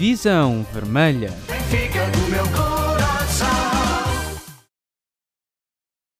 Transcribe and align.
Visão 0.00 0.62
Vermelha. 0.72 1.28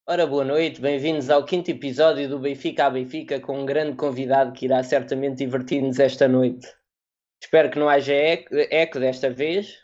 Ora, 0.07 0.27
boa 0.27 0.45
noite, 0.45 0.83
bem-vindos 0.83 1.31
ao 1.31 1.47
quinto 1.47 1.71
episódio 1.71 2.29
do 2.29 2.39
Benfica 2.39 2.85
a 2.85 2.91
Benfica 2.91 3.41
com 3.41 3.59
um 3.59 3.65
grande 3.65 3.97
convidado 3.97 4.53
que 4.53 4.67
irá 4.67 4.83
certamente 4.83 5.39
divertir-nos 5.39 5.99
esta 5.99 6.29
noite. 6.29 6.69
Espero 7.43 7.71
que 7.71 7.79
não 7.79 7.89
haja 7.89 8.13
eco, 8.13 8.55
eco 8.55 9.01
desta 9.01 9.31
vez. 9.31 9.79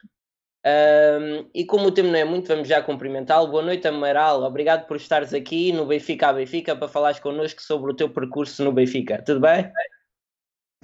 Um, 0.66 1.48
e 1.54 1.64
como 1.64 1.86
o 1.86 1.90
tempo 1.90 2.10
não 2.10 2.18
é 2.18 2.24
muito, 2.24 2.48
vamos 2.48 2.68
já 2.68 2.82
cumprimentá-lo. 2.82 3.50
Boa 3.50 3.62
noite, 3.62 3.88
Amaral. 3.88 4.42
Obrigado 4.42 4.86
por 4.86 4.98
estares 4.98 5.32
aqui 5.32 5.72
no 5.72 5.86
Benfica 5.86 6.28
a 6.28 6.34
Benfica 6.34 6.76
para 6.76 6.86
falares 6.86 7.18
connosco 7.18 7.62
sobre 7.62 7.92
o 7.92 7.96
teu 7.96 8.10
percurso 8.10 8.62
no 8.62 8.72
Benfica. 8.72 9.22
Tudo 9.24 9.40
bem? 9.40 9.72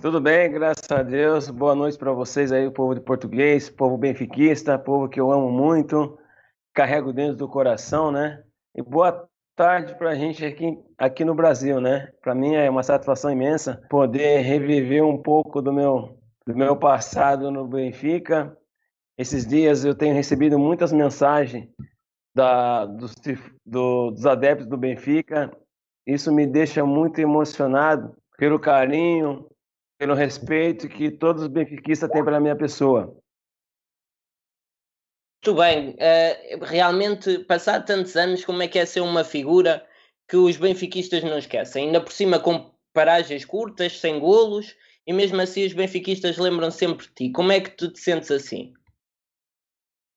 Tudo 0.01 0.21
bem, 0.21 0.51
graças 0.51 0.91
a 0.91 1.03
Deus. 1.03 1.49
Boa 1.49 1.75
noite 1.75 1.97
para 1.97 2.13
vocês 2.13 2.51
aí, 2.51 2.67
o 2.67 2.73
povo 2.73 2.95
de 2.95 3.01
português, 3.01 3.71
povo 3.71 3.97
benfiquista, 3.97 4.79
povo 4.79 5.09
que 5.09 5.21
eu 5.21 5.31
amo 5.31 5.51
muito, 5.51 6.19
carrego 6.75 7.13
dentro 7.13 7.37
do 7.37 7.49
coração, 7.49 8.11
né? 8.11 8.43
E 8.75 8.83
boa 8.83 9.29
tarde 9.55 9.95
para 9.95 10.11
a 10.11 10.15
gente 10.15 10.45
aqui, 10.45 10.77
aqui 10.99 11.25
no 11.25 11.35
Brasil, 11.35 11.81
né? 11.81 12.11
Para 12.21 12.35
mim 12.35 12.55
é 12.55 12.69
uma 12.69 12.83
satisfação 12.83 13.31
imensa 13.31 13.81
poder 13.89 14.41
reviver 14.41 15.05
um 15.05 15.23
pouco 15.23 15.63
do 15.63 15.73
meu, 15.73 16.19
do 16.47 16.57
meu 16.57 16.77
passado 16.77 17.51
no 17.51 17.69
Benfica. 17.69 18.57
Esses 19.17 19.47
dias 19.47 19.85
eu 19.85 19.95
tenho 19.95 20.15
recebido 20.15 20.59
muitas 20.59 20.93
mensagens 20.93 21.69
da, 22.35 22.87
dos, 22.87 23.15
do, 23.65 24.11
dos 24.11 24.27
adeptos 24.27 24.67
do 24.67 24.77
Benfica. 24.77 25.57
Isso 26.05 26.33
me 26.33 26.45
deixa 26.45 26.85
muito 26.85 27.21
emocionado 27.21 28.17
pelo 28.37 28.59
carinho, 28.59 29.47
pelo 30.03 30.15
respeito 30.15 30.89
que 30.89 31.13
todos 31.13 31.43
os 31.43 31.49
benfiquistas 31.49 32.11
têm 32.11 32.25
pela 32.25 32.41
minha 32.41 32.57
pessoa. 32.57 33.17
Muito 35.45 35.61
bem, 35.61 35.91
uh, 35.91 36.65
realmente, 36.65 37.39
passado 37.45 37.87
tantos 37.87 38.17
anos, 38.17 38.45
como 38.45 38.65
é 38.65 38.67
que 38.67 38.81
é 38.81 38.85
ser 38.85 39.01
uma 39.01 39.23
figura 39.23 39.87
que 40.29 40.37
os 40.37 40.57
benfiquistas 40.57 41.23
não 41.23 41.39
esquecem? 41.39 41.87
Ainda 41.87 42.01
por 42.01 42.13
cima 42.13 42.41
com 42.41 42.75
paragens 42.93 43.45
curtas, 43.45 44.01
sem 44.01 44.19
golos, 44.19 44.75
e 45.07 45.13
mesmo 45.13 45.41
assim 45.41 45.65
os 45.65 45.73
benfiquistas 45.73 46.37
lembram 46.37 46.73
sempre 46.73 47.07
de 47.07 47.15
ti. 47.15 47.31
Como 47.31 47.53
é 47.53 47.61
que 47.61 47.71
tu 47.71 47.89
te 47.89 48.01
sentes 48.01 48.33
assim? 48.33 48.75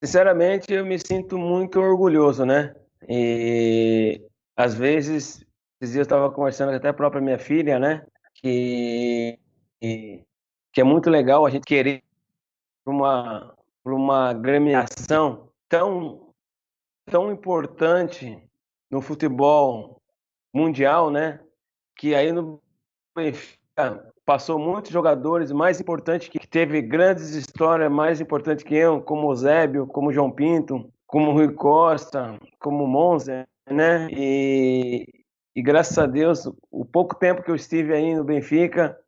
Sinceramente, 0.04 0.74
eu 0.74 0.84
me 0.84 0.98
sinto 0.98 1.38
muito 1.38 1.80
orgulhoso, 1.80 2.44
né? 2.44 2.74
E 3.08 4.20
às 4.58 4.74
vezes, 4.74 5.46
esses 5.80 5.94
dias 5.94 5.96
eu 5.98 6.02
estava 6.02 6.32
conversando 6.32 6.72
até 6.72 6.90
a 6.90 6.94
própria 6.94 7.22
minha 7.22 7.38
filha, 7.38 7.78
né? 7.78 8.04
Que 8.34 9.38
que 9.80 10.82
é 10.82 10.84
muito 10.84 11.10
legal 11.10 11.46
a 11.46 11.50
gente 11.50 11.66
querer 11.66 12.04
uma 12.86 13.56
uma 13.84 14.34
gremiação 14.34 15.50
tão 15.70 16.34
tão 17.06 17.32
importante 17.32 18.42
no 18.90 19.02
futebol 19.02 20.02
mundial, 20.54 21.12
né? 21.12 21.40
Que 21.96 22.16
aí 22.16 22.32
no 22.32 22.62
Benfica 23.16 24.12
passou 24.26 24.58
muitos 24.58 24.92
jogadores 24.92 25.52
mais 25.52 25.80
importantes 25.80 26.28
que 26.30 26.48
teve 26.48 26.82
grandes 26.82 27.36
histórias 27.36 27.92
mais 27.92 28.20
importantes 28.20 28.64
que 28.64 28.74
eu, 28.74 29.02
como 29.02 29.34
Zébio, 29.36 29.86
como 29.86 30.12
João 30.12 30.32
Pinto, 30.32 30.92
como 31.06 31.32
Rui 31.32 31.54
Costa, 31.54 32.40
como 32.60 32.88
Monza, 32.88 33.48
né? 33.70 34.08
E, 34.12 35.06
e 35.56 35.62
graças 35.62 35.98
a 35.98 36.08
Deus, 36.08 36.50
o 36.72 36.84
pouco 36.84 37.16
tempo 37.16 37.44
que 37.44 37.52
eu 37.52 37.56
estive 37.56 37.94
aí 37.94 38.16
no 38.16 38.24
Benfica, 38.24 39.00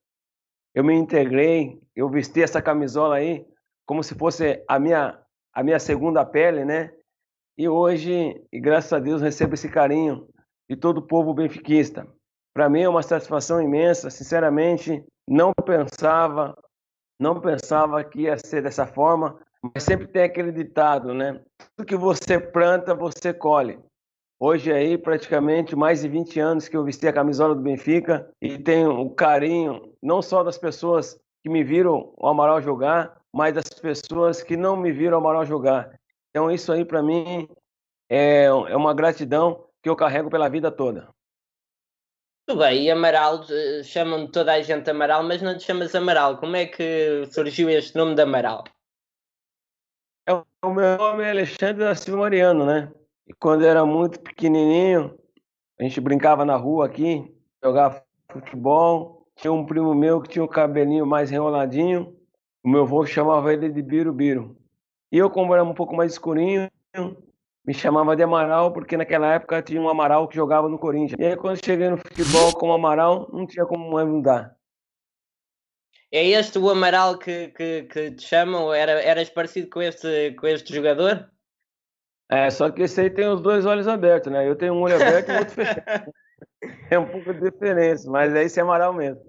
eu 0.78 0.84
me 0.84 0.94
integrei, 0.94 1.82
eu 1.96 2.08
vesti 2.08 2.44
essa 2.44 2.62
camisola 2.62 3.16
aí 3.16 3.44
como 3.84 4.04
se 4.04 4.14
fosse 4.14 4.64
a 4.68 4.78
minha 4.78 5.20
a 5.52 5.64
minha 5.64 5.80
segunda 5.80 6.24
pele, 6.24 6.64
né? 6.64 6.94
E 7.58 7.68
hoje, 7.68 8.40
e 8.54 8.60
graças 8.60 8.94
a 8.94 9.00
Deus, 9.00 9.20
recebo 9.20 9.56
esse 9.56 9.68
carinho 9.70 10.30
de 10.70 10.76
todo 10.76 11.00
o 11.00 11.08
povo 11.08 11.34
benfiquista. 11.34 12.08
Para 12.54 12.70
mim 12.70 12.84
é 12.84 12.90
uma 12.90 13.02
satisfação 13.02 13.60
imensa, 13.60 14.12
sinceramente, 14.12 15.04
não 15.28 15.52
pensava, 15.52 16.56
não 17.20 17.42
pensava 17.42 18.04
que 18.04 18.22
ia 18.22 18.38
ser 18.38 18.62
dessa 18.62 18.86
forma, 18.86 19.36
mas 19.64 19.82
sempre 19.82 20.06
tem 20.06 20.22
aquele 20.22 20.52
ditado, 20.52 21.12
né? 21.12 21.42
Tudo 21.76 21.88
que 21.88 21.96
você 21.96 22.40
planta, 22.40 22.94
você 22.94 23.34
colhe. 23.34 23.80
Hoje 24.40 24.72
aí, 24.72 25.00
praticamente 25.00 25.76
mais 25.76 26.02
de 26.02 26.08
20 26.08 26.40
anos 26.40 26.68
que 26.68 26.78
eu 26.78 26.84
vesti 26.84 27.08
a 27.08 27.14
camisola 27.14 27.56
do 27.56 27.62
Benfica 27.62 28.30
e 28.40 28.60
tenho 28.60 28.92
o 29.00 29.10
carinho 29.10 29.96
não 30.02 30.22
só 30.22 30.44
das 30.44 30.60
pessoas 30.60 31.20
que 31.42 31.50
me 31.50 31.64
viram 31.64 32.14
o 32.16 32.28
Amaral 32.28 32.62
jogar, 32.62 33.20
mas 33.34 33.56
das 33.56 33.68
pessoas 33.68 34.44
que 34.44 34.56
não 34.56 34.78
me 34.78 34.92
viram 34.92 35.18
o 35.18 35.22
Amaral 35.22 35.44
jogar. 35.44 36.00
Então 36.30 36.52
isso 36.52 36.72
aí 36.72 36.86
para 36.86 37.02
mim 37.02 37.50
é, 38.08 38.44
é 38.44 38.76
uma 38.76 38.94
gratidão 38.94 39.68
que 39.82 39.90
eu 39.90 39.96
carrego 39.96 40.30
pela 40.30 40.50
vida 40.50 40.72
toda. 40.72 41.10
Tudo 42.48 42.60
bem, 42.60 42.84
e 42.84 42.92
Amaral, 42.92 43.44
eh, 43.50 43.84
chamam 43.84 44.30
toda 44.30 44.54
a 44.54 44.62
gente 44.62 44.90
Amaral, 44.90 45.24
mas 45.24 45.42
não 45.42 45.58
te 45.58 45.64
chamas 45.64 45.94
Amaral. 45.96 46.38
Como 46.38 46.56
é 46.56 46.68
que 46.68 47.26
surgiu 47.32 47.70
este 47.70 47.98
nome 47.98 48.14
de 48.16 48.22
Amaral? 48.22 48.64
É, 50.30 50.34
o 50.34 50.74
meu 50.74 50.98
nome 50.98 51.24
é 51.24 51.32
Alexandre 51.32 51.84
da 51.84 51.96
Silva 51.96 52.22
Mariano, 52.22 52.66
né? 52.66 52.90
E 53.28 53.34
quando 53.34 53.64
eu 53.64 53.70
era 53.70 53.86
muito 53.86 54.20
pequenininho, 54.22 55.18
a 55.80 55.84
gente 55.84 56.00
brincava 56.00 56.46
na 56.46 56.56
rua 56.56 56.86
aqui, 56.86 57.24
jogava 57.62 58.02
futebol. 58.32 59.28
Tinha 59.36 59.52
um 59.52 59.66
primo 59.66 59.94
meu 59.94 60.22
que 60.22 60.30
tinha 60.30 60.44
o 60.44 60.48
cabelinho 60.48 61.06
mais 61.06 61.32
enroladinho. 61.32 62.16
O 62.64 62.70
meu 62.70 62.82
avô 62.82 63.06
chamava 63.06 63.54
ele 63.54 63.70
de 63.70 63.82
Birubiru. 63.82 64.58
E 65.12 65.18
eu, 65.18 65.30
como 65.30 65.54
era 65.54 65.64
um 65.64 65.74
pouco 65.74 65.96
mais 65.96 66.14
escurinho, 66.14 66.70
me 67.66 67.74
chamava 67.74 68.16
de 68.16 68.24
Amaral, 68.24 68.72
porque 68.72 68.98
naquela 68.98 69.34
época 69.34 69.62
tinha 69.62 69.82
um 69.82 69.90
Amaral 69.90 70.28
que 70.28 70.36
jogava 70.36 70.68
no 70.70 70.80
Corinthians. 70.80 71.20
E 71.20 71.26
aí, 71.26 71.36
quando 71.36 71.64
cheguei 71.64 71.90
no 71.90 71.98
futebol 71.98 72.54
como 72.54 72.74
Amaral, 72.74 73.30
não 73.32 73.46
tinha 73.46 73.66
como 73.66 73.90
mudar. 74.06 74.56
É 76.12 76.26
este 76.26 76.58
o 76.58 76.70
Amaral 76.70 77.18
que, 77.20 77.50
que, 77.50 77.84
que 77.84 78.12
te 78.12 78.24
chamam? 78.24 78.74
Era, 78.74 78.94
eras 79.02 79.30
parecido 79.30 79.70
com 79.70 79.82
este, 79.82 80.32
com 80.40 80.48
este 80.48 80.74
jogador? 80.74 81.30
É, 82.30 82.50
só 82.50 82.70
que 82.70 82.84
esse 82.84 83.00
aí 83.00 83.10
tem 83.10 83.28
os 83.28 83.42
dois 83.42 83.66
olhos 83.66 83.88
abertos, 83.88 84.32
né? 84.32 84.48
Eu 84.48 84.56
tenho 84.56 84.74
um 84.74 84.82
olho 84.82 84.96
aberto 84.96 85.30
e 85.30 85.34
o 85.34 85.40
outro 85.40 85.54
fechado. 85.54 86.14
É 86.90 86.98
um 86.98 87.06
pouco 87.06 87.34
de 87.34 87.52
diferença, 87.52 88.10
mas 88.10 88.34
é 88.34 88.44
esse 88.44 88.60
Amaral 88.60 88.94
mesmo. 88.94 89.22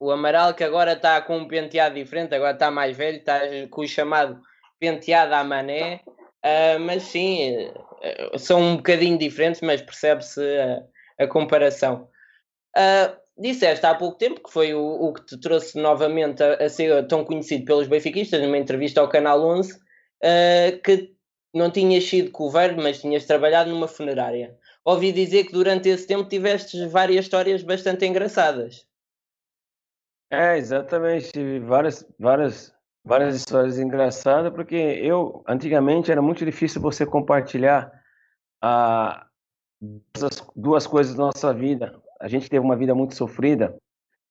O 0.00 0.10
Amaral 0.10 0.52
que 0.52 0.64
agora 0.64 0.94
está 0.94 1.22
com 1.22 1.38
um 1.38 1.46
penteado 1.46 1.94
diferente, 1.94 2.34
agora 2.34 2.54
está 2.54 2.70
mais 2.70 2.96
velho, 2.96 3.18
está 3.18 3.40
com 3.70 3.82
o 3.82 3.86
chamado 3.86 4.40
penteado 4.80 5.32
à 5.32 5.44
mané, 5.44 6.00
uh, 6.44 6.80
mas 6.80 7.04
sim, 7.04 7.68
uh, 7.68 8.36
são 8.38 8.60
um 8.60 8.76
bocadinho 8.76 9.16
diferentes, 9.16 9.60
mas 9.60 9.80
percebe-se 9.80 10.40
a, 10.40 11.24
a, 11.24 11.28
comparação. 11.28 12.08
Uh, 12.76 13.16
disseste 13.38 13.86
há 13.86 13.94
pouco 13.94 14.18
tempo 14.18 14.42
que 14.42 14.52
foi 14.52 14.74
o, 14.74 14.82
o 14.82 15.12
que 15.12 15.24
te 15.24 15.38
trouxe 15.38 15.78
novamente 15.78 16.42
a, 16.42 16.54
a, 16.54 16.68
ser 16.68 17.06
tão 17.06 17.24
conhecido 17.24 17.64
pelos 17.64 17.86
benfiquistas, 17.86 18.42
numa 18.42 18.58
entrevista 18.58 19.00
ao 19.00 19.08
Canal 19.08 19.40
11, 19.40 19.78
que 20.82 21.14
não 21.52 21.70
tinhas 21.70 22.04
sido 22.04 22.30
coveiro, 22.30 22.80
mas 22.80 23.00
tinhas 23.00 23.24
trabalhado 23.24 23.70
numa 23.70 23.88
funerária. 23.88 24.56
Ouvi 24.84 25.12
dizer 25.12 25.44
que 25.44 25.52
durante 25.52 25.88
esse 25.88 26.06
tempo 26.06 26.28
tiveste 26.28 26.86
várias 26.86 27.24
histórias 27.24 27.62
bastante 27.62 28.06
engraçadas. 28.06 28.86
É, 30.30 30.56
exatamente. 30.56 31.30
Tive 31.30 31.60
várias, 31.60 32.06
várias, 32.18 32.74
várias 33.04 33.36
histórias 33.36 33.78
engraçadas, 33.78 34.52
porque 34.52 34.74
eu, 34.74 35.44
antigamente, 35.46 36.10
era 36.10 36.22
muito 36.22 36.44
difícil 36.44 36.80
você 36.80 37.04
compartilhar 37.04 37.92
a, 38.60 39.26
essas 40.14 40.42
duas 40.56 40.86
coisas 40.86 41.14
da 41.14 41.24
nossa 41.26 41.52
vida. 41.52 42.00
A 42.18 42.28
gente 42.28 42.48
teve 42.48 42.64
uma 42.64 42.76
vida 42.76 42.94
muito 42.94 43.14
sofrida, 43.14 43.76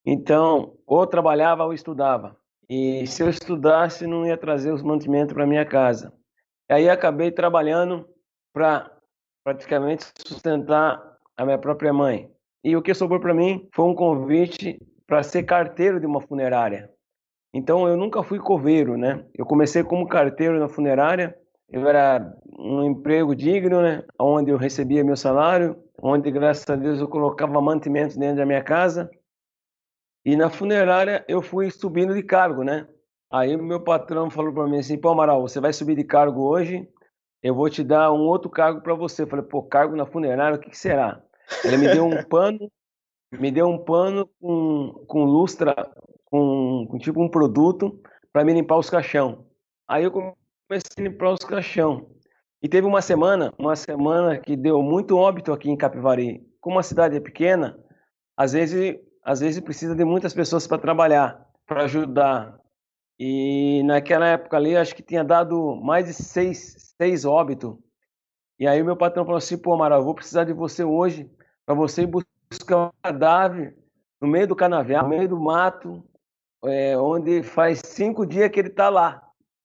então, 0.06 0.76
ou 0.88 1.06
trabalhava 1.06 1.64
ou 1.64 1.74
estudava. 1.74 2.36
E 2.68 3.06
se 3.06 3.22
eu 3.22 3.30
estudasse, 3.30 4.08
não 4.08 4.26
ia 4.26 4.38
trazer 4.38 4.72
os 4.72 4.82
mantimentos 4.82 5.34
para 5.34 5.46
minha 5.46 5.66
casa. 5.66 6.14
Aí 6.72 6.90
acabei 6.90 7.32
trabalhando 7.32 8.08
para 8.54 8.90
praticamente 9.44 10.06
sustentar 10.26 11.18
a 11.36 11.44
minha 11.44 11.58
própria 11.58 11.92
mãe. 11.92 12.32
E 12.64 12.78
o 12.78 12.82
que 12.82 12.94
sobrou 12.94 13.20
para 13.20 13.34
mim 13.34 13.68
foi 13.74 13.86
um 13.86 13.94
convite 13.94 14.80
para 15.06 15.22
ser 15.22 15.44
carteiro 15.44 16.00
de 16.00 16.06
uma 16.06 16.22
funerária. 16.22 16.90
Então 17.54 17.90
eu 17.90 17.98
nunca 17.98 18.24
fui 18.24 18.40
coveiro, 18.40 18.98
né? 18.98 19.26
Eu 19.36 19.46
comecei 19.46 19.84
como 19.84 20.08
carteiro 20.08 20.60
na 20.60 20.70
funerária. 20.70 21.38
Eu 21.70 21.86
era 21.86 22.34
um 22.58 22.86
emprego 22.86 23.36
digno, 23.36 23.82
né? 23.82 24.06
Onde 24.18 24.52
eu 24.52 24.58
recebia 24.58 25.04
meu 25.04 25.18
salário, 25.18 25.78
onde 26.02 26.32
graças 26.32 26.70
a 26.70 26.78
Deus 26.78 27.02
eu 27.02 27.08
colocava 27.10 27.60
mantimentos 27.60 28.16
dentro 28.16 28.38
da 28.38 28.46
minha 28.46 28.64
casa. 28.64 29.12
E 30.24 30.38
na 30.38 30.50
funerária 30.50 31.26
eu 31.28 31.42
fui 31.42 31.70
subindo 31.70 32.14
de 32.14 32.24
cargo, 32.24 32.64
né? 32.64 32.88
Aí 33.32 33.56
o 33.56 33.64
meu 33.64 33.80
patrão 33.80 34.30
falou 34.30 34.54
para 34.54 34.68
mim 34.68 34.80
assim, 34.80 34.98
pô 34.98 35.10
Amaral, 35.10 35.42
você 35.42 35.60
vai 35.60 35.72
subir 35.72 35.96
de 35.96 36.04
cargo 36.04 36.42
hoje, 36.42 36.88
eu 37.42 37.56
vou 37.56 37.70
te 37.70 37.84
dar 37.84 38.12
um 38.12 38.20
outro 38.20 38.50
cargo 38.50 38.82
para 38.82 38.94
você. 38.94 39.24
Eu 39.24 39.28
falei, 39.28 39.46
pô, 39.46 39.64
cargo 39.64 39.96
na 39.96 40.06
funerária, 40.06 40.58
o 40.58 40.60
que, 40.60 40.70
que 40.70 40.78
será? 40.78 41.22
Ele 41.64 41.78
me 41.78 41.88
deu 41.88 42.06
um 42.06 42.24
pano, 42.26 42.72
me 43.32 43.52
deu 43.52 43.68
um 43.68 43.78
pano 43.78 44.30
com, 44.40 45.06
com 45.08 45.24
lustra, 45.24 45.74
com, 46.26 46.86
com 46.90 46.98
tipo 46.98 47.22
um 47.22 47.30
produto 47.30 48.00
para 48.32 48.44
me 48.44 48.54
limpar 48.54 48.78
os 48.78 48.90
caixão. 48.90 49.48
Aí 49.88 50.04
eu 50.04 50.12
comecei 50.12 50.92
a 50.98 51.02
limpar 51.02 51.32
os 51.32 51.44
caixão. 51.44 52.10
E 52.62 52.70
teve 52.70 52.86
uma 52.86 53.02
semana, 53.02 53.52
uma 53.58 53.76
semana 53.76 54.38
que 54.38 54.56
deu 54.56 54.84
muito 54.84 55.18
óbito 55.18 55.52
aqui 55.52 55.70
em 55.70 55.76
Capivari. 55.76 56.46
Como 56.60 56.78
a 56.78 56.84
cidade 56.84 57.18
é 57.18 57.20
pequena, 57.20 57.76
às 58.38 58.54
vezes, 58.54 59.00
às 59.24 59.40
vezes 59.40 59.60
precisa 59.62 59.96
de 59.96 60.06
muitas 60.06 60.32
pessoas 60.32 60.68
para 60.68 60.78
trabalhar, 60.78 61.44
para 61.66 61.86
ajudar. 61.86 62.56
E 63.24 63.84
naquela 63.84 64.26
época 64.26 64.58
ali, 64.58 64.76
acho 64.76 64.96
que 64.96 65.04
tinha 65.04 65.24
dado 65.24 65.76
mais 65.76 66.08
de 66.08 66.14
seis, 66.16 66.96
seis 67.00 67.24
óbitos. 67.24 67.78
E 68.58 68.68
aí 68.68 68.82
meu 68.82 68.98
patrão 68.98 69.24
falou 69.24 69.38
assim, 69.38 69.60
pô, 69.60 69.74
Amaral, 69.74 70.04
vou 70.04 70.16
precisar 70.16 70.44
de 70.44 70.54
você 70.54 70.84
hoje 70.84 71.30
para 71.64 71.76
você 71.76 72.08
buscar 72.08 72.88
um 72.88 72.90
cadáver 73.04 73.78
no 74.20 74.28
meio 74.28 74.48
do 74.48 74.56
canavial, 74.56 75.04
no 75.04 75.10
meio 75.10 75.30
do 75.30 75.40
mato, 75.40 76.04
é, 76.66 76.98
onde 76.98 77.44
faz 77.44 77.80
cinco 77.86 78.26
dias 78.26 78.50
que 78.50 78.60
ele 78.60 78.70
está 78.70 78.90
lá. 78.90 79.22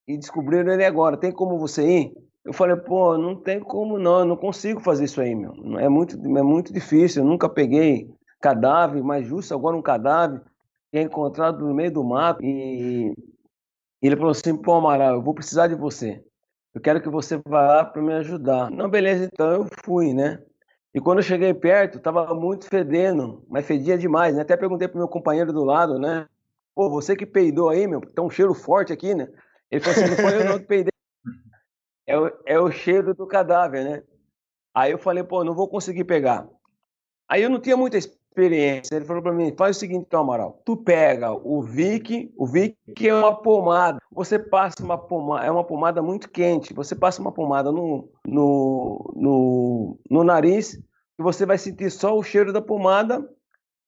E 0.06 0.19
descobriram 0.19 0.75
ele 0.75 0.85
agora. 0.85 1.17
Tem 1.17 1.32
como 1.32 1.59
você 1.59 2.00
ir? 2.00 2.12
Eu 2.44 2.52
falei, 2.52 2.76
pô, 2.76 3.17
não 3.17 3.35
tem 3.35 3.59
como 3.59 3.99
não, 3.99 4.19
eu 4.19 4.26
não 4.26 4.37
consigo 4.37 4.81
fazer 4.81 5.05
isso 5.05 5.19
aí, 5.19 5.35
meu. 5.35 5.55
É 5.79 5.88
muito, 5.88 6.14
é 6.14 6.43
muito 6.43 6.75
difícil, 6.75 7.23
eu 7.23 7.26
nunca 7.26 7.49
peguei 7.49 8.14
cadáver, 8.38 9.02
mas 9.02 9.26
justo 9.26 9.55
agora 9.55 9.75
um 9.75 9.81
cadáver 9.81 10.43
que 10.93 10.99
é 10.99 11.00
encontrado 11.00 11.67
no 11.67 11.73
meio 11.73 11.91
do 11.91 12.05
mato. 12.05 12.44
E 12.44 13.14
ele 14.02 14.16
falou 14.16 14.31
assim, 14.31 14.56
pô, 14.56 14.75
Amaral, 14.75 15.14
eu 15.14 15.22
vou 15.22 15.34
precisar 15.34 15.69
de 15.69 15.75
você. 15.75 16.22
Eu 16.75 16.81
quero 16.81 17.00
que 17.00 17.08
você 17.08 17.40
vá 17.46 17.62
lá 17.62 17.84
para 17.84 18.02
me 18.02 18.12
ajudar. 18.14 18.70
Não, 18.70 18.88
beleza, 18.90 19.25
então 19.32 19.50
eu 19.50 19.66
fui, 19.84 20.12
né? 20.12 20.43
E 20.94 21.00
quando 21.00 21.19
eu 21.19 21.22
cheguei 21.22 21.52
perto, 21.54 21.98
tava 21.98 22.34
muito 22.34 22.66
fedendo, 22.69 23.44
mas 23.48 23.66
fedia 23.66 23.96
demais, 23.96 24.34
né? 24.34 24.43
Até 24.43 24.56
perguntei 24.56 24.88
pro 24.88 24.98
meu 24.98 25.08
companheiro 25.08 25.52
do 25.52 25.64
lado, 25.64 25.98
né? 25.98 26.26
Pô, 26.75 26.90
você 26.90 27.16
que 27.16 27.25
peidou 27.25 27.70
aí, 27.70 27.87
meu, 27.87 28.00
tá 28.00 28.22
um 28.22 28.31
cheiro 28.31 28.52
forte 28.54 28.93
aqui, 28.93 29.14
né? 29.14 29.28
Ele 29.70 29.82
falou 29.82 29.99
assim, 29.99 30.10
não 30.10 30.16
foi 30.16 30.40
eu 30.40 30.44
não 30.44 30.58
que 30.58 30.66
peidei. 30.66 30.92
É 32.06 32.19
o, 32.19 32.32
é 32.46 32.60
o 32.60 32.70
cheiro 32.70 33.14
do 33.14 33.26
cadáver, 33.26 33.84
né? 33.84 34.02
Aí 34.75 34.92
eu 34.92 34.99
falei, 34.99 35.25
pô, 35.25 35.42
não 35.42 35.54
vou 35.54 35.69
conseguir 35.69 36.04
pegar. 36.04 36.46
Aí 37.28 37.42
eu 37.42 37.50
não 37.50 37.60
tinha 37.60 37.76
muita 37.76 37.99
experiência. 38.37 38.94
Ele 38.94 39.05
falou 39.05 39.23
para 39.23 39.33
mim, 39.33 39.55
faz 39.56 39.77
o 39.77 39.81
seguinte, 39.81 40.05
então, 40.06 40.21
Amaral, 40.21 40.61
tu 40.65 40.77
pega 40.77 41.33
o 41.33 41.62
Vic, 41.62 42.33
o 42.37 42.47
Vic 42.47 42.77
é 43.00 43.15
uma 43.15 43.35
pomada. 43.35 43.99
Você 44.12 44.38
passa 44.38 44.83
uma 44.85 44.99
pomada, 44.99 45.47
é 45.47 45.50
uma 45.50 45.65
pomada 45.65 46.03
muito 46.03 46.31
quente. 46.31 46.75
Você 46.75 46.94
passa 46.94 47.21
uma 47.21 47.33
pomada 47.33 47.73
no, 47.73 48.09
no, 48.27 49.12
no, 49.17 49.99
no 50.11 50.25
nariz 50.25 50.75
e 51.19 51.23
você 51.23 51.47
vai 51.47 51.56
sentir 51.56 51.91
só 51.91 52.17
o 52.17 52.23
cheiro 52.23 52.53
da 52.53 52.61
pomada 52.61 53.27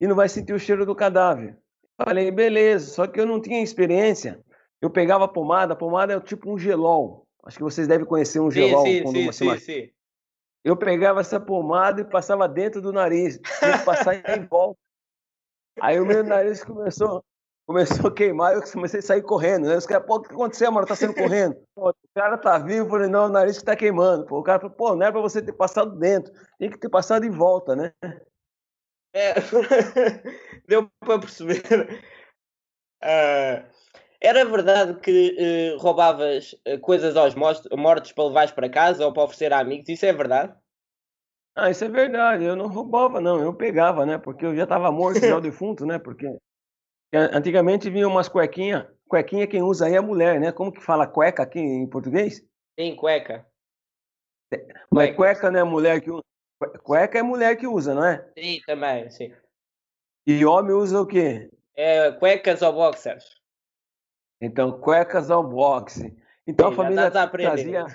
e 0.01 0.07
não 0.07 0.17
vai 0.17 0.29
sentir 0.29 0.55
o 0.55 0.59
cheiro 0.59 0.87
do 0.87 0.95
cadáver. 0.95 1.59
Falei, 2.03 2.31
beleza, 2.31 2.93
só 2.93 3.07
que 3.07 3.21
eu 3.21 3.27
não 3.27 3.41
tinha 3.41 3.63
experiência. 3.63 4.41
Eu 4.81 4.89
pegava 4.89 5.25
a 5.25 5.29
pomada, 5.29 5.75
a 5.75 5.77
pomada 5.77 6.15
é 6.15 6.21
tipo 6.21 6.51
um 6.51 6.57
gelol. 6.57 7.27
Acho 7.45 7.59
que 7.59 7.65
vocês 7.65 7.89
devem 7.89 8.07
conhecer 8.07 8.41
um 8.41 8.51
gelol. 8.51 8.87
Sim, 8.87 9.07
sim, 9.07 9.33
sim, 9.33 9.59
sim. 9.59 9.91
Eu 10.69 10.77
pegava 10.77 11.21
essa 11.21 11.41
pomada 11.41 12.03
e 12.03 12.05
passava 12.05 12.47
dentro 12.47 12.83
do 12.83 12.93
nariz. 12.93 13.41
Tinha 13.59 13.79
que 13.79 13.85
passar 13.87 14.15
em 14.17 14.47
volta. 14.47 14.79
Aí 15.81 15.99
o 15.99 16.05
meu 16.05 16.23
nariz 16.23 16.63
começou, 16.63 17.25
começou 17.67 18.11
a 18.11 18.15
queimar, 18.15 18.55
eu 18.55 18.63
comecei 18.71 19.01
a 19.01 19.03
sair 19.03 19.23
correndo. 19.23 19.67
Né? 19.67 19.77
Os 19.77 19.87
caras, 19.87 20.07
pô, 20.07 20.17
o 20.17 20.23
que 20.23 20.35
aconteceu, 20.35 20.71
mano? 20.71 20.87
Tá 20.87 20.95
saindo 20.95 21.15
correndo. 21.15 21.57
Pô, 21.75 21.89
o 21.89 21.95
cara 22.15 22.37
tá 22.37 22.59
vivo, 22.59 22.85
eu 22.85 22.91
falei, 22.91 23.09
não, 23.09 23.27
o 23.27 23.31
nariz 23.31 23.59
que 23.59 23.65
tá 23.65 23.75
queimando. 23.75 24.27
Pô, 24.27 24.41
o 24.41 24.43
cara 24.43 24.61
falou, 24.61 24.77
pô, 24.77 24.95
não 24.95 25.07
é 25.07 25.11
pra 25.11 25.23
você 25.23 25.41
ter 25.41 25.55
passado 25.55 25.99
dentro, 25.99 26.31
tem 26.59 26.69
que 26.69 26.79
ter 26.79 26.91
passado 26.91 27.25
em 27.25 27.31
volta, 27.31 27.75
né? 27.75 27.95
É, 29.15 29.33
deu 30.69 30.91
para 31.01 31.19
perceber. 31.19 31.63
Uh, 33.03 33.65
era 34.21 34.45
verdade 34.45 34.99
que 35.01 35.75
uh, 35.75 35.79
roubavas 35.79 36.53
uh, 36.67 36.79
coisas 36.81 37.17
aos 37.17 37.35
mortos 37.35 38.13
para 38.13 38.25
levares 38.25 38.51
para 38.51 38.69
casa 38.69 39.07
ou 39.07 39.13
para 39.13 39.23
oferecer 39.23 39.53
a 39.53 39.61
amigos? 39.61 39.89
Isso 39.89 40.07
é 40.07 40.13
verdade? 40.13 40.55
Ah, 41.55 41.71
isso 41.71 41.85
é 41.85 41.89
verdade. 41.89 42.45
Eu 42.45 42.57
não 42.57 42.69
roubava, 42.69 43.21
não. 43.21 43.41
Eu 43.41 43.55
pegava, 43.55 44.05
né? 44.05 44.19
Porque 44.19 44.45
eu 44.45 44.55
já 44.55 44.65
estava 44.65 44.91
morto, 44.93 45.21
já 45.21 45.39
defunto, 45.41 45.87
né? 45.87 45.99
Porque 45.99 46.37
antigamente 47.13 47.91
vinha 47.91 48.07
umas 48.07 48.29
cuequinhas. 48.29 48.87
Cuequinha 49.09 49.47
quem 49.47 49.63
usa 49.63 49.87
aí 49.87 49.95
é 49.95 50.01
mulher, 50.01 50.39
né? 50.41 50.53
Como 50.53 50.73
que 50.73 50.81
fala 50.81 51.07
cueca 51.07 51.43
aqui 51.43 51.59
em 51.59 51.89
português? 51.89 52.45
Sim, 52.79 52.95
cueca. 52.95 53.47
Mas 54.91 55.15
cueca 55.15 55.51
não 55.51 55.61
é 55.61 55.65
mulher 55.65 56.01
que 56.01 56.11
usa. 56.11 56.23
Cueca 56.83 57.19
é 57.19 57.23
mulher 57.23 57.57
que 57.57 57.67
usa, 57.67 57.95
não 57.95 58.05
é? 58.05 58.29
Sim, 58.37 58.61
também, 58.67 59.11
sim. 59.11 59.33
E 60.27 60.45
homem 60.45 60.75
usa 60.75 61.01
o 61.01 61.07
quê? 61.07 61.51
É, 61.75 62.11
cuecas 62.13 62.63
ou 62.63 62.73
boxers. 62.73 63.38
Então, 64.41 64.73
cuecas 64.81 65.31
ou 65.31 65.43
boxe. 65.43 66.17
Então 66.47 66.69
sim, 66.69 66.75
a 66.75 66.77
família 66.77 67.11
trazia 67.11 67.87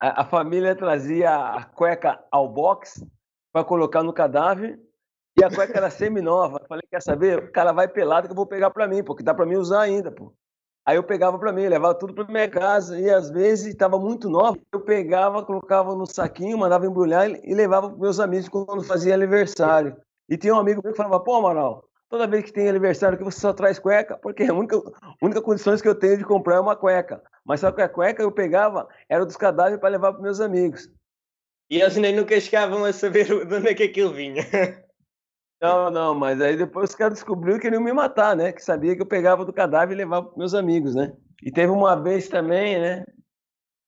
a, 0.00 0.20
a, 0.22 0.24
família 0.24 0.76
trazia 0.76 1.34
a 1.34 1.64
cueca 1.64 2.22
ao 2.30 2.46
box 2.46 3.02
para 3.50 3.64
colocar 3.64 4.02
no 4.02 4.12
cadáver 4.12 4.78
e 5.38 5.42
a 5.42 5.50
cueca 5.50 5.78
era 5.78 5.90
semi-nova. 5.90 6.60
Falei, 6.68 6.84
quer 6.90 7.00
saber? 7.00 7.38
O 7.38 7.52
cara 7.52 7.72
vai 7.72 7.88
pelado 7.88 8.28
que 8.28 8.32
eu 8.32 8.36
vou 8.36 8.46
pegar 8.46 8.70
para 8.70 8.86
mim, 8.86 9.02
porque 9.02 9.22
dá 9.22 9.32
para 9.32 9.46
mim 9.46 9.56
usar 9.56 9.80
ainda, 9.80 10.12
pô. 10.12 10.34
Aí 10.86 10.96
eu 10.96 11.02
pegava 11.02 11.38
para 11.38 11.50
mim, 11.50 11.66
levava 11.66 11.94
tudo 11.94 12.12
para 12.12 12.26
minha 12.26 12.48
casa 12.50 13.00
e 13.00 13.08
às 13.08 13.30
vezes 13.30 13.68
estava 13.68 13.98
muito 13.98 14.28
nova, 14.28 14.58
eu 14.70 14.80
pegava, 14.80 15.42
colocava 15.42 15.94
no 15.94 16.04
saquinho, 16.04 16.58
mandava 16.58 16.84
embrulhar 16.84 17.30
e 17.42 17.54
levava 17.54 17.88
para 17.88 17.98
meus 17.98 18.20
amigos 18.20 18.50
quando 18.50 18.84
fazia 18.84 19.14
aniversário. 19.14 19.96
E 20.28 20.36
tinha 20.36 20.54
um 20.54 20.58
amigo 20.58 20.82
meu 20.84 20.92
que 20.92 20.98
falava: 20.98 21.20
"Pô, 21.20 21.36
Amaral, 21.36 21.88
toda 22.08 22.26
vez 22.26 22.44
que 22.44 22.52
tem 22.52 22.68
aniversário 22.68 23.18
que 23.18 23.24
você 23.24 23.40
só 23.40 23.52
traz 23.52 23.78
cueca, 23.78 24.16
porque 24.18 24.44
a 24.44 24.54
única, 24.54 24.80
única 25.20 25.42
condições 25.42 25.82
que 25.82 25.88
eu 25.88 25.94
tenho 25.94 26.18
de 26.18 26.24
comprar 26.24 26.56
é 26.56 26.60
uma 26.60 26.76
cueca. 26.76 27.22
Mas 27.44 27.60
só 27.60 27.70
que 27.72 27.82
a 27.82 27.88
cueca 27.88 28.22
eu 28.22 28.32
pegava 28.32 28.88
era 29.08 29.26
dos 29.26 29.36
cadáveres 29.36 29.80
para 29.80 29.88
levar 29.90 30.12
para 30.12 30.22
meus 30.22 30.40
amigos. 30.40 30.88
E 31.70 31.80
eles 31.80 31.96
nem 31.96 32.14
nunca 32.14 32.38
chegavam 32.40 32.84
a 32.84 32.92
saber 32.92 33.24
de 33.46 33.54
onde 33.54 33.68
é 33.68 33.74
que 33.74 33.82
aquilo 33.82 34.12
vinha. 34.12 34.44
Não, 35.60 35.90
não, 35.90 36.14
mas 36.14 36.40
aí 36.40 36.56
depois 36.56 36.90
os 36.90 36.96
caras 36.96 37.14
descobriram 37.14 37.56
que 37.56 37.62
queriam 37.62 37.82
me 37.82 37.92
matar, 37.92 38.36
né? 38.36 38.52
Que 38.52 38.62
sabia 38.62 38.94
que 38.94 39.02
eu 39.02 39.06
pegava 39.06 39.44
do 39.44 39.52
cadáver 39.52 39.94
e 39.94 39.98
levava 39.98 40.26
para 40.26 40.38
meus 40.38 40.54
amigos, 40.54 40.94
né? 40.94 41.16
E 41.42 41.50
teve 41.50 41.72
uma 41.72 41.94
vez 41.96 42.28
também, 42.28 42.78
né? 42.78 43.04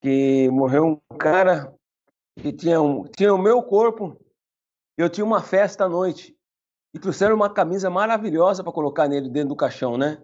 Que 0.01 0.49
morreu 0.51 0.87
um 1.11 1.19
cara 1.19 1.75
que 2.41 2.53
tinha, 2.53 2.81
um, 2.81 3.05
tinha 3.05 3.33
o 3.33 3.39
meu 3.39 3.63
corpo 3.63 4.19
e 4.99 5.03
eu 5.03 5.11
tinha 5.11 5.25
uma 5.25 5.43
festa 5.43 5.85
à 5.85 5.89
noite. 5.89 6.36
E 6.95 6.99
trouxeram 6.99 7.37
uma 7.37 7.51
camisa 7.51 7.91
maravilhosa 7.91 8.63
para 8.63 8.73
colocar 8.73 9.09
nele 9.09 9.29
dentro 9.29 9.51
do 9.51 9.57
caixão, 9.57 9.99
né? 9.99 10.23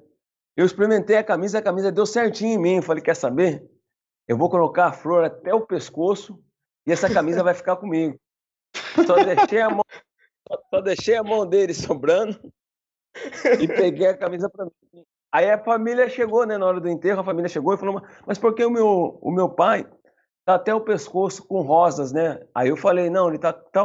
Eu 0.57 0.67
experimentei 0.67 1.17
a 1.17 1.25
camisa, 1.25 1.59
a 1.59 1.63
camisa 1.63 1.93
deu 1.93 2.07
certinho 2.07 2.55
em 2.55 2.59
mim. 2.59 2.83
Falei, 2.83 3.03
quer 3.03 3.17
saber? 3.17 3.69
Eu 4.27 4.37
vou 4.37 4.49
colocar 4.49 4.87
a 4.87 4.93
flor 4.93 5.25
até 5.25 5.55
o 5.55 5.67
pescoço 5.67 6.39
e 6.87 6.93
essa 6.93 7.13
camisa 7.13 7.43
vai 7.43 7.55
ficar 7.55 7.77
comigo. 7.77 8.19
Só 9.07 9.15
deixei 9.25 9.61
a 9.61 9.71
mão 9.71 9.85
só 10.71 10.81
deixei 10.81 11.17
a 11.17 11.23
mão 11.23 11.47
dele 11.47 11.73
sobrando 11.73 12.39
e 13.61 13.69
peguei 13.69 14.09
a 14.09 14.17
camisa 14.17 14.49
para 14.49 14.65
mim. 14.65 15.05
Aí 15.31 15.51
a 15.51 15.63
família 15.63 16.09
chegou, 16.09 16.45
né, 16.45 16.59
na 16.59 16.67
hora 16.67 16.81
do 16.81 16.89
enterro, 16.89 17.21
a 17.21 17.25
família 17.25 17.49
chegou 17.49 17.73
e 17.73 17.79
falou, 17.79 18.03
mas 18.27 18.39
por 18.39 18.55
que 18.55 18.65
o 18.65 18.71
meu, 18.71 19.19
o 19.23 19.31
meu 19.31 19.49
pai 19.49 19.89
tá 20.45 20.57
até 20.57 20.75
o 20.75 20.81
pescoço 20.81 21.47
com 21.47 21.63
rosas, 21.63 22.13
né? 22.13 22.41
Aí 22.55 22.69
eu 22.69 22.77
falei, 22.77 23.09
não, 23.09 23.29
ele 23.29 23.39
tá, 23.39 23.53
tá, 23.53 23.85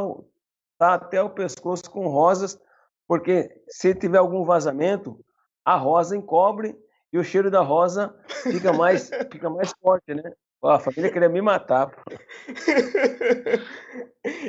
tá 0.77 0.93
até 0.95 1.21
o 1.21 1.29
pescoço 1.29 1.89
com 1.89 2.07
rosas, 2.07 2.59
porque 3.07 3.49
se 3.67 3.95
tiver 3.95 4.17
algum 4.17 4.43
vazamento, 4.43 5.23
a 5.63 5.75
rosa 5.75 6.15
encobre 6.15 6.77
e 7.11 7.17
o 7.17 7.23
cheiro 7.23 7.49
da 7.49 7.61
rosa 7.61 8.13
fica 8.43 8.73
mais, 8.73 9.09
fica 9.31 9.49
mais 9.49 9.73
forte, 9.81 10.13
né? 10.13 10.31
a 10.63 10.79
família 10.79 11.11
queria 11.11 11.29
me 11.29 11.41
matar. 11.41 11.91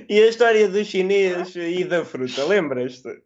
e 0.09 0.21
a 0.21 0.27
história 0.27 0.69
do 0.69 0.85
chinês 0.85 1.55
e 1.55 1.85
da 1.85 2.05
fruta, 2.05 2.45
lembras-te? 2.45 3.23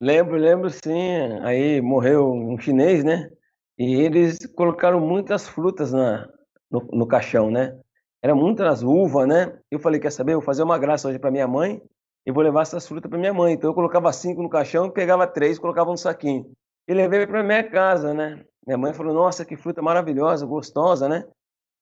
Lembro, 0.00 0.36
lembro 0.36 0.70
sim. 0.70 1.38
Aí 1.42 1.80
morreu 1.80 2.32
um 2.32 2.58
chinês, 2.58 3.04
né? 3.04 3.30
E 3.78 4.00
eles 4.00 4.46
colocaram 4.54 5.00
muitas 5.00 5.48
frutas 5.48 5.92
na, 5.92 6.28
no, 6.70 6.80
no 6.92 7.06
caixão, 7.06 7.50
né? 7.50 7.78
Era 8.22 8.34
muitas 8.34 8.82
uvas, 8.82 9.26
né? 9.28 9.58
Eu 9.70 9.78
falei, 9.78 10.00
quer 10.00 10.12
saber? 10.12 10.32
Eu 10.32 10.38
vou 10.38 10.46
fazer 10.46 10.62
uma 10.62 10.78
graça 10.78 11.08
hoje 11.08 11.18
para 11.18 11.30
minha 11.30 11.48
mãe 11.48 11.82
e 12.26 12.32
vou 12.32 12.42
levar 12.42 12.62
essas 12.62 12.86
frutas 12.86 13.08
para 13.08 13.18
minha 13.18 13.34
mãe. 13.34 13.54
Então 13.54 13.70
eu 13.70 13.74
colocava 13.74 14.12
cinco 14.12 14.42
no 14.42 14.48
caixão, 14.48 14.90
pegava 14.90 15.26
três, 15.26 15.58
colocava 15.58 15.90
no 15.90 15.96
saquinho 15.96 16.50
e 16.86 16.94
levei 16.94 17.26
para 17.26 17.42
minha 17.42 17.68
casa, 17.68 18.12
né? 18.14 18.44
Minha 18.66 18.78
mãe 18.78 18.92
falou, 18.92 19.12
nossa, 19.12 19.44
que 19.44 19.56
fruta 19.56 19.82
maravilhosa, 19.82 20.46
gostosa, 20.46 21.08
né? 21.08 21.24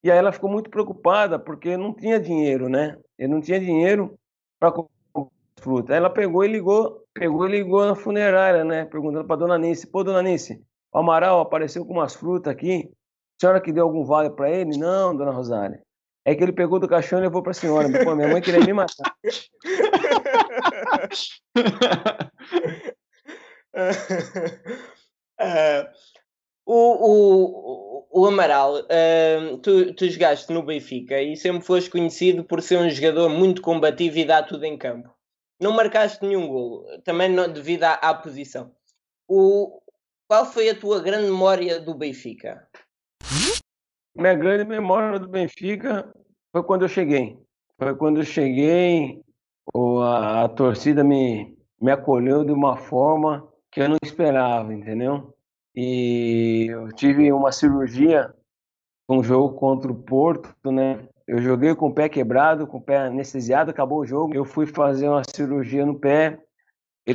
E 0.03 0.11
aí 0.11 0.17
ela 0.17 0.33
ficou 0.33 0.51
muito 0.51 0.71
preocupada 0.71 1.39
porque 1.39 1.77
não 1.77 1.95
tinha 1.95 2.19
dinheiro, 2.19 2.69
né? 2.69 2.97
Ele 3.19 3.33
não 3.33 3.41
tinha 3.41 3.61
dinheiro 3.61 4.19
para 4.59 4.73
comprar 4.73 4.91
fruta. 5.61 5.93
Aí 5.93 5.99
ela 5.99 6.09
pegou 6.09 6.45
e 6.45 6.49
ligou, 6.49 7.05
pegou 7.13 7.47
e 7.47 7.51
ligou 7.51 7.85
na 7.85 7.95
funerária, 7.95 8.65
né? 8.65 8.87
Perguntando 8.87 9.27
para 9.27 9.37
dona 9.37 9.59
Nice, 9.59 9.87
pô, 9.87 10.03
dona 10.03 10.23
Nice, 10.23 10.63
o 10.93 10.99
Amaral 10.99 11.41
apareceu 11.41 11.85
com 11.85 11.93
umas 11.93 12.15
frutas 12.15 12.53
aqui. 12.53 12.91
A 12.91 13.41
senhora 13.41 13.61
que 13.61 13.73
deu 13.73 13.85
algum 13.85 14.05
vale 14.05 14.31
para 14.31 14.51
ele? 14.51 14.79
Não, 14.79 15.15
dona 15.15 15.33
Rosália. 15.33 15.83
É 16.25 16.35
que 16.35 16.43
ele 16.43 16.53
pegou 16.53 16.79
do 16.79 16.89
caixão 16.89 17.19
e 17.19 17.23
levou 17.23 17.43
para 17.43 17.53
a 17.53 17.55
senhora. 17.55 17.89
Pô, 18.05 18.15
minha 18.15 18.29
mãe 18.29 18.43
queria 18.43 18.61
me 18.61 18.73
matar. 18.73 19.15
uh, 25.41 25.89
o, 26.67 27.11
o, 27.11 28.07
o 28.11 28.27
Amaral, 28.27 28.81
uh, 28.81 29.59
tu, 29.59 29.95
tu 29.95 30.09
jogaste 30.09 30.53
no 30.53 30.63
Benfica 30.63 31.21
e 31.23 31.37
sempre 31.37 31.63
foste 31.63 31.91
conhecido 31.91 32.45
por 32.45 32.63
ser 32.63 32.79
um 32.79 32.91
jogador 32.91 33.29
muito 33.29 33.63
combativo 33.63 34.19
e 34.19 34.25
dar 34.25 34.43
tudo 34.43 34.65
em 34.65 34.77
campo. 34.77 35.09
Não 35.61 35.73
marcaste 35.73 36.25
nenhum 36.25 36.49
golo, 36.49 36.85
também 37.03 37.29
não, 37.29 37.51
devido 37.51 37.85
à, 37.85 37.95
à 37.95 38.15
posição. 38.15 38.75
O, 39.29 39.81
qual 40.29 40.47
foi 40.47 40.71
a 40.71 40.75
tua 40.75 41.01
grande 41.01 41.27
memória 41.27 41.81
do 41.81 41.95
Benfica? 41.95 42.69
Minha 44.21 44.35
grande 44.35 44.67
memória 44.67 45.19
do 45.19 45.27
Benfica 45.27 46.13
foi 46.53 46.63
quando 46.63 46.83
eu 46.83 46.89
cheguei. 46.89 47.39
Foi 47.79 47.97
quando 47.97 48.19
eu 48.21 48.25
cheguei, 48.25 49.19
a, 49.75 50.45
a 50.45 50.49
torcida 50.51 51.03
me, 51.03 51.57
me 51.81 51.91
acolheu 51.91 52.45
de 52.45 52.53
uma 52.53 52.77
forma 52.77 53.49
que 53.73 53.81
eu 53.81 53.89
não 53.89 53.97
esperava, 54.05 54.75
entendeu? 54.75 55.35
E 55.75 56.67
eu 56.69 56.93
tive 56.93 57.33
uma 57.33 57.51
cirurgia 57.51 58.31
um 59.09 59.23
jogo 59.23 59.55
contra 59.55 59.91
o 59.91 59.95
Porto, 59.95 60.71
né? 60.71 61.09
Eu 61.27 61.41
joguei 61.41 61.75
com 61.75 61.87
o 61.89 61.95
pé 61.95 62.07
quebrado, 62.07 62.67
com 62.67 62.77
o 62.77 62.83
pé 62.83 62.99
anestesiado, 62.99 63.71
acabou 63.71 64.01
o 64.01 64.07
jogo. 64.07 64.35
Eu 64.35 64.45
fui 64.45 64.67
fazer 64.67 65.09
uma 65.09 65.23
cirurgia 65.25 65.87
no 65.87 65.99
pé. 65.99 66.39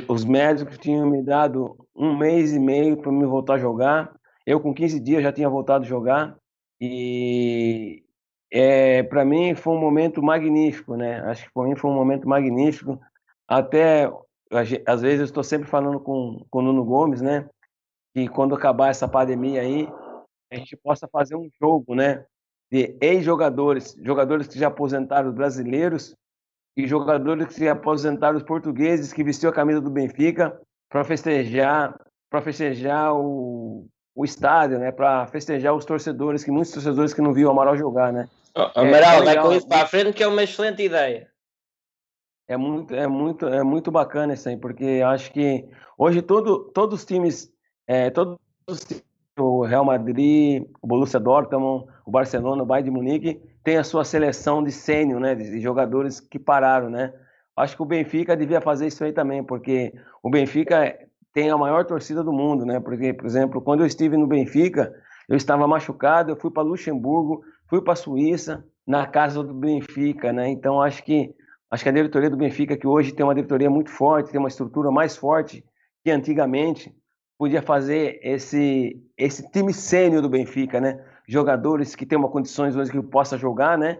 Os 0.07 0.25
médicos 0.25 0.79
tinham 0.79 1.07
me 1.07 1.21
dado 1.21 1.77
um 1.95 2.17
mês 2.17 2.51
e 2.51 2.59
meio 2.59 2.97
para 2.97 3.11
me 3.11 3.27
voltar 3.27 3.53
a 3.53 3.59
jogar. 3.59 4.11
Eu, 4.43 4.59
com 4.59 4.73
15 4.73 4.99
dias, 4.99 5.21
já 5.21 5.31
tinha 5.31 5.47
voltado 5.47 5.85
a 5.85 5.87
jogar. 5.87 6.35
E 6.79 8.03
é, 8.51 9.03
para 9.03 9.25
mim 9.25 9.55
foi 9.55 9.73
um 9.73 9.79
momento 9.79 10.21
magnífico, 10.21 10.95
né? 10.95 11.19
Acho 11.21 11.45
que 11.45 11.53
para 11.53 11.63
mim 11.63 11.75
foi 11.75 11.89
um 11.89 11.95
momento 11.95 12.27
magnífico. 12.27 12.99
Até, 13.47 14.11
às 14.85 15.01
vezes, 15.01 15.19
eu 15.19 15.25
estou 15.25 15.43
sempre 15.43 15.67
falando 15.67 15.99
com, 15.99 16.45
com 16.49 16.59
o 16.59 16.61
Nuno 16.61 16.83
Gomes, 16.83 17.21
né? 17.21 17.49
Que 18.13 18.27
quando 18.27 18.55
acabar 18.55 18.89
essa 18.89 19.07
pandemia 19.07 19.61
aí, 19.61 19.87
a 20.51 20.55
gente 20.55 20.75
possa 20.77 21.07
fazer 21.07 21.35
um 21.35 21.49
jogo, 21.61 21.95
né? 21.95 22.25
De 22.71 22.97
ex-jogadores, 23.01 23.95
jogadores 24.01 24.47
que 24.47 24.57
já 24.57 24.67
aposentaram 24.67 25.31
brasileiros 25.31 26.15
e 26.77 26.87
jogadores 26.87 27.47
que 27.47 27.53
se 27.53 27.67
aposentaram 27.67 28.37
os 28.37 28.43
portugueses 28.43 29.13
que 29.13 29.23
vestiu 29.23 29.49
a 29.49 29.53
camisa 29.53 29.79
do 29.79 29.89
Benfica 29.89 30.59
para 30.89 31.03
festejar, 31.03 31.97
para 32.29 32.41
festejar 32.41 33.13
o, 33.15 33.87
o 34.15 34.23
estádio, 34.23 34.79
né, 34.79 34.91
para 34.91 35.27
festejar 35.27 35.75
os 35.75 35.83
torcedores, 35.83 36.43
que 36.43 36.49
muitos 36.49 36.71
torcedores 36.71 37.13
que 37.13 37.21
não 37.21 37.33
viam 37.33 37.49
o 37.49 37.51
Amaral 37.51 37.75
jogar, 37.75 38.13
né? 38.13 38.29
Oh, 38.55 38.79
Amaral, 38.79 39.21
é, 39.21 39.25
vai 39.25 39.41
com 39.41 39.51
isso 39.51 39.67
para 39.67 39.81
a 39.83 39.87
frente 39.87 40.13
que 40.13 40.23
é 40.23 40.27
uma 40.27 40.41
excelente 40.41 40.81
ideia. 40.81 41.27
É 42.47 42.55
muito, 42.55 42.93
é 42.93 43.07
muito, 43.07 43.47
é 43.47 43.63
muito 43.63 43.91
bacana 43.91 44.33
isso 44.33 44.47
aí, 44.47 44.55
porque 44.55 45.01
acho 45.05 45.31
que 45.33 45.67
hoje 45.97 46.21
todo, 46.21 46.71
todos 46.73 46.99
os 46.99 47.05
times, 47.05 47.51
é, 47.85 48.09
todos 48.09 48.37
os 48.67 48.79
times, 48.79 49.03
o 49.37 49.65
Real 49.65 49.83
Madrid, 49.83 50.63
o 50.81 50.87
Borussia 50.87 51.19
Dortmund, 51.19 51.85
o 52.05 52.11
Barcelona, 52.11 52.63
o 52.63 52.65
Bayern 52.65 52.89
de 52.89 52.95
Munique, 52.95 53.41
tem 53.63 53.77
a 53.77 53.83
sua 53.83 54.05
seleção 54.05 54.63
de 54.63 54.71
sênior, 54.71 55.19
né, 55.19 55.35
de 55.35 55.59
jogadores 55.59 56.21
que 56.21 56.39
pararam, 56.39 56.89
né? 56.89 57.13
Acho 57.57 57.75
que 57.75 57.81
o 57.81 57.85
Benfica 57.85 58.35
devia 58.37 58.61
fazer 58.61 58.87
isso 58.87 59.03
aí 59.03 59.11
também, 59.11 59.43
porque 59.43 59.93
o 60.21 60.29
Benfica 60.29 60.97
tem 61.35 61.49
a 61.49 61.57
maior 61.57 61.83
torcida 61.85 62.23
do 62.23 62.31
mundo, 62.31 62.65
né? 62.65 62.79
Porque, 62.79 63.11
por 63.11 63.25
exemplo, 63.25 63.61
quando 63.61 63.81
eu 63.81 63.85
estive 63.85 64.15
no 64.15 64.25
Benfica, 64.25 64.95
eu 65.27 65.35
estava 65.35 65.67
machucado, 65.67 66.31
eu 66.31 66.37
fui 66.37 66.49
para 66.49 66.63
Luxemburgo, 66.63 67.43
fui 67.69 67.81
para 67.81 67.93
Suíça, 67.93 68.65
na 68.87 69.05
casa 69.05 69.43
do 69.43 69.53
Benfica, 69.53 70.31
né? 70.31 70.47
Então 70.47 70.81
acho 70.81 71.03
que 71.03 71.35
acho 71.69 71.83
que 71.83 71.89
a 71.89 71.91
diretoria 71.91 72.29
do 72.29 72.37
Benfica 72.37 72.77
que 72.77 72.87
hoje 72.87 73.11
tem 73.11 73.25
uma 73.25 73.35
diretoria 73.35 73.69
muito 73.69 73.89
forte, 73.89 74.31
tem 74.31 74.39
uma 74.39 74.47
estrutura 74.47 74.89
mais 74.89 75.17
forte 75.17 75.61
que 76.05 76.09
antigamente, 76.09 76.95
podia 77.37 77.61
fazer 77.61 78.17
esse 78.23 79.03
esse 79.17 79.51
time 79.51 79.73
sênior 79.73 80.21
do 80.21 80.29
Benfica, 80.29 80.79
né? 80.79 81.03
Jogadores 81.27 81.95
que 81.95 82.05
têm 82.05 82.17
uma 82.17 82.29
condições 82.29 82.77
hoje 82.77 82.91
que 82.91 83.01
possa 83.01 83.37
jogar, 83.37 83.77
né? 83.77 83.99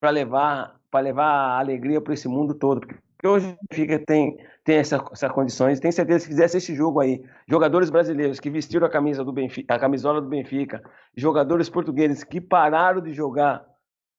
Para 0.00 0.08
levar 0.08 0.80
para 0.90 1.00
levar 1.00 1.26
a 1.26 1.58
alegria 1.58 2.00
para 2.00 2.14
esse 2.14 2.26
mundo 2.26 2.54
todo, 2.54 2.80
porque 2.80 2.96
hoje 3.28 3.46
o 3.48 3.58
Benfica 3.68 3.98
tem 4.04 4.36
tem 4.64 4.76
essas 4.76 5.00
essa 5.12 5.28
condições. 5.30 5.80
Tenho 5.80 5.92
certeza 5.92 6.18
que 6.18 6.24
se 6.24 6.28
fizesse 6.28 6.58
esse 6.58 6.74
jogo 6.74 7.00
aí, 7.00 7.24
jogadores 7.48 7.90
brasileiros 7.90 8.38
que 8.38 8.50
vestiram 8.50 8.86
a 8.86 8.90
camisa 8.90 9.24
do 9.24 9.32
Benfica, 9.32 9.74
a 9.74 9.78
camisola 9.78 10.20
do 10.20 10.28
Benfica, 10.28 10.82
jogadores 11.16 11.68
portugueses 11.68 12.22
que 12.22 12.40
pararam 12.40 13.00
de 13.00 13.12
jogar, 13.12 13.66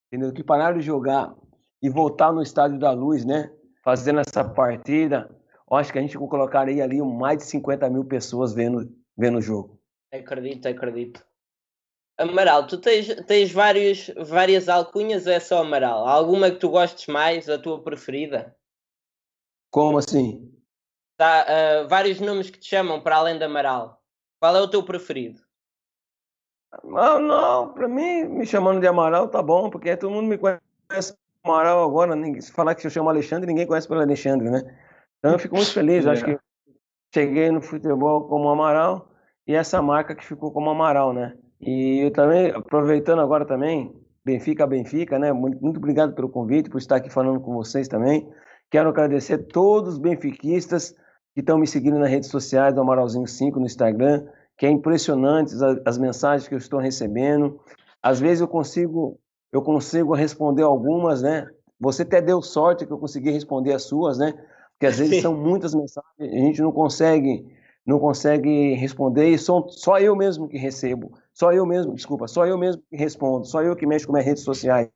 entendeu? 0.08 0.32
Que 0.32 0.44
pararam 0.44 0.78
de 0.78 0.84
jogar 0.84 1.34
e 1.80 1.88
voltar 1.88 2.32
no 2.32 2.42
estádio 2.42 2.78
da 2.78 2.92
Luz, 2.92 3.24
né? 3.24 3.50
Fazendo 3.84 4.20
essa 4.20 4.44
partida, 4.44 5.28
acho 5.70 5.92
que 5.92 5.98
a 5.98 6.02
gente 6.02 6.16
colocaria 6.18 6.84
ali 6.84 7.00
mais 7.00 7.38
de 7.38 7.44
50 7.44 7.88
mil 7.88 8.04
pessoas 8.04 8.54
vendo, 8.54 8.88
vendo 9.16 9.38
o 9.38 9.42
jogo. 9.42 9.80
Acredito, 10.12 10.68
acredito. 10.68 11.24
Amaral, 12.18 12.66
tu 12.66 12.78
tens, 12.78 13.08
tens 13.26 13.50
vários, 13.50 14.10
várias 14.16 14.68
alcunhas 14.68 15.26
é 15.26 15.40
só 15.40 15.62
Amaral? 15.62 16.06
Alguma 16.06 16.50
que 16.50 16.58
tu 16.58 16.68
gostes 16.68 17.06
mais, 17.06 17.48
a 17.48 17.58
tua 17.58 17.82
preferida? 17.82 18.54
Como 19.72 19.96
assim? 19.96 20.52
Tá, 21.16 21.46
uh, 21.48 21.88
vários 21.88 22.20
nomes 22.20 22.50
que 22.50 22.58
te 22.58 22.68
chamam 22.68 23.00
para 23.00 23.16
além 23.16 23.38
de 23.38 23.44
Amaral. 23.44 24.02
Qual 24.38 24.54
é 24.54 24.60
o 24.60 24.68
teu 24.68 24.82
preferido? 24.82 25.40
Não, 26.84 27.18
não, 27.18 27.72
para 27.72 27.88
mim, 27.88 28.24
me 28.24 28.46
chamando 28.46 28.80
de 28.80 28.86
Amaral 28.86 29.28
tá 29.28 29.42
bom, 29.42 29.70
porque 29.70 29.96
todo 29.96 30.12
mundo 30.12 30.28
me 30.28 30.36
conhece 30.36 31.16
como 31.42 31.54
Amaral 31.54 31.84
agora. 31.84 32.14
Se 32.40 32.52
falar 32.52 32.74
que 32.74 32.86
eu 32.86 32.90
chamo 32.90 33.08
Alexandre, 33.08 33.46
ninguém 33.46 33.66
conhece 33.66 33.88
pelo 33.88 34.00
Alexandre, 34.00 34.50
né? 34.50 34.62
Então 35.18 35.32
eu 35.32 35.38
fico 35.38 35.56
muito 35.56 35.72
feliz. 35.72 36.06
acho 36.06 36.24
que 36.24 36.38
cheguei 37.14 37.50
no 37.50 37.62
futebol 37.62 38.28
como 38.28 38.50
Amaral 38.50 39.08
e 39.46 39.54
essa 39.54 39.80
marca 39.80 40.14
que 40.14 40.24
ficou 40.24 40.52
como 40.52 40.68
Amaral, 40.68 41.14
né? 41.14 41.34
E 41.60 42.00
eu 42.00 42.10
também, 42.10 42.50
aproveitando 42.50 43.20
agora 43.20 43.46
também, 43.46 43.94
Benfica, 44.22 44.66
Benfica, 44.66 45.18
né? 45.18 45.32
Muito, 45.32 45.62
muito 45.62 45.78
obrigado 45.78 46.14
pelo 46.14 46.28
convite, 46.28 46.68
por 46.68 46.78
estar 46.78 46.96
aqui 46.96 47.08
falando 47.08 47.40
com 47.40 47.54
vocês 47.54 47.88
também. 47.88 48.30
Quero 48.72 48.88
agradecer 48.88 49.34
a 49.34 49.38
todos 49.38 49.92
os 49.92 49.98
benfiquistas 49.98 50.94
que 51.34 51.40
estão 51.40 51.58
me 51.58 51.66
seguindo 51.66 51.98
nas 51.98 52.08
redes 52.08 52.30
sociais 52.30 52.74
do 52.74 52.80
Amaralzinho 52.80 53.26
5 53.26 53.60
no 53.60 53.66
Instagram, 53.66 54.26
que 54.56 54.64
é 54.64 54.70
impressionante 54.70 55.54
as, 55.54 55.62
as 55.84 55.98
mensagens 55.98 56.48
que 56.48 56.54
eu 56.54 56.58
estou 56.58 56.80
recebendo. 56.80 57.60
Às 58.02 58.18
vezes 58.18 58.40
eu 58.40 58.48
consigo 58.48 59.20
eu 59.52 59.60
consigo 59.60 60.14
responder 60.14 60.62
algumas, 60.62 61.20
né? 61.20 61.46
Você 61.78 62.00
até 62.00 62.22
deu 62.22 62.40
sorte 62.40 62.86
que 62.86 62.92
eu 62.94 62.96
consegui 62.96 63.30
responder 63.30 63.74
as 63.74 63.82
suas, 63.82 64.16
né? 64.16 64.32
Porque 64.72 64.86
às 64.86 64.98
vezes 64.98 65.20
são 65.20 65.36
muitas 65.36 65.74
mensagens, 65.74 66.10
a 66.18 66.24
gente 66.24 66.62
não 66.62 66.72
consegue 66.72 67.44
não 67.84 67.98
consegue 67.98 68.72
responder 68.72 69.28
e 69.28 69.36
sou 69.36 69.68
só 69.68 69.98
eu 69.98 70.16
mesmo 70.16 70.48
que 70.48 70.56
recebo, 70.56 71.12
só 71.34 71.52
eu 71.52 71.66
mesmo, 71.66 71.94
desculpa, 71.94 72.26
só 72.26 72.46
eu 72.46 72.56
mesmo 72.56 72.82
que 72.88 72.96
respondo, 72.96 73.44
só 73.44 73.62
eu 73.62 73.76
que 73.76 73.86
mexo 73.86 74.06
com 74.06 74.14
minhas 74.14 74.24
redes 74.24 74.44
sociais. 74.44 74.88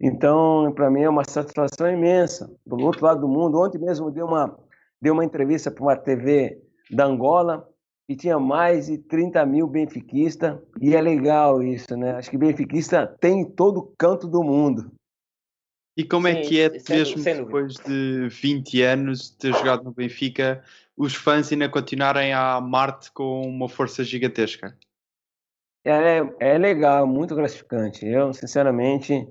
Então, 0.00 0.72
para 0.74 0.90
mim 0.90 1.02
é 1.02 1.08
uma 1.08 1.24
satisfação 1.24 1.90
imensa. 1.90 2.50
Do 2.66 2.76
outro 2.76 3.04
lado 3.04 3.20
do 3.20 3.28
mundo, 3.28 3.60
ontem 3.60 3.78
mesmo 3.78 4.10
deu 4.10 4.26
uma, 4.26 4.58
deu 5.00 5.14
uma 5.14 5.24
entrevista 5.24 5.70
para 5.70 5.82
uma 5.82 5.96
TV 5.96 6.60
da 6.90 7.06
Angola 7.06 7.68
e 8.08 8.16
tinha 8.16 8.38
mais 8.38 8.86
de 8.86 8.98
30 8.98 9.44
mil 9.44 9.66
benfiquistas 9.66 10.58
e 10.80 10.94
é 10.94 11.00
legal 11.00 11.62
isso, 11.62 11.96
né? 11.96 12.12
Acho 12.12 12.30
que 12.30 12.38
benfiquista 12.38 13.06
tem 13.06 13.40
em 13.40 13.44
todo 13.44 13.92
canto 13.98 14.26
do 14.26 14.42
mundo. 14.42 14.90
E 15.96 16.04
como 16.04 16.28
é 16.28 16.36
que 16.42 16.60
é, 16.60 16.70
mesmo 16.88 17.24
depois 17.24 17.74
de 17.74 18.28
20 18.28 18.82
anos 18.82 19.30
de 19.30 19.36
ter 19.36 19.52
jogado 19.52 19.82
no 19.82 19.90
Benfica, 19.90 20.62
os 20.96 21.12
fãs 21.12 21.50
ainda 21.50 21.68
continuarem 21.68 22.32
a 22.32 22.54
amar-te 22.54 23.10
com 23.10 23.42
uma 23.42 23.68
força 23.68 24.04
gigantesca? 24.04 24.78
É, 25.84 26.20
é 26.40 26.58
legal, 26.58 27.06
muito 27.06 27.34
gratificante. 27.34 28.06
Eu, 28.06 28.32
sinceramente, 28.32 29.26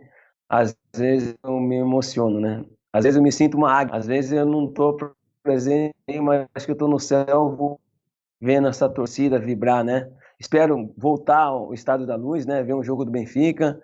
às 0.49 0.75
vezes 0.95 1.35
eu 1.43 1.59
me 1.59 1.75
emociono, 1.77 2.39
né? 2.39 2.65
Às 2.91 3.03
vezes 3.03 3.17
eu 3.17 3.23
me 3.23 3.31
sinto 3.31 3.57
uma 3.57 3.71
águia, 3.71 3.95
às 3.95 4.07
vezes 4.07 4.31
eu 4.31 4.45
não 4.45 4.65
estou 4.65 4.97
presente, 5.43 5.93
mas 6.21 6.47
acho 6.55 6.65
que 6.65 6.71
eu 6.71 6.73
estou 6.73 6.89
no 6.89 6.99
céu 6.99 7.79
vendo 8.41 8.67
essa 8.67 8.89
torcida 8.89 9.39
vibrar, 9.39 9.83
né? 9.83 10.09
Espero 10.39 10.93
voltar 10.97 11.43
ao 11.43 11.73
Estado 11.73 12.05
da 12.05 12.15
Luz, 12.15 12.45
né? 12.45 12.63
Ver 12.63 12.73
um 12.75 12.83
jogo 12.83 13.05
do 13.05 13.11
Benfica 13.11 13.79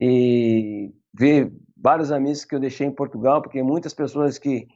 e 0.00 0.92
ver 1.14 1.52
vários 1.76 2.10
amigos 2.12 2.44
que 2.44 2.54
eu 2.54 2.60
deixei 2.60 2.86
em 2.86 2.94
Portugal, 2.94 3.42
porque 3.42 3.62
muitas 3.62 3.94
pessoas 3.94 4.38
que, 4.38 4.66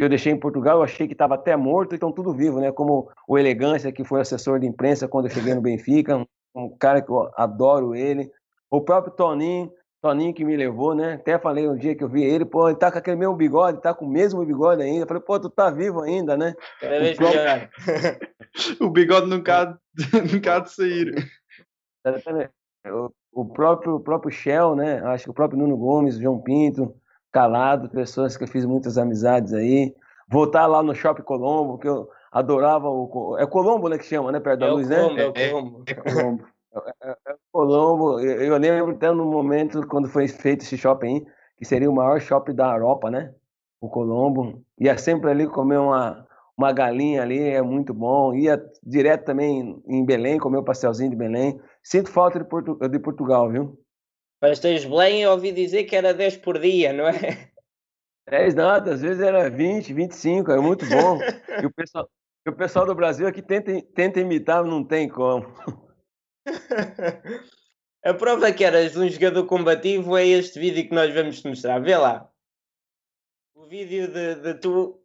que 0.00 0.04
eu 0.04 0.08
deixei 0.08 0.32
em 0.32 0.38
Portugal 0.38 0.78
eu 0.78 0.82
achei 0.82 1.06
que 1.06 1.12
estava 1.12 1.34
até 1.34 1.54
morto 1.54 1.92
e 1.92 1.96
estão 1.96 2.10
tudo 2.10 2.32
vivo, 2.32 2.58
né? 2.58 2.72
Como 2.72 3.10
o 3.28 3.38
Elegância, 3.38 3.92
que 3.92 4.02
foi 4.02 4.22
assessor 4.22 4.58
de 4.58 4.66
imprensa 4.66 5.06
quando 5.06 5.26
eu 5.26 5.30
cheguei 5.30 5.52
no 5.52 5.60
Benfica, 5.60 6.16
um, 6.16 6.24
um 6.54 6.74
cara 6.74 7.02
que 7.02 7.10
eu 7.10 7.30
adoro 7.36 7.94
ele. 7.94 8.32
O 8.70 8.80
próprio 8.80 9.12
Toninho, 9.12 9.70
Toninho 10.00 10.32
que 10.32 10.42
me 10.42 10.56
levou, 10.56 10.94
né? 10.94 11.14
Até 11.14 11.38
falei 11.38 11.68
um 11.68 11.76
dia 11.76 11.94
que 11.94 12.02
eu 12.02 12.08
vi 12.08 12.24
ele, 12.24 12.46
pô, 12.46 12.66
ele 12.66 12.78
tá 12.78 12.90
com 12.90 12.96
aquele 12.96 13.18
mesmo 13.18 13.36
bigode, 13.36 13.82
tá 13.82 13.92
com 13.92 14.06
o 14.06 14.10
mesmo 14.10 14.42
bigode 14.42 14.80
ainda. 14.80 15.02
Eu 15.02 15.06
falei, 15.06 15.22
pô, 15.22 15.38
tu 15.38 15.50
tá 15.50 15.68
vivo 15.68 16.00
ainda, 16.00 16.34
né? 16.34 16.54
É 16.80 17.12
o, 17.12 17.16
próprio... 17.16 17.38
o 18.80 18.88
bigode 18.88 19.26
nunca 19.26 19.62
há, 19.62 19.78
nunca 20.32 20.56
há 20.56 20.58
de 20.60 20.72
sair. 20.72 21.30
O, 22.86 23.12
o 23.32 23.44
próprio, 23.44 23.96
o 23.96 24.00
próprio 24.00 24.32
Shell, 24.32 24.74
né? 24.74 25.02
Acho 25.04 25.24
que 25.24 25.30
o 25.30 25.34
próprio 25.34 25.58
Nuno 25.58 25.76
Gomes, 25.76 26.16
João 26.16 26.40
Pinto, 26.40 26.94
Calado, 27.32 27.88
pessoas 27.88 28.36
que 28.36 28.44
eu 28.44 28.48
fiz 28.48 28.64
muitas 28.64 28.98
amizades 28.98 29.52
aí. 29.52 29.94
Voltar 30.28 30.66
lá 30.66 30.82
no 30.82 30.94
Shopping 30.94 31.22
Colombo, 31.22 31.78
que 31.78 31.88
eu 31.88 32.08
adorava 32.30 32.88
o. 32.88 33.36
É 33.38 33.46
Colombo, 33.46 33.88
né? 33.88 33.98
Que 33.98 34.04
chama, 34.04 34.30
né? 34.30 34.40
Perto 34.40 34.60
da 34.60 34.66
é 34.66 34.70
luz, 34.70 34.88
Colombo, 34.88 35.14
né? 35.14 35.22
É 35.22 35.26
o 35.26 35.32
Colombo. 35.32 35.84
É, 35.86 35.90
é 35.90 35.94
Colombo. 35.94 36.44
É, 37.02 37.10
é, 37.10 37.34
Colombo, 37.52 38.20
eu 38.20 38.56
lembro 38.56 38.92
até 38.92 39.10
no 39.10 39.24
momento 39.26 39.86
quando 39.88 40.08
foi 40.08 40.28
feito 40.28 40.62
esse 40.62 40.78
shopping, 40.78 41.26
que 41.56 41.64
seria 41.64 41.90
o 41.90 41.94
maior 41.94 42.20
shopping 42.20 42.54
da 42.54 42.72
Europa, 42.72 43.10
né? 43.10 43.34
O 43.80 43.88
Colombo. 43.88 44.62
Ia 44.78 44.96
sempre 44.96 45.30
ali 45.30 45.48
comer 45.48 45.78
uma, 45.78 46.26
uma 46.56 46.72
galinha 46.72 47.22
ali, 47.22 47.40
é 47.40 47.62
muito 47.62 47.92
bom. 47.92 48.34
Ia 48.34 48.62
direto 48.84 49.24
também 49.24 49.82
em 49.86 50.04
Belém, 50.04 50.38
comer 50.38 50.58
o 50.58 50.60
um 50.60 50.64
pastelzinho 50.64 51.10
de 51.10 51.16
Belém. 51.16 51.60
Sinto 51.82 52.10
falta 52.10 52.38
de, 52.38 52.44
Portu 52.44 52.76
de 52.76 52.98
Portugal, 52.98 53.50
viu? 53.50 53.79
Pastéis 54.40 54.82
de 54.82 54.88
Belém 54.88 55.22
eu 55.22 55.32
ouvi 55.32 55.52
dizer 55.52 55.84
que 55.84 55.94
era 55.94 56.14
10 56.14 56.38
por 56.38 56.58
dia, 56.58 56.92
não 56.92 57.06
é? 57.06 57.50
10 58.28 58.54
nada, 58.54 58.94
às 58.94 59.02
vezes 59.02 59.22
era 59.22 59.50
20, 59.50 59.92
25, 59.92 60.50
é 60.50 60.58
muito 60.58 60.86
bom. 60.86 61.18
e 61.62 61.66
o 61.66 61.70
pessoal, 61.70 62.08
o 62.46 62.52
pessoal 62.52 62.86
do 62.86 62.94
Brasil 62.94 63.26
aqui 63.26 63.42
tenta, 63.42 63.82
tenta 63.94 64.20
imitar, 64.20 64.64
não 64.64 64.82
tem 64.82 65.08
como. 65.08 65.46
A 68.02 68.14
prova 68.14 68.50
que 68.50 68.64
eras 68.64 68.96
um 68.96 69.06
jogador 69.06 69.44
combativo 69.44 70.16
é 70.16 70.26
este 70.26 70.58
vídeo 70.58 70.88
que 70.88 70.94
nós 70.94 71.12
vamos 71.12 71.42
te 71.42 71.46
mostrar. 71.46 71.78
Vê 71.80 71.98
lá. 71.98 72.30
O 73.54 73.66
vídeo 73.66 74.08
de, 74.08 74.36
de 74.36 74.54
tu 74.54 74.98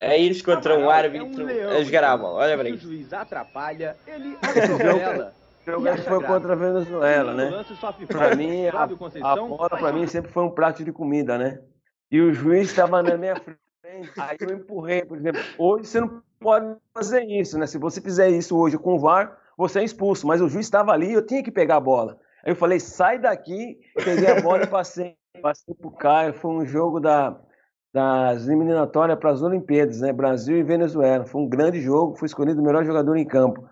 a 0.00 0.16
ires 0.16 0.40
contra 0.40 0.78
um 0.78 0.88
árbitro 0.88 1.50
é 1.50 1.66
um 1.66 1.70
a 1.76 1.82
jogar 1.82 2.04
a 2.04 2.16
bola. 2.16 2.44
Olha 2.44 2.56
para 2.56 2.70
isso. 2.70 2.86
O 2.86 2.90
juiz 2.90 3.12
atrapalha, 3.12 3.98
ele 4.06 4.36
atropela. 4.40 5.34
O 5.66 5.70
jogo 5.70 5.96
foi 6.02 6.24
contra 6.24 6.52
a 6.52 6.56
Venezuela, 6.56 7.34
né? 7.34 7.64
Para 8.06 8.36
mim, 8.36 8.66
a, 8.68 9.32
a 9.32 9.36
bola 9.36 9.68
para 9.68 9.92
mim 9.92 10.06
sempre 10.06 10.30
foi 10.30 10.44
um 10.44 10.50
prato 10.50 10.84
de 10.84 10.92
comida, 10.92 11.36
né? 11.36 11.60
E 12.10 12.20
o 12.20 12.32
juiz 12.32 12.68
estava 12.68 13.02
na 13.02 13.16
minha 13.16 13.34
frente. 13.34 13.60
Aí 14.16 14.36
eu 14.40 14.56
empurrei, 14.56 15.04
por 15.04 15.18
exemplo. 15.18 15.40
Hoje 15.58 15.86
você 15.86 16.00
não 16.00 16.22
pode 16.38 16.76
fazer 16.94 17.24
isso, 17.24 17.58
né? 17.58 17.66
Se 17.66 17.78
você 17.78 18.00
fizer 18.00 18.28
isso 18.30 18.56
hoje 18.56 18.78
com 18.78 18.94
o 18.94 18.98
VAR, 18.98 19.36
você 19.56 19.80
é 19.80 19.84
expulso. 19.84 20.26
Mas 20.26 20.40
o 20.40 20.48
juiz 20.48 20.66
estava 20.66 20.92
ali, 20.92 21.12
eu 21.12 21.26
tinha 21.26 21.42
que 21.42 21.50
pegar 21.50 21.76
a 21.76 21.80
bola. 21.80 22.18
Aí 22.44 22.52
eu 22.52 22.56
falei, 22.56 22.78
sai 22.78 23.18
daqui, 23.18 23.76
peguei 24.04 24.30
a 24.30 24.40
bola 24.40 24.62
e 24.62 24.66
passei, 24.68 25.16
passei 25.42 25.74
pro 25.74 25.90
Caio. 25.90 26.32
Foi 26.34 26.52
um 26.52 26.64
jogo 26.64 27.00
da, 27.00 27.36
das 27.92 28.46
eliminatórias 28.46 29.18
para 29.18 29.30
as 29.30 29.42
Olimpíadas, 29.42 30.00
né? 30.00 30.12
Brasil 30.12 30.56
e 30.58 30.62
Venezuela. 30.62 31.24
Foi 31.24 31.40
um 31.40 31.48
grande 31.48 31.80
jogo, 31.80 32.16
fui 32.16 32.26
escolhido 32.26 32.60
o 32.60 32.64
melhor 32.64 32.84
jogador 32.84 33.16
em 33.16 33.26
campo. 33.26 33.68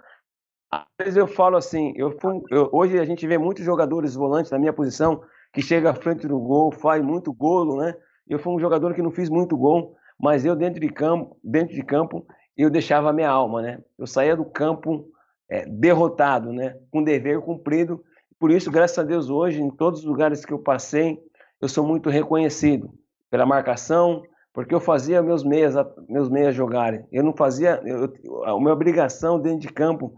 Às 0.74 1.04
vezes 1.04 1.16
eu 1.16 1.26
falo 1.26 1.56
assim, 1.56 1.92
eu, 1.96 2.16
eu 2.50 2.68
hoje 2.72 2.98
a 2.98 3.04
gente 3.04 3.26
vê 3.26 3.38
muitos 3.38 3.64
jogadores 3.64 4.14
volantes 4.14 4.50
na 4.50 4.58
minha 4.58 4.72
posição 4.72 5.22
que 5.52 5.62
chega 5.62 5.90
à 5.90 5.94
frente 5.94 6.26
do 6.26 6.38
gol, 6.38 6.72
faz 6.72 7.02
muito 7.02 7.32
golo, 7.32 7.76
né? 7.76 7.94
Eu 8.28 8.38
fui 8.40 8.52
um 8.52 8.58
jogador 8.58 8.92
que 8.94 9.02
não 9.02 9.12
fiz 9.12 9.28
muito 9.28 9.56
gol, 9.56 9.94
mas 10.18 10.44
eu 10.44 10.56
dentro 10.56 10.80
de 10.80 10.88
campo, 10.88 11.36
dentro 11.44 11.74
de 11.74 11.82
campo, 11.82 12.26
eu 12.56 12.68
deixava 12.68 13.10
a 13.10 13.12
minha 13.12 13.30
alma, 13.30 13.62
né? 13.62 13.78
Eu 13.96 14.06
saía 14.06 14.34
do 14.34 14.44
campo 14.44 15.06
é, 15.48 15.64
derrotado, 15.66 16.52
né? 16.52 16.76
Com 16.90 17.04
dever 17.04 17.40
cumprido. 17.40 18.02
Por 18.38 18.50
isso, 18.50 18.70
graças 18.70 18.98
a 18.98 19.04
Deus, 19.04 19.30
hoje, 19.30 19.62
em 19.62 19.70
todos 19.70 20.00
os 20.00 20.06
lugares 20.06 20.44
que 20.44 20.52
eu 20.52 20.58
passei, 20.58 21.20
eu 21.60 21.68
sou 21.68 21.86
muito 21.86 22.10
reconhecido 22.10 22.92
pela 23.30 23.46
marcação, 23.46 24.22
porque 24.52 24.74
eu 24.74 24.80
fazia 24.80 25.22
meus 25.22 25.44
meias, 25.44 25.74
meus 26.08 26.28
meias 26.28 26.54
jogarem. 26.54 27.04
Eu 27.12 27.22
não 27.22 27.32
fazia, 27.32 27.80
eu, 27.84 28.44
a 28.44 28.58
minha 28.58 28.72
obrigação 28.72 29.38
dentro 29.38 29.60
de 29.60 29.68
campo 29.68 30.14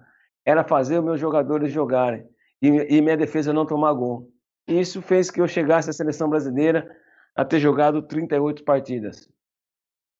era 0.46 0.62
fazer 0.62 0.98
os 0.98 1.04
meus 1.04 1.20
jogadores 1.20 1.72
jogarem 1.72 2.24
e, 2.62 2.68
e 2.68 3.02
minha 3.02 3.16
defesa 3.16 3.52
não 3.52 3.66
tomar 3.66 3.92
gol. 3.92 4.30
Isso 4.66 5.02
fez 5.02 5.30
que 5.30 5.40
eu 5.40 5.48
chegasse 5.48 5.90
à 5.90 5.92
seleção 5.92 6.30
brasileira 6.30 6.88
a 7.34 7.44
ter 7.44 7.58
jogado 7.58 8.00
38 8.00 8.64
partidas. 8.64 9.28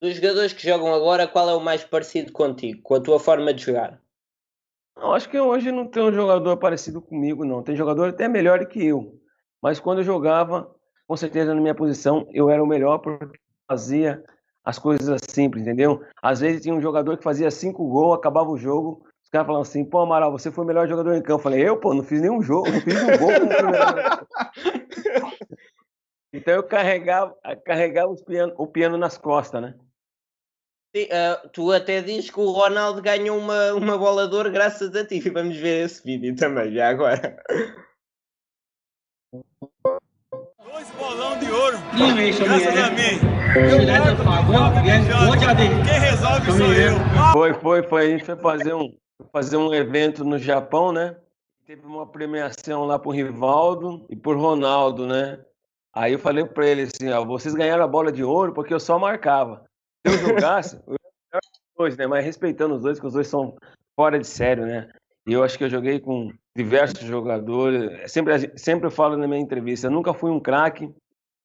Dos 0.03 0.17
jogadores 0.17 0.53
que 0.53 0.69
jogam 0.69 0.93
agora, 0.93 1.27
qual 1.27 1.49
é 1.49 1.55
o 1.55 1.61
mais 1.61 1.83
parecido 1.85 2.33
contigo, 2.33 2.83
com 2.83 2.95
a 2.95 3.01
tua 3.01 3.19
forma 3.19 3.55
de 3.55 3.65
jogar? 3.65 4.01
Eu 4.97 5.13
acho 5.13 5.29
que 5.29 5.39
hoje 5.39 5.73
não 5.73 5.87
tem 5.87 6.03
um 6.03 6.13
jogador 6.13 6.57
parecido 6.57 7.01
comigo, 7.01 7.45
não. 7.45 7.63
Tem 7.63 7.77
jogador 7.77 8.09
até 8.09 8.29
melhor 8.29 8.65
que 8.67 8.85
eu. 8.85 9.19
Mas 9.63 9.81
quando 9.81 9.99
eu 9.99 10.05
jogava, 10.05 10.71
com 11.07 11.17
certeza 11.17 11.55
na 11.55 11.61
minha 11.61 11.75
posição, 11.75 12.27
eu 12.33 12.51
era 12.51 12.63
o 12.63 12.67
melhor 12.67 12.99
porque 12.99 13.39
fazia 13.69 14.23
as 14.65 14.79
coisas 14.79 15.21
simples, 15.29 15.63
entendeu? 15.63 16.03
Às 16.21 16.41
vezes 16.41 16.63
tinha 16.63 16.75
um 16.75 16.81
jogador 16.81 17.17
que 17.17 17.25
fazia 17.25 17.51
cinco 17.51 17.87
gols, 17.89 18.19
acabava 18.19 18.51
o 18.51 18.59
jogo, 18.59 19.06
os 19.27 19.31
caras 19.31 19.47
falavam 19.49 19.63
assim, 19.63 19.85
pô, 19.85 19.99
Amaral, 19.99 20.31
você 20.31 20.53
foi 20.53 20.63
o 20.63 20.67
melhor 20.67 20.87
jogador 20.87 21.13
em 21.15 21.21
campo. 21.21 21.41
Eu 21.41 21.43
falei, 21.43 21.69
eu, 21.69 21.81
pô, 21.81 21.93
não 21.93 22.05
fiz 22.05 22.21
nenhum 22.21 22.41
jogo, 22.41 22.71
não 22.71 22.81
fiz 22.81 22.95
um 22.95 23.19
gol 23.19 23.33
Então 26.33 26.55
eu 26.55 26.63
carregava, 26.63 27.37
carregava 27.65 28.15
piano, 28.25 28.55
o 28.57 28.69
piano 28.69 28.97
nas 28.97 29.19
costas, 29.19 29.61
né? 29.61 29.75
Sim, 30.95 31.07
uh, 31.07 31.49
tu 31.49 31.73
até 31.73 32.01
dizes 32.01 32.31
que 32.31 32.39
o 32.39 32.53
Ronaldo 32.53 33.03
ganhou 33.03 33.37
uma, 33.37 33.73
uma 33.73 33.99
bola 33.99 34.29
de 34.29 34.37
ouro 34.37 34.53
graças 34.53 34.95
a 34.95 35.05
ti. 35.05 35.19
Vamos 35.31 35.57
ver 35.57 35.87
esse 35.87 36.05
vídeo 36.05 36.37
também, 36.37 36.73
já 36.73 36.89
agora. 36.89 37.43
Dois 40.65 40.89
bolão 40.93 41.37
de 41.39 41.51
ouro. 41.51 41.77
Graças 41.97 42.79
a 42.79 42.91
mim. 42.91 43.19
Quem 45.85 45.99
resolve 45.99 46.53
sou 46.53 46.73
eu. 46.73 46.95
Foi, 47.33 47.55
foi, 47.55 47.83
foi. 47.83 48.07
A 48.07 48.11
gente 48.11 48.25
foi 48.25 48.37
fazer 48.37 48.73
um, 48.75 48.97
fazer 49.33 49.57
um 49.57 49.73
evento 49.73 50.25
no 50.25 50.39
Japão, 50.39 50.93
né? 50.93 51.17
Teve 51.67 51.85
uma 51.87 52.07
premiação 52.07 52.85
lá 52.85 52.99
pro 52.99 53.11
Rivaldo 53.11 54.07
e 54.09 54.17
por 54.17 54.37
Ronaldo, 54.37 55.07
né? 55.07 55.45
Aí 55.93 56.13
eu 56.13 56.19
falei 56.19 56.45
para 56.45 56.67
ele 56.67 56.83
assim, 56.83 57.11
ó, 57.11 57.25
vocês 57.25 57.55
ganharam 57.55 57.85
a 57.85 57.89
bola 57.89 58.13
de 58.13 58.23
ouro 58.23 58.53
porque 58.53 58.73
eu 58.73 58.81
só 58.81 58.99
marcava. 58.99 59.65
Se 60.07 60.15
eu 60.15 60.19
jogasse, 60.19 60.81
eu 60.87 60.97
dois, 61.77 61.97
né? 61.97 62.07
Mas 62.07 62.25
respeitando 62.25 62.75
os 62.75 62.83
dois, 62.83 62.99
que 62.99 63.07
os 63.07 63.13
dois 63.13 63.29
são 63.29 63.57
fora 63.95 64.19
de 64.19 64.27
sério, 64.27 64.67
né? 64.67 64.91
E 65.27 65.33
eu 65.33 65.43
acho 65.43 65.59
que 65.59 65.65
eu 65.65 65.71
joguei 65.71 66.01
com 66.01 66.33
diversos 66.57 67.01
jogadores. 67.01 68.11
Sempre, 68.11 68.53
sempre 68.57 68.87
eu 68.87 68.91
falo 68.91 69.17
na 69.17 69.27
minha 69.29 69.41
entrevista, 69.41 69.87
eu 69.89 69.91
nunca 69.91 70.15
fui 70.15 70.31
um 70.31 70.41
craque, 70.41 70.91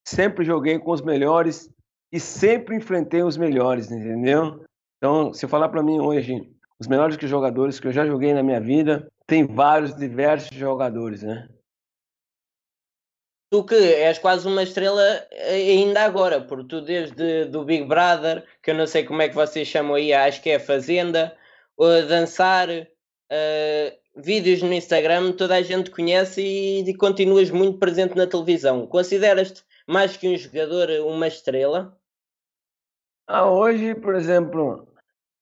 sempre 0.07 0.45
joguei 0.45 0.79
com 0.79 0.91
os 0.91 1.01
melhores 1.01 1.69
e 2.11 2.19
sempre 2.19 2.75
enfrentei 2.75 3.23
os 3.23 3.37
melhores, 3.37 3.91
entendeu? 3.91 4.63
Então, 4.97 5.33
se 5.33 5.47
falar 5.47 5.69
para 5.69 5.83
mim 5.83 5.99
hoje, 5.99 6.49
os 6.81 6.87
melhores 6.87 7.17
jogadores 7.21 7.79
que 7.79 7.87
eu 7.87 7.93
já 7.93 8.05
joguei 8.05 8.33
na 8.33 8.43
minha 8.43 8.59
vida, 8.59 9.07
tem 9.25 9.45
vários, 9.45 9.95
diversos 9.95 10.57
jogadores, 10.57 11.21
né? 11.23 11.47
tu 13.51 13.65
que 13.65 13.75
és 13.75 14.17
quase 14.17 14.47
uma 14.47 14.63
estrela 14.63 15.03
eh, 15.29 15.71
ainda 15.73 16.03
agora, 16.03 16.39
porque 16.41 16.69
tu 16.69 16.81
desde 16.81 17.45
do 17.45 17.65
Big 17.65 17.83
Brother, 17.83 18.45
que 18.63 18.71
eu 18.71 18.75
não 18.75 18.87
sei 18.87 19.03
como 19.03 19.21
é 19.21 19.27
que 19.27 19.35
vocês 19.35 19.67
chamam 19.67 19.95
aí, 19.95 20.13
acho 20.13 20.41
que 20.41 20.49
é 20.49 20.57
Fazenda, 20.57 21.35
ou 21.75 21.89
dançar, 22.07 22.69
uh, 22.69 24.01
vídeos 24.15 24.61
no 24.61 24.73
Instagram, 24.73 25.33
toda 25.33 25.55
a 25.55 25.61
gente 25.61 25.91
conhece 25.91 26.41
e, 26.41 26.89
e 26.89 26.93
continuas 26.93 27.51
muito 27.51 27.77
presente 27.77 28.15
na 28.15 28.25
televisão. 28.25 28.87
Consideras-te 28.87 29.63
mais 29.85 30.15
que 30.15 30.29
um 30.29 30.37
jogador 30.37 30.89
uma 31.05 31.27
estrela? 31.27 31.97
Ah, 33.27 33.49
hoje, 33.49 33.95
por 33.95 34.15
exemplo, 34.15 34.87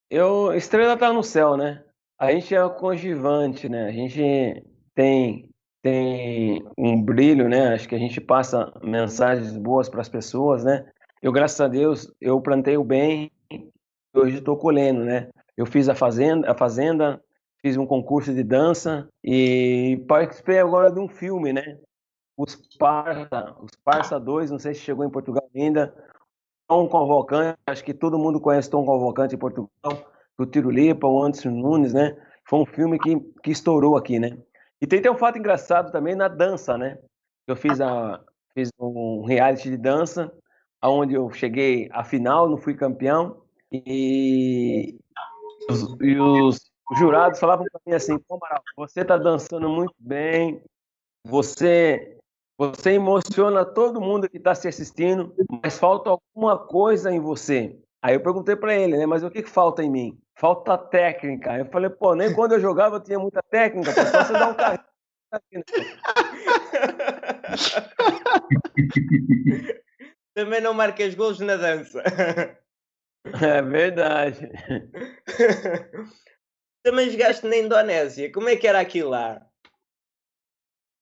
eu 0.10 0.54
estrela 0.54 0.98
tá 0.98 1.12
no 1.14 1.24
céu, 1.24 1.56
né? 1.56 1.84
A 2.18 2.32
gente 2.32 2.54
é 2.54 2.70
conjivante, 2.70 3.70
né? 3.70 3.88
A 3.88 3.92
gente 3.92 4.64
tem 4.96 5.50
tem 5.82 6.62
um 6.78 7.02
brilho, 7.02 7.48
né? 7.48 7.74
Acho 7.74 7.88
que 7.88 7.96
a 7.96 8.00
gente 8.00 8.20
passa 8.20 8.72
mensagens 8.84 9.56
boas 9.56 9.88
para 9.88 10.02
as 10.02 10.10
pessoas, 10.10 10.64
né? 10.64 10.86
Eu, 11.22 11.32
graças 11.32 11.60
a 11.62 11.68
Deus, 11.68 12.12
eu 12.20 12.40
plantei 12.42 12.78
o 12.78 12.84
bem, 12.84 13.32
hoje 14.14 14.40
estou 14.40 14.58
colhendo, 14.58 15.04
né? 15.06 15.30
Eu 15.56 15.66
fiz 15.66 15.88
a 15.90 15.96
fazenda, 15.96 16.52
a 16.52 16.56
fazenda, 16.56 17.22
fiz 17.62 17.78
um 17.78 17.86
concurso 17.86 18.34
de 18.34 18.44
dança 18.44 19.08
e 19.24 20.04
participei 20.08 20.60
agora 20.60 20.92
de 20.92 21.00
um 21.00 21.08
filme, 21.08 21.54
né? 21.54 21.78
Os 22.38 22.56
Parça, 22.78 23.56
os 23.62 23.72
Parça 23.84 24.20
2, 24.20 24.52
não 24.52 24.60
sei 24.60 24.74
se 24.74 24.82
chegou 24.82 25.06
em 25.06 25.10
Portugal 25.10 25.50
ainda. 25.56 25.94
Tom 26.70 26.88
Convocante, 26.88 27.58
acho 27.66 27.84
que 27.84 27.96
todo 27.96 28.20
mundo 28.20 28.40
conhece 28.40 28.70
Tom 28.70 28.86
Convocante 28.86 29.34
em 29.34 29.40
Portugal, 29.40 29.70
do 30.38 30.46
Tiro 30.46 30.70
Lipa, 30.70 31.08
o 31.08 31.24
Anderson 31.24 31.50
Nunes, 31.50 31.94
né? 31.94 32.16
Foi 32.48 32.60
um 32.60 32.66
filme 32.66 33.00
que, 33.00 33.20
que 33.44 33.50
estourou 33.50 33.98
aqui, 33.98 34.20
né? 34.20 34.38
E 34.80 34.86
tem, 34.86 35.02
tem 35.02 35.12
um 35.12 35.18
fato 35.18 35.40
engraçado 35.40 35.92
também 35.92 36.16
na 36.16 36.28
dança, 36.28 36.78
né? 36.78 37.00
Eu 37.48 37.56
fiz, 37.56 37.82
a, 37.82 38.22
fiz 38.54 38.70
um 38.80 39.26
reality 39.26 39.72
de 39.72 39.78
dança, 39.78 40.32
onde 40.84 41.16
eu 41.16 41.32
cheguei 41.32 41.90
à 41.92 42.04
final, 42.04 42.48
não 42.48 42.58
fui 42.58 42.76
campeão, 42.76 43.42
e, 43.72 44.96
os, 45.68 45.98
e 46.00 46.20
os 46.20 46.60
jurados 47.00 47.40
falavam 47.40 47.66
para 47.72 47.82
mim 47.86 47.94
assim, 47.94 48.18
Pô, 48.20 48.36
Amaral, 48.36 48.62
você 48.78 49.02
está 49.02 49.18
dançando 49.18 49.68
muito 49.68 49.96
bem, 49.98 50.62
você, 51.26 52.19
você 52.60 52.92
emociona 52.92 53.64
todo 53.64 54.02
mundo 54.02 54.30
que 54.30 54.36
está 54.36 54.54
se 54.54 54.68
assistindo, 54.68 55.34
mas 55.64 55.80
falta 55.80 56.10
alguma 56.10 56.58
coisa 56.58 57.10
em 57.10 57.22
você. 57.22 57.80
Aí 58.02 58.16
eu 58.16 58.22
perguntei 58.22 58.54
para 58.54 58.76
ele, 58.76 58.98
né? 58.98 59.06
Mas 59.06 59.24
o 59.24 59.32
que, 59.32 59.42
que 59.42 59.50
falta 59.50 59.82
em 59.82 59.90
mim? 59.90 60.20
Falta 60.36 60.78
técnica. 60.78 61.58
Eu 61.58 61.68
falei, 61.68 61.90
pô, 61.90 62.14
nem 62.14 62.34
quando 62.34 62.52
eu 62.52 62.60
jogava 62.60 62.98
eu 62.98 63.00
tinha 63.00 63.18
muita 63.18 63.42
técnica, 63.44 63.94
pô, 63.94 64.02
só 64.02 64.26
você 64.26 64.34
dar 64.34 64.50
um 64.50 64.56
carrinho. 64.56 64.84
Também 70.36 70.60
não 70.60 70.74
marcas 70.74 71.16
gols 71.16 71.40
na 71.40 71.56
dança. 71.56 72.04
É 73.42 73.62
verdade. 73.62 74.52
Também 76.84 77.10
jogaste 77.10 77.48
na 77.48 77.56
Indonésia. 77.56 78.30
Como 78.34 78.50
é 78.50 78.58
que 78.58 78.68
era 78.68 78.82
aquilo 78.82 79.12
lá? 79.12 79.49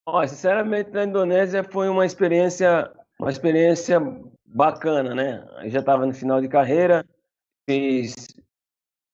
Olha, 0.09 0.25
sinceramente, 0.25 0.89
na 0.91 1.03
Indonésia 1.03 1.65
foi 1.65 1.89
uma 1.89 2.05
experiência, 2.05 2.89
uma 3.19 3.29
experiência 3.29 3.99
bacana, 4.45 5.13
né? 5.13 5.45
Eu 5.61 5.69
já 5.69 5.81
estava 5.81 6.05
no 6.05 6.13
final 6.13 6.39
de 6.39 6.47
carreira, 6.47 7.05
fiz, 7.69 8.15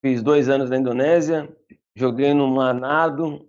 fiz 0.04 0.22
dois 0.22 0.48
anos 0.50 0.70
na 0.70 0.78
Indonésia, 0.78 1.50
joguei 1.96 2.32
no 2.36 2.48
Manado 2.48 3.44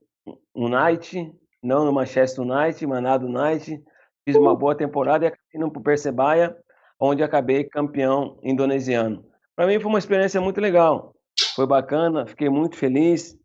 United, 0.54 1.35
não 1.62 1.85
no 1.85 1.92
Manchester 1.92 2.42
United, 2.46 2.87
Manado 2.87 3.26
United, 3.26 3.85
fiz 4.26 4.37
uma 4.37 4.57
boa 4.57 4.74
temporada 4.74 5.26
e 5.26 5.28
acabei 5.28 5.44
indo 5.54 5.70
para 5.70 5.80
o 5.80 5.85
Percebaia, 5.85 6.57
onde 6.98 7.22
acabei 7.22 7.64
campeão 7.64 8.38
indonesiano. 8.42 9.22
Para 9.54 9.66
mim 9.66 9.78
foi 9.78 9.90
uma 9.90 9.98
experiência 9.98 10.40
muito 10.40 10.62
legal, 10.62 11.14
foi 11.54 11.66
bacana, 11.66 12.26
fiquei 12.26 12.48
muito 12.48 12.74
feliz. 12.74 13.38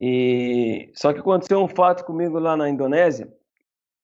E 0.00 0.90
só 0.94 1.12
que 1.12 1.20
aconteceu 1.20 1.58
um 1.62 1.68
fato 1.68 2.04
comigo 2.04 2.38
lá 2.38 2.56
na 2.56 2.68
Indonésia, 2.68 3.32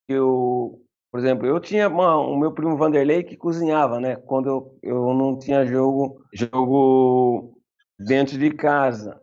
que 0.07 0.15
eu, 0.15 0.81
por 1.11 1.21
exemplo, 1.21 1.47
eu 1.47 1.61
tinha 1.61 1.89
uma, 1.89 2.17
o 2.17 2.37
meu 2.37 2.53
primo 2.53 2.77
Vanderlei 2.77 3.23
que 3.23 3.37
cozinhava, 3.37 4.01
né? 4.01 4.17
Quando 4.17 4.49
eu, 4.49 4.79
eu 4.83 5.15
não 5.15 5.39
tinha 5.39 5.67
jogo, 5.67 6.23
jogo 6.33 7.59
dentro 7.99 8.39
de 8.39 8.51
casa. 8.51 9.21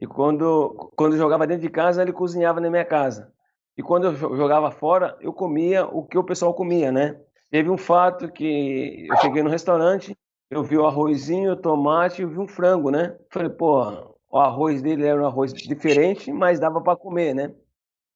E 0.00 0.06
quando, 0.06 0.92
quando 0.96 1.12
eu 1.14 1.18
jogava 1.18 1.46
dentro 1.46 1.62
de 1.62 1.70
casa, 1.70 2.02
ele 2.02 2.12
cozinhava 2.12 2.60
na 2.60 2.70
minha 2.70 2.84
casa. 2.84 3.32
E 3.76 3.82
quando 3.82 4.08
eu 4.08 4.14
jogava 4.14 4.70
fora, 4.70 5.16
eu 5.20 5.32
comia 5.32 5.86
o 5.86 6.04
que 6.04 6.18
o 6.18 6.24
pessoal 6.24 6.52
comia, 6.52 6.90
né? 6.90 7.20
Teve 7.50 7.70
um 7.70 7.78
fato 7.78 8.30
que 8.30 9.06
eu 9.08 9.16
cheguei 9.18 9.42
no 9.42 9.48
restaurante, 9.48 10.16
eu 10.50 10.62
vi 10.62 10.76
o 10.76 10.86
arrozinho, 10.86 11.52
o 11.52 11.56
tomate, 11.56 12.22
eu 12.22 12.28
vi 12.28 12.38
um 12.38 12.48
frango, 12.48 12.90
né? 12.90 13.16
Falei, 13.30 13.48
pô, 13.48 14.07
o 14.30 14.38
arroz 14.38 14.82
dele 14.82 15.06
era 15.06 15.22
um 15.22 15.26
arroz 15.26 15.52
diferente, 15.52 16.32
mas 16.32 16.60
dava 16.60 16.80
para 16.80 16.96
comer, 16.96 17.34
né? 17.34 17.52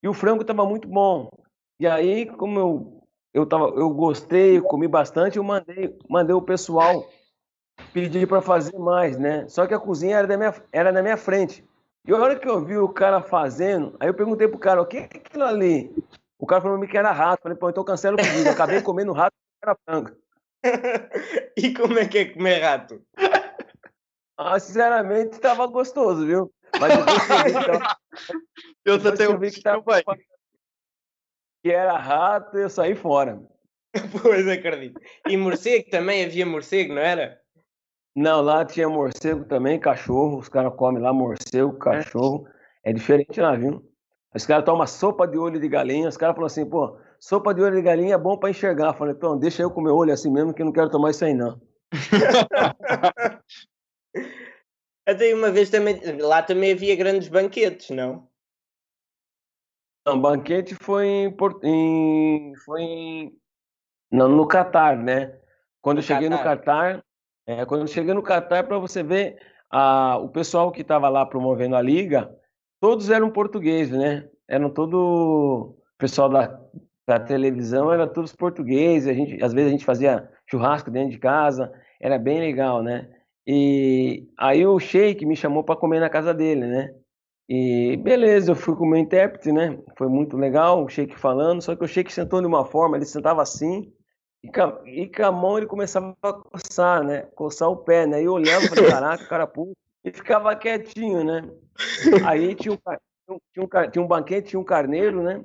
E 0.02 0.08
o 0.08 0.14
frango 0.14 0.42
estava 0.42 0.64
muito 0.66 0.88
bom. 0.88 1.30
E 1.78 1.86
aí, 1.86 2.26
como 2.26 2.58
eu 2.58 3.02
eu 3.34 3.46
tava, 3.46 3.68
eu 3.76 3.88
gostei, 3.88 4.58
eu 4.58 4.62
comi 4.62 4.86
bastante, 4.86 5.38
eu 5.38 5.44
mandei, 5.44 5.96
mandei 6.08 6.34
o 6.34 6.42
pessoal 6.42 7.08
pedir 7.92 8.28
para 8.28 8.42
fazer 8.42 8.78
mais, 8.78 9.18
né? 9.18 9.48
Só 9.48 9.66
que 9.66 9.72
a 9.72 9.78
cozinha 9.78 10.18
era, 10.18 10.26
da 10.26 10.36
minha, 10.36 10.54
era 10.70 10.92
na 10.92 11.00
minha 11.00 11.16
frente. 11.16 11.64
E 12.06 12.12
a 12.12 12.16
hora 12.16 12.38
que 12.38 12.46
eu 12.46 12.62
vi 12.62 12.76
o 12.76 12.88
cara 12.88 13.22
fazendo, 13.22 13.96
aí 13.98 14.08
eu 14.08 14.14
perguntei 14.14 14.48
pro 14.48 14.58
cara, 14.58 14.82
o 14.82 14.86
que 14.86 14.98
é 14.98 15.04
aquilo 15.04 15.44
ali? 15.44 15.90
O 16.38 16.46
cara 16.46 16.60
falou 16.60 16.86
que 16.86 16.98
era 16.98 17.12
rato. 17.12 17.42
Falei, 17.42 17.56
pô, 17.56 17.70
então 17.70 17.84
cancela 17.84 18.16
o 18.16 18.18
pedido. 18.18 18.48
Eu 18.48 18.52
acabei 18.52 18.82
comendo 18.82 19.12
rato 19.12 19.32
era 19.62 19.76
frango. 19.84 20.10
e 21.56 21.72
como 21.72 21.98
é 21.98 22.06
que 22.06 22.18
é 22.18 22.24
comer 22.24 22.58
rato? 22.60 23.00
Ah, 24.44 24.58
sinceramente, 24.58 25.34
estava 25.34 25.66
gostoso, 25.66 26.26
viu? 26.26 26.52
Mas 26.80 26.92
depois 26.98 27.26
que 27.26 27.32
eu 27.32 27.38
vi 27.48 27.52
que 27.52 27.62
tava... 27.62 27.96
Eu 28.84 28.98
depois 28.98 29.18
que 29.18 29.24
eu 29.24 29.38
vi 29.38 29.50
que, 29.50 29.62
tava... 29.62 30.16
que 31.62 31.70
era 31.70 31.96
rato, 31.96 32.58
eu 32.58 32.68
saí 32.68 32.94
fora. 32.94 33.40
pois 34.22 34.48
acredito. 34.48 35.00
E 35.28 35.36
morcego 35.36 35.90
também 35.90 36.24
havia 36.24 36.46
morcego, 36.46 36.94
não 36.94 37.02
era? 37.02 37.40
Não, 38.14 38.42
lá 38.42 38.64
tinha 38.64 38.88
morcego 38.88 39.44
também, 39.44 39.78
cachorro. 39.78 40.38
Os 40.38 40.48
caras 40.48 40.74
comem 40.76 41.02
lá 41.02 41.12
morcego, 41.12 41.78
cachorro. 41.78 42.46
É 42.84 42.92
diferente 42.92 43.40
lá, 43.40 43.54
viu? 43.54 43.82
Os 44.34 44.46
caras 44.46 44.64
tomam 44.64 44.86
sopa 44.86 45.26
de 45.26 45.38
olho 45.38 45.60
de 45.60 45.68
galinha. 45.68 46.08
Os 46.08 46.16
caras 46.16 46.34
falam 46.34 46.46
assim, 46.46 46.68
pô, 46.68 46.98
sopa 47.18 47.54
de 47.54 47.62
olho 47.62 47.76
de 47.76 47.82
galinha 47.82 48.14
é 48.14 48.18
bom 48.18 48.36
para 48.36 48.50
enxergar. 48.50 48.88
Eu 48.88 48.94
falei, 48.94 49.14
então, 49.14 49.38
deixa 49.38 49.62
eu 49.62 49.70
comer 49.70 49.90
olho 49.90 50.12
assim 50.12 50.30
mesmo, 50.30 50.52
que 50.52 50.62
eu 50.62 50.66
não 50.66 50.72
quero 50.72 50.90
tomar 50.90 51.10
isso 51.10 51.24
aí, 51.24 51.34
não. 51.34 51.60
Até 55.12 55.34
uma 55.34 55.50
vez 55.50 55.70
também, 55.70 56.00
lá 56.20 56.42
também 56.42 56.72
havia 56.72 56.96
grandes 56.96 57.28
banquetes, 57.28 57.90
não? 57.90 58.28
Não, 60.06 60.20
banquete 60.20 60.74
foi 60.74 61.06
em, 61.06 61.36
em 61.62 62.54
foi 62.56 62.80
em, 62.82 63.42
não, 64.10 64.28
no 64.28 64.46
Catar, 64.46 64.96
né? 64.96 65.38
Quando 65.80 65.98
eu 65.98 66.02
cheguei 66.02 66.28
Qatar. 66.28 66.38
no 66.38 66.44
Catar, 66.44 67.04
é, 67.46 67.64
quando 67.64 67.82
eu 67.82 67.86
cheguei 67.86 68.12
no 68.12 68.22
Catar, 68.22 68.64
para 68.64 68.78
você 68.78 69.02
ver, 69.02 69.38
a, 69.70 70.18
o 70.18 70.28
pessoal 70.28 70.70
que 70.70 70.82
estava 70.82 71.08
lá 71.08 71.24
promovendo 71.24 71.74
a 71.74 71.80
liga, 71.80 72.30
todos 72.78 73.08
eram 73.08 73.30
portugueses, 73.30 73.96
né? 73.96 74.28
Eram 74.46 74.68
todo 74.68 75.78
pessoal 75.96 76.28
da, 76.28 76.60
da 77.06 77.18
televisão, 77.18 77.90
era 77.90 78.06
todos 78.06 78.36
portugueses. 78.36 79.08
A 79.08 79.14
gente, 79.14 79.42
às 79.42 79.54
vezes 79.54 79.68
a 79.68 79.72
gente 79.72 79.84
fazia 79.84 80.28
churrasco 80.46 80.90
dentro 80.90 81.10
de 81.10 81.18
casa, 81.18 81.72
era 81.98 82.18
bem 82.18 82.38
legal, 82.38 82.82
né? 82.82 83.08
E 83.46 84.28
aí 84.38 84.66
o 84.66 84.78
Sheik 84.78 85.26
me 85.26 85.34
chamou 85.36 85.64
para 85.64 85.76
comer 85.76 86.00
na 86.00 86.08
casa 86.08 86.32
dele, 86.32 86.66
né? 86.66 86.94
E 87.48 87.96
beleza, 87.96 88.52
eu 88.52 88.56
fui 88.56 88.76
com 88.76 88.84
o 88.84 88.88
meu 88.88 88.98
intérprete, 88.98 89.50
né? 89.52 89.78
Foi 89.96 90.08
muito 90.08 90.36
legal, 90.36 90.84
o 90.84 90.88
Sheik 90.88 91.18
falando, 91.18 91.60
só 91.60 91.74
que 91.74 91.84
o 91.84 91.88
Sheik 91.88 92.12
sentou 92.12 92.40
de 92.40 92.46
uma 92.46 92.64
forma, 92.64 92.96
ele 92.96 93.04
sentava 93.04 93.42
assim, 93.42 93.92
e 94.42 94.50
com, 94.50 94.86
e 94.86 95.06
com 95.08 95.24
a 95.24 95.32
mão 95.32 95.58
ele 95.58 95.66
começava 95.66 96.16
a 96.22 96.32
coçar, 96.32 97.04
né? 97.04 97.22
Coçar 97.34 97.68
o 97.68 97.76
pé, 97.76 98.06
né? 98.06 98.22
E 98.22 98.24
eu 98.24 98.32
olhava 98.32 98.64
e 98.64 98.68
falei, 98.68 98.90
cara. 99.28 99.50
E 100.04 100.10
ficava 100.10 100.56
quietinho, 100.56 101.24
né? 101.24 101.48
Aí 102.26 102.54
tinha 102.54 102.74
um, 102.74 102.78
tinha 103.52 103.64
um, 103.64 103.90
tinha 103.90 104.04
um 104.04 104.08
banquete, 104.08 104.50
tinha 104.50 104.60
um 104.60 104.64
carneiro, 104.64 105.22
né? 105.22 105.44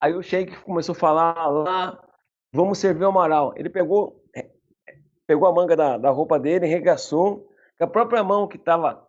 Aí 0.00 0.14
o 0.14 0.22
Sheik 0.22 0.56
começou 0.62 0.94
a 0.94 0.98
falar 0.98 1.46
lá, 1.48 2.02
vamos 2.52 2.78
servir 2.78 3.04
o 3.04 3.08
amaral. 3.08 3.52
Ele 3.56 3.68
pegou, 3.68 4.21
pegou 5.26 5.48
a 5.48 5.52
manga 5.52 5.76
da, 5.76 5.98
da 5.98 6.10
roupa 6.10 6.38
dele, 6.38 6.66
regaçou, 6.66 7.48
com 7.78 7.84
a 7.84 7.86
própria 7.86 8.22
mão 8.22 8.46
que 8.46 8.56
estava 8.56 9.06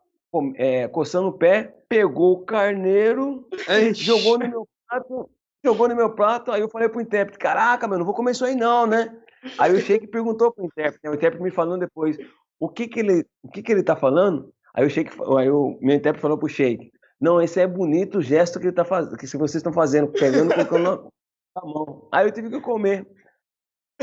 é, 0.55 0.87
coçando 0.87 1.27
o 1.27 1.37
pé, 1.37 1.75
pegou 1.87 2.33
o 2.33 2.45
carneiro, 2.45 3.47
jogou 3.93 4.37
no 4.37 4.47
meu 4.47 4.67
prato, 4.87 5.29
jogou 5.63 5.87
no 5.87 5.95
meu 5.95 6.09
prato, 6.09 6.51
aí 6.51 6.61
eu 6.61 6.69
falei 6.69 6.89
pro 6.89 7.01
intérprete, 7.01 7.37
caraca, 7.37 7.87
meu, 7.87 7.97
não 7.97 8.05
vou 8.05 8.15
comer 8.15 8.31
isso 8.31 8.45
aí 8.45 8.55
não, 8.55 8.87
né? 8.87 9.15
Aí 9.57 9.73
o 9.73 9.79
Sheik 9.79 10.07
perguntou 10.07 10.51
pro 10.51 10.65
intérprete, 10.65 10.99
né, 11.03 11.11
o 11.11 11.15
intérprete 11.15 11.43
me 11.43 11.51
falando 11.51 11.81
depois, 11.81 12.17
o 12.59 12.69
que 12.69 12.87
que 12.87 12.99
ele, 12.99 13.25
o 13.43 13.49
que 13.49 13.61
que 13.61 13.71
ele 13.71 13.83
tá 13.83 13.95
falando? 13.95 14.53
Aí 14.73 14.85
o 14.85 14.89
Sheik, 14.89 15.11
aí 15.37 15.49
o 15.51 15.77
meu 15.81 15.95
intérprete 15.95 16.21
falou 16.21 16.37
pro 16.37 16.47
Sheik, 16.47 16.91
não, 17.19 17.41
esse 17.41 17.59
é 17.59 17.67
bonito 17.67 18.17
o 18.17 18.21
gesto 18.21 18.59
que 18.59 18.65
ele 18.65 18.75
tá 18.75 18.83
fazendo, 18.83 19.17
que 19.17 19.27
vocês 19.27 19.55
estão 19.55 19.71
fazendo, 19.71 20.11
pegando 20.11 20.53
colocando 20.53 21.09
na 21.55 21.61
mão. 21.63 22.07
Aí 22.11 22.27
eu 22.27 22.31
tive 22.31 22.49
que 22.49 22.59
comer 22.59 23.07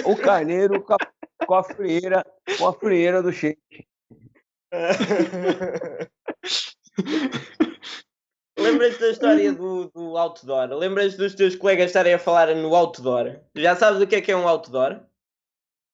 o 0.05 0.16
carneiro 0.16 0.83
com 0.83 0.94
a, 0.94 0.96
com 1.51 1.57
a 1.57 1.65
frieira, 1.65 2.25
com 2.57 2.69
a 2.69 2.73
frieira 2.73 3.21
do 3.21 3.33
Sheik. 3.33 3.59
Lembras 8.57 8.99
da 8.99 9.09
história 9.09 9.53
do, 9.53 9.91
do 9.91 10.17
outdoor? 10.17 10.69
Lembras 10.69 11.17
dos 11.17 11.35
teus 11.35 11.57
colegas 11.57 11.87
estarem 11.87 12.15
a 12.15 12.21
falar 12.21 12.55
no 12.55 12.73
outdoor? 12.73 13.41
Já 13.57 13.75
sabes 13.75 14.01
o 14.01 14.07
que 14.07 14.15
é 14.15 14.21
que 14.21 14.31
é 14.31 14.37
um 14.37 14.47
outdoor? 14.47 15.01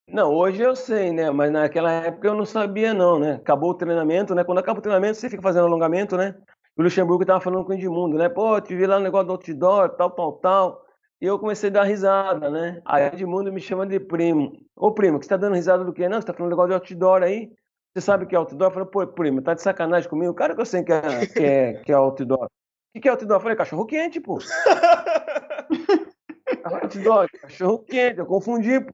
Não, 0.07 0.31
hoje 0.35 0.61
eu 0.61 0.77
sei, 0.77 1.11
né? 1.11 1.31
Mas 1.31 1.51
naquela 1.51 1.90
época 1.90 2.29
eu 2.29 2.35
não 2.35 2.45
sabia, 2.45 2.92
não, 2.92 3.19
né? 3.19 3.37
Acabou 3.37 3.71
o 3.71 3.75
treinamento, 3.75 4.35
né? 4.35 4.45
Quando 4.45 4.59
acaba 4.59 4.79
o 4.79 4.83
treinamento, 4.83 5.16
você 5.16 5.31
fica 5.31 5.40
fazendo 5.40 5.64
alongamento, 5.64 6.19
né? 6.19 6.35
O 6.77 6.83
Luxemburgo 6.83 7.25
tava 7.25 7.40
falando 7.40 7.64
com 7.64 7.73
o 7.73 7.75
Edmundo, 7.75 8.19
né? 8.19 8.29
Pô, 8.29 8.61
te 8.61 8.77
vi 8.77 8.87
lá 8.87 8.99
no 8.99 9.05
negócio 9.05 9.29
do 9.29 9.33
outdoor, 9.33 9.88
tal, 9.97 10.11
tal, 10.11 10.33
tal. 10.35 10.86
E 11.20 11.26
eu 11.26 11.38
comecei 11.38 11.70
a 11.70 11.72
dar 11.72 11.85
risada, 11.85 12.50
né? 12.50 12.83
Aí 12.85 13.05
o 13.05 13.07
Edmundo 13.07 13.52
me 13.52 13.61
chama 13.61 13.87
de 13.87 13.98
primo. 13.98 14.52
Ô, 14.74 14.92
primo, 14.92 15.18
que 15.18 15.24
você 15.24 15.31
tá 15.31 15.37
dando 15.37 15.55
risada 15.55 15.83
do 15.83 15.92
quê? 15.92 16.09
Não, 16.09 16.20
você 16.20 16.26
tá 16.26 16.35
falando 16.35 16.50
negócio 16.50 16.68
de 16.68 16.74
outdoor 16.74 17.22
aí? 17.22 17.50
Você 17.94 18.02
sabe 18.02 18.24
o 18.24 18.26
que 18.26 18.35
é 18.35 18.38
outdoor? 18.38 18.68
Eu 18.68 18.74
falei, 18.74 18.88
pô, 18.88 19.07
primo, 19.07 19.40
tá 19.40 19.55
de 19.55 19.62
sacanagem 19.62 20.11
comigo? 20.11 20.35
Cara 20.35 20.55
que 20.55 20.61
eu 20.61 20.66
sei 20.66 20.85
que 20.85 20.92
é, 20.92 21.26
que 21.26 21.42
é, 21.42 21.74
que 21.85 21.92
é 21.92 21.96
outdoor. 21.96 22.44
O 22.44 22.48
que, 22.92 23.00
que 23.00 23.09
é 23.09 23.11
outdoor? 23.11 23.37
Eu 23.37 23.40
falei, 23.40 23.57
cachorro 23.57 23.87
quente, 23.87 24.20
pô. 24.20 24.37
outdoor, 26.64 27.31
cachorro 27.40 27.79
quente, 27.79 28.18
eu 28.18 28.26
confundi, 28.26 28.81
pô. 28.81 28.92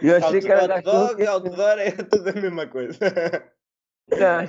E 0.00 0.08
eu 0.08 0.16
achei 0.16 0.40
que 0.40 0.50
era 0.50 0.82
cachorro 0.82 1.16
quente. 1.16 1.28
Outdoor 1.28 1.78
é 1.78 1.90
tudo 1.90 2.30
a 2.30 2.32
mesma 2.32 2.66
coisa. 2.66 2.98
É. 4.10 4.48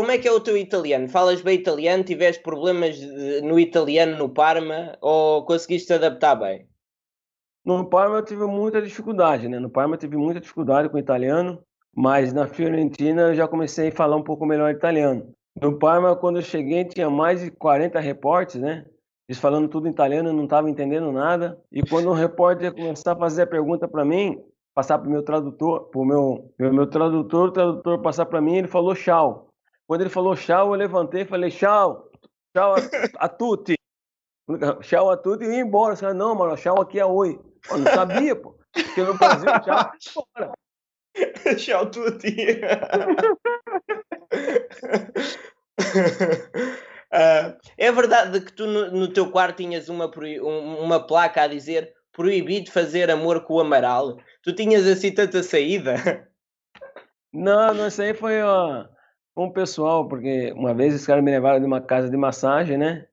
Como 0.00 0.12
é 0.12 0.16
que 0.16 0.26
é 0.26 0.32
o 0.32 0.40
teu 0.40 0.56
italiano? 0.56 1.10
Falas 1.10 1.42
bem 1.42 1.58
italiano? 1.58 2.02
Tiveste 2.02 2.42
problemas 2.42 2.98
no 3.42 3.60
italiano 3.60 4.16
no 4.16 4.30
Parma 4.30 4.96
ou 4.98 5.44
conseguiste 5.44 5.92
adaptar 5.92 6.36
bem? 6.36 6.66
No 7.62 7.84
Parma 7.84 8.16
eu 8.16 8.24
tive 8.24 8.46
muita 8.46 8.80
dificuldade, 8.80 9.46
né? 9.46 9.58
No 9.58 9.68
Parma 9.68 9.96
eu 9.96 9.98
tive 9.98 10.16
muita 10.16 10.40
dificuldade 10.40 10.88
com 10.88 10.96
o 10.96 10.98
italiano. 10.98 11.62
Mas 11.94 12.32
na 12.32 12.46
Fiorentina 12.46 13.28
eu 13.28 13.34
já 13.34 13.46
comecei 13.46 13.88
a 13.88 13.92
falar 13.92 14.16
um 14.16 14.22
pouco 14.22 14.46
melhor 14.46 14.70
italiano. 14.70 15.34
No 15.60 15.78
Parma, 15.78 16.16
quando 16.16 16.36
eu 16.36 16.42
cheguei, 16.42 16.82
tinha 16.86 17.10
mais 17.10 17.42
de 17.42 17.50
40 17.50 18.00
repórteres, 18.00 18.62
né? 18.62 18.86
Eles 19.28 19.38
falando 19.38 19.68
tudo 19.68 19.86
em 19.86 19.90
italiano, 19.90 20.30
eu 20.30 20.32
não 20.32 20.44
estava 20.44 20.70
entendendo 20.70 21.12
nada. 21.12 21.60
E 21.70 21.82
quando 21.82 22.08
um 22.08 22.14
repórter 22.14 22.72
começar 22.72 23.12
a 23.12 23.16
fazer 23.16 23.42
a 23.42 23.46
pergunta 23.46 23.86
para 23.86 24.02
mim, 24.02 24.42
passar 24.74 24.98
para 24.98 25.08
o 25.08 25.12
meu 25.12 25.22
tradutor, 25.22 25.90
para 25.90 26.00
o 26.00 26.06
meu, 26.06 26.54
meu, 26.58 26.72
meu 26.72 26.86
tradutor, 26.86 27.48
o 27.48 27.52
tradutor 27.52 28.00
passar 28.00 28.24
para 28.24 28.40
mim, 28.40 28.56
ele 28.56 28.66
falou 28.66 28.94
tchau. 28.94 29.49
Quando 29.90 30.02
ele 30.02 30.10
falou 30.10 30.36
tchau, 30.36 30.68
eu 30.68 30.74
levantei 30.74 31.22
e 31.22 31.26
falei 31.26 31.50
tchau, 31.50 32.08
tchau 32.54 32.76
a, 32.76 33.24
a 33.24 33.28
tutti. 33.28 33.74
Tchau 34.82 35.10
a 35.10 35.16
tutti 35.16 35.44
e 35.44 35.48
ia 35.48 35.62
embora. 35.62 35.94
Eu 35.94 35.96
falei, 35.96 36.14
não, 36.14 36.32
mano, 36.32 36.56
tchau 36.56 36.80
aqui 36.80 37.00
é 37.00 37.04
oi. 37.04 37.40
Eu 37.68 37.78
não 37.78 37.92
sabia, 37.92 38.36
pô. 38.36 38.56
Porque 38.72 39.02
no 39.02 39.18
Brasil, 39.18 39.48
tchau, 39.64 39.90
embora. 40.36 40.52
A 41.80 41.86
tutti. 41.86 42.36
uh, 47.12 47.58
É 47.76 47.90
verdade 47.90 48.42
que 48.42 48.52
tu 48.52 48.68
no, 48.68 48.92
no 48.92 49.12
teu 49.12 49.28
quarto 49.32 49.56
tinhas 49.56 49.88
uma, 49.88 50.08
uma 50.40 51.04
placa 51.04 51.42
a 51.42 51.48
dizer 51.48 51.92
proibido 52.12 52.70
fazer 52.70 53.10
amor 53.10 53.42
com 53.42 53.54
o 53.54 53.60
Amaral? 53.60 54.18
Tu 54.44 54.54
tinhas 54.54 54.86
assim 54.86 55.12
tanta 55.12 55.42
saída? 55.42 56.30
Não, 57.32 57.74
não, 57.74 57.88
isso 57.88 58.00
aí 58.00 58.14
foi 58.14 58.40
ó, 59.34 59.44
um 59.44 59.52
pessoal, 59.52 60.08
porque 60.08 60.52
uma 60.52 60.74
vez 60.74 60.94
os 60.94 61.06
caras 61.06 61.22
me 61.24 61.30
levaram 61.30 61.60
de 61.60 61.66
uma 61.66 61.80
casa 61.80 62.10
de 62.10 62.16
massagem, 62.16 62.76
né? 62.76 63.06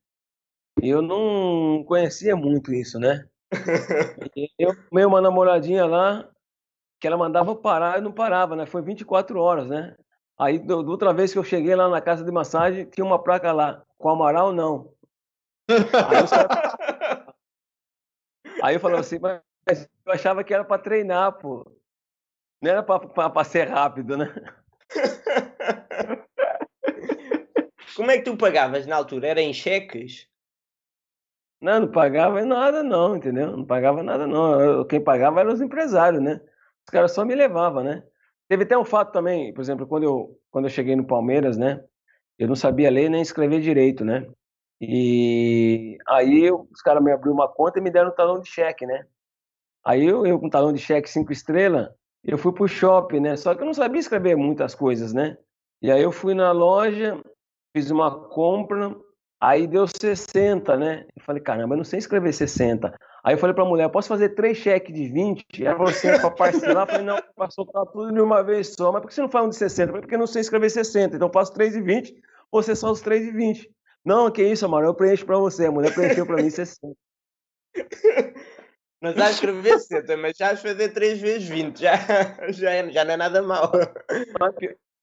E 0.81 0.89
eu 0.89 1.01
não 1.01 1.83
conhecia 1.85 2.35
muito 2.35 2.73
isso, 2.73 2.99
né? 2.99 3.27
Eu 4.59 4.75
meio 4.91 5.07
uma 5.07 5.21
namoradinha 5.21 5.85
lá, 5.85 6.29
que 6.99 7.07
ela 7.07 7.17
mandava 7.17 7.55
parar 7.55 7.97
e 7.97 8.01
não 8.01 8.11
parava, 8.11 8.55
né? 8.55 8.65
Foi 8.65 8.81
24 8.81 9.39
horas, 9.39 9.67
né? 9.67 9.95
Aí, 10.37 10.59
da 10.59 10.75
outra 10.75 11.13
vez 11.13 11.33
que 11.33 11.39
eu 11.39 11.43
cheguei 11.43 11.75
lá 11.75 11.89
na 11.89 11.99
casa 11.99 12.23
de 12.23 12.31
massagem, 12.31 12.85
tinha 12.85 13.05
uma 13.05 13.21
placa 13.21 13.51
lá, 13.51 13.83
com 13.97 14.09
Amaral 14.09 14.53
não. 14.53 14.93
Aí, 15.67 16.27
caras... 16.27 17.27
Aí 18.61 18.75
eu 18.75 18.79
falava 18.79 19.01
assim, 19.01 19.17
mas 19.19 19.41
eu 20.05 20.13
achava 20.13 20.43
que 20.43 20.53
era 20.53 20.63
para 20.63 20.81
treinar, 20.81 21.33
pô. 21.39 21.65
Não 22.61 22.71
era 22.71 22.83
para 22.83 23.43
ser 23.43 23.67
rápido, 23.67 24.17
né? 24.17 24.33
Como 27.95 28.11
é 28.11 28.17
que 28.17 28.23
tu 28.23 28.37
pagavas 28.37 28.85
na 28.85 28.95
altura? 28.95 29.27
Era 29.27 29.41
em 29.41 29.53
cheques? 29.53 30.27
Não, 31.59 31.79
não 31.81 31.91
pagava 31.91 32.45
nada 32.45 32.83
não, 32.83 33.15
entendeu? 33.15 33.57
Não 33.57 33.65
pagava 33.65 34.03
nada 34.03 34.27
não. 34.27 34.61
Eu, 34.61 34.85
quem 34.85 35.03
pagava 35.03 35.39
eram 35.39 35.51
os 35.51 35.61
empresários, 35.61 36.21
né? 36.21 36.39
Os 36.85 36.91
caras 36.91 37.11
só 37.11 37.25
me 37.25 37.33
levavam, 37.33 37.83
né? 37.83 38.03
Teve 38.47 38.63
até 38.63 38.77
um 38.77 38.85
fato 38.85 39.11
também, 39.11 39.53
por 39.53 39.61
exemplo, 39.61 39.87
quando 39.87 40.03
eu, 40.03 40.39
quando 40.51 40.65
eu 40.65 40.69
cheguei 40.69 40.95
no 40.95 41.07
Palmeiras, 41.07 41.57
né? 41.57 41.83
Eu 42.37 42.47
não 42.47 42.55
sabia 42.55 42.91
ler 42.91 43.09
nem 43.09 43.21
escrever 43.21 43.59
direito, 43.59 44.05
né? 44.05 44.27
E 44.79 45.97
aí 46.07 46.51
os 46.51 46.81
caras 46.83 47.03
me 47.03 47.11
abriram 47.11 47.33
uma 47.33 47.51
conta 47.51 47.79
e 47.79 47.81
me 47.81 47.89
deram 47.89 48.09
um 48.09 48.15
talão 48.15 48.39
de 48.39 48.47
cheque, 48.47 48.85
né? 48.85 49.05
Aí 49.83 50.05
eu, 50.05 50.25
eu 50.25 50.39
com 50.39 50.49
talão 50.49 50.71
de 50.71 50.79
cheque 50.79 51.09
cinco 51.09 51.31
estrelas, 51.31 51.89
eu 52.23 52.37
fui 52.37 52.51
pro 52.51 52.67
shopping, 52.67 53.19
né? 53.19 53.35
Só 53.35 53.55
que 53.55 53.61
eu 53.61 53.65
não 53.65 53.73
sabia 53.73 53.99
escrever 53.99 54.35
muitas 54.35 54.75
coisas, 54.75 55.13
né? 55.13 55.37
E 55.81 55.91
aí 55.91 56.01
eu 56.01 56.11
fui 56.11 56.33
na 56.33 56.51
loja, 56.51 57.21
fiz 57.75 57.91
uma 57.91 58.27
compra, 58.29 58.95
aí 59.39 59.67
deu 59.67 59.85
60, 59.87 60.75
né? 60.77 61.05
Eu 61.15 61.23
falei, 61.23 61.41
caramba, 61.41 61.75
eu 61.75 61.77
não 61.77 61.83
sei 61.83 61.99
escrever 61.99 62.33
60. 62.33 62.93
Aí 63.23 63.33
eu 63.33 63.37
falei 63.37 63.53
pra 63.53 63.65
mulher, 63.65 63.89
posso 63.89 64.07
fazer 64.07 64.29
três 64.29 64.57
cheques 64.57 64.93
de 64.93 65.09
20? 65.09 65.45
Ela 65.63 65.75
falou 65.75 65.91
assim, 65.91 66.07
pra 66.19 66.31
parcelar. 66.31 66.83
Eu 66.83 66.91
falei, 66.91 67.05
não, 67.05 67.19
pra 67.35 67.49
soltar 67.49 67.85
tudo 67.87 68.13
de 68.13 68.21
uma 68.21 68.41
vez 68.41 68.73
só. 68.73 68.91
Mas 68.91 69.01
por 69.01 69.09
que 69.09 69.13
você 69.13 69.21
não 69.21 69.29
faz 69.29 69.45
um 69.45 69.49
de 69.49 69.55
60? 69.55 69.83
Eu 69.83 69.87
falei, 69.87 70.01
porque 70.01 70.15
eu 70.15 70.19
não 70.19 70.27
sei 70.27 70.41
escrever 70.41 70.69
60. 70.69 71.15
Então 71.15 71.27
eu 71.27 71.33
faço 71.33 71.53
3 71.53 71.73
de 71.73 71.81
20, 71.81 72.15
você 72.51 72.75
só 72.75 72.91
os 72.91 73.01
3 73.01 73.25
de 73.25 73.31
20. 73.31 73.69
Não, 74.03 74.31
que 74.31 74.41
isso, 74.41 74.65
amor, 74.65 74.83
eu 74.83 74.95
preencho 74.95 75.25
pra 75.25 75.37
você. 75.37 75.65
A 75.65 75.71
mulher 75.71 75.93
preencheu 75.93 76.25
pra 76.25 76.37
mim 76.37 76.49
60. 76.49 76.95
Não 79.01 79.13
sabes 79.13 79.35
escrever 79.35 79.79
60, 79.79 80.17
mas 80.17 80.37
já 80.37 80.55
fazer 80.57 80.89
3 80.89 81.21
vezes 81.21 81.47
20. 81.47 81.79
Já, 81.79 81.93
já, 82.49 82.71
é, 82.71 82.89
já 82.89 83.05
não 83.05 83.13
é 83.13 83.17
nada 83.17 83.41
mal. 83.41 83.71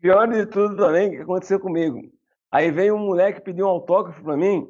Pior 0.01 0.27
de 0.29 0.47
tudo 0.47 0.77
também, 0.77 1.11
que 1.11 1.17
aconteceu 1.19 1.61
comigo. 1.61 2.03
Aí 2.51 2.71
veio 2.71 2.97
um 2.97 2.99
moleque 2.99 3.41
pedir 3.41 3.63
um 3.63 3.69
autógrafo 3.69 4.23
pra 4.23 4.37
mim. 4.37 4.69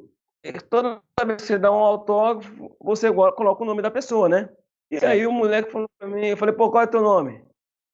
Toda 0.68 1.00
vez 1.24 1.40
que 1.40 1.46
você 1.46 1.58
dá 1.58 1.72
um 1.72 1.76
autógrafo, 1.76 2.76
você 2.80 3.10
coloca 3.12 3.62
o 3.62 3.66
nome 3.66 3.80
da 3.80 3.90
pessoa, 3.90 4.28
né? 4.28 4.48
E 4.90 5.04
aí 5.04 5.26
o 5.26 5.32
moleque 5.32 5.72
falou 5.72 5.88
pra 5.98 6.06
mim, 6.06 6.26
eu 6.26 6.36
falei, 6.36 6.54
pô, 6.54 6.70
qual 6.70 6.84
é 6.84 6.86
teu 6.86 7.00
nome? 7.00 7.42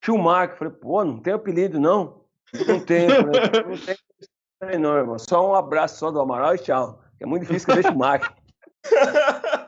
Schumacher. 0.04 0.50
Eu 0.50 0.56
falei, 0.56 0.74
pô, 0.74 1.04
não 1.04 1.18
tem 1.20 1.32
apelido, 1.32 1.78
não? 1.78 2.24
Não 2.66 2.80
tem, 2.80 3.06
não 3.08 3.30
tem. 3.78 4.78
Não, 4.80 4.96
irmão. 4.96 5.18
Só 5.18 5.48
um 5.48 5.54
abraço 5.54 5.98
só 5.98 6.10
do 6.10 6.20
Amaral 6.20 6.56
e 6.56 6.58
tchau. 6.58 7.00
É 7.20 7.26
muito 7.26 7.42
difícil 7.42 7.68
escrever 7.68 7.84
Schumacher. 7.84 8.34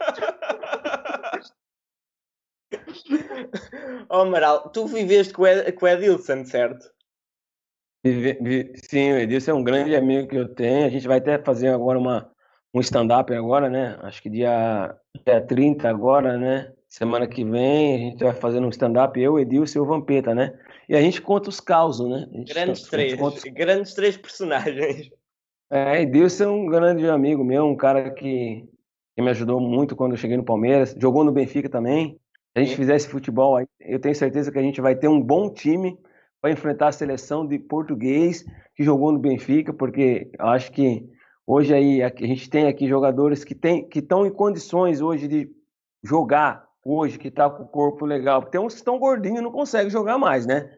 oh, 4.09 4.21
Amaral, 4.21 4.71
tu 4.71 4.87
viveste 4.87 5.33
com, 5.33 5.47
Ed, 5.47 5.73
com 5.73 5.87
o 5.87 5.89
Edilson, 5.89 6.45
certo? 6.45 6.91
Sim, 8.05 9.13
o 9.13 9.19
Edilson 9.19 9.53
é 9.53 9.55
um 9.55 9.65
grande 9.65 9.95
amigo 9.95 10.29
que 10.29 10.37
eu 10.37 10.49
tenho. 10.49 10.87
A 10.87 10.91
gente 10.91 11.07
vai 11.07 11.19
até 11.19 11.39
fazer 11.39 11.69
agora 11.69 11.99
uma, 11.99 12.31
um 12.75 12.81
stand-up 12.81 13.33
agora, 13.33 13.69
né? 13.69 13.99
Acho 14.03 14.23
que 14.23 14.31
dia, 14.31 14.97
dia 15.25 15.41
30 15.41 15.89
agora, 15.89 16.37
né? 16.37 16.73
Semana 16.89 17.27
que 17.27 17.45
vem 17.45 17.95
a 17.95 17.99
gente 17.99 18.25
vai 18.25 18.35
fazer 18.35 18.61
um 18.61 18.69
stand-up, 18.69 19.19
eu, 19.19 19.39
Edilson 19.39 19.79
e 19.79 19.83
o 19.83 19.87
Vampeta, 19.87 20.35
né? 20.35 20.59
E 20.89 20.97
a 20.97 21.01
gente 21.01 21.23
conta 21.23 21.49
os 21.49 21.61
causos, 21.61 22.09
né? 22.09 22.27
Grandes 22.53 22.83
três, 22.83 23.15
conta... 23.15 23.49
grandes 23.51 23.95
três 23.95 24.17
personagens. 24.17 25.11
É, 25.71 26.03
Edilson 26.03 26.45
é 26.45 26.49
um 26.49 26.67
grande 26.67 27.09
amigo 27.09 27.43
meu, 27.43 27.65
um 27.65 27.77
cara 27.77 28.11
que, 28.11 28.69
que 29.17 29.23
me 29.23 29.31
ajudou 29.31 29.59
muito 29.59 29.97
quando 29.97 30.13
eu 30.13 30.19
cheguei 30.19 30.37
no 30.37 30.45
Palmeiras, 30.45 30.95
jogou 30.99 31.25
no 31.25 31.33
Benfica 31.33 31.69
também. 31.69 32.21
Se 32.53 32.61
a 32.61 32.65
gente 32.65 32.77
fizesse 32.77 33.09
futebol, 33.09 33.59
eu 33.81 33.99
tenho 33.99 34.15
certeza 34.15 34.53
que 34.53 34.59
a 34.59 34.63
gente 34.63 34.81
vai 34.81 34.95
ter 34.95 35.09
um 35.09 35.21
bom 35.21 35.51
time 35.51 35.99
para 36.41 36.51
enfrentar 36.51 36.89
a 36.89 36.93
seleção 36.93 37.47
de 37.47 37.59
português 37.59 38.45
que 38.75 38.85
jogou 38.85 39.11
no 39.11 39.19
Benfica, 39.19 39.73
porque 39.73 40.31
eu 40.39 40.47
acho 40.49 40.71
que 40.71 41.09
hoje 41.47 41.73
aí 41.73 42.03
a 42.03 42.13
gente 42.15 42.51
tem 42.51 42.67
aqui 42.67 42.87
jogadores 42.87 43.43
que 43.43 43.55
tem, 43.55 43.89
que 43.89 44.01
estão 44.01 44.27
em 44.27 44.31
condições 44.31 45.01
hoje 45.01 45.29
de 45.29 45.51
jogar 46.05 46.69
hoje, 46.85 47.19
que 47.19 47.29
está 47.29 47.49
com 47.49 47.63
o 47.63 47.69
corpo 47.69 48.05
legal. 48.05 48.43
Tem 48.43 48.61
uns 48.61 48.75
que 48.75 48.81
estão 48.81 48.99
gordinhos 48.99 49.39
e 49.39 49.43
não 49.43 49.53
conseguem 49.53 49.89
jogar 49.89 50.19
mais, 50.19 50.45
né? 50.45 50.77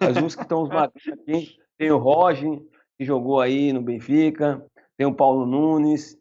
Mas 0.00 0.16
uns 0.18 0.34
que 0.34 0.42
estão 0.42 0.62
os 0.62 0.70
aqui, 0.70 1.56
tem 1.78 1.90
o 1.90 1.98
Roger, 1.98 2.60
que 2.98 3.04
jogou 3.04 3.40
aí 3.40 3.72
no 3.72 3.80
Benfica, 3.80 4.62
tem 4.96 5.06
o 5.06 5.14
Paulo 5.14 5.46
Nunes, 5.46 6.18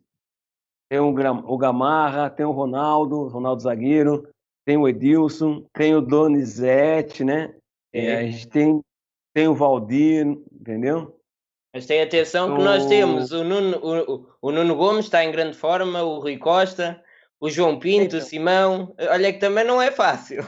tem 0.89 0.99
o, 0.99 1.09
o 1.09 1.57
Gamarra, 1.57 2.29
tem 2.29 2.45
o 2.45 2.51
Ronaldo, 2.51 3.27
Ronaldo 3.27 3.61
Zagueiro, 3.61 4.27
tem 4.65 4.77
o 4.77 4.87
Edilson, 4.87 5.65
tem 5.73 5.95
o 5.95 6.01
Donizete, 6.01 7.23
né? 7.23 7.53
É, 7.91 8.15
a 8.15 8.23
gente 8.23 8.47
tem, 8.47 8.81
tem 9.33 9.47
o 9.47 9.53
Valdir, 9.53 10.25
entendeu? 10.51 11.19
Mas 11.73 11.85
tem 11.85 12.01
atenção 12.01 12.55
que 12.55 12.61
o... 12.61 12.63
nós 12.63 12.85
temos 12.85 13.31
o 13.31 13.43
Nuno, 13.43 13.77
o, 13.77 14.25
o, 14.41 14.51
Nuno 14.51 14.75
Gomes 14.75 15.05
está 15.05 15.23
em 15.23 15.31
grande 15.31 15.57
forma, 15.57 16.03
o 16.03 16.19
Rui 16.19 16.37
Costa, 16.37 17.01
o 17.39 17.49
João 17.49 17.79
Pinto, 17.79 18.15
então. 18.15 18.19
o 18.19 18.21
Simão. 18.21 18.95
Olha 19.09 19.33
que 19.33 19.39
também 19.39 19.63
não 19.63 19.81
é 19.81 19.91
fácil. 19.91 20.43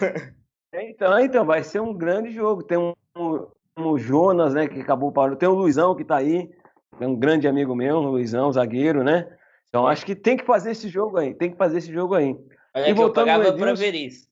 Então, 0.77 1.17
então 1.19 1.45
vai 1.45 1.63
ser 1.63 1.79
um 1.79 1.93
grande 1.93 2.31
jogo. 2.31 2.61
Tem 2.61 2.77
um, 2.77 2.93
um, 3.17 3.47
um 3.77 3.97
Jonas, 3.97 4.53
né, 4.53 4.67
que 4.67 4.81
acabou 4.81 5.09
parando. 5.09 5.37
Tem 5.37 5.47
o 5.47 5.53
Luizão 5.53 5.95
que 5.95 6.01
está 6.01 6.17
aí, 6.17 6.51
é 6.99 7.07
um 7.07 7.15
grande 7.15 7.47
amigo 7.47 7.73
meu, 7.73 7.95
o 7.95 8.11
Luizão, 8.11 8.51
zagueiro, 8.51 9.01
né? 9.01 9.25
Então 9.69 9.87
acho 9.87 10.05
que 10.05 10.15
tem 10.15 10.35
que 10.35 10.45
fazer 10.45 10.71
esse 10.71 10.89
jogo 10.89 11.17
aí, 11.17 11.33
tem 11.33 11.51
que 11.51 11.57
fazer 11.57 11.77
esse 11.77 11.93
jogo 11.93 12.13
aí. 12.13 12.35
Olha 12.75 12.89
e 12.89 12.93
que 12.93 13.01
eu 13.01 13.13
pagava 13.13 13.53
para 13.53 13.73
ver 13.73 13.95
isso. 13.95 14.27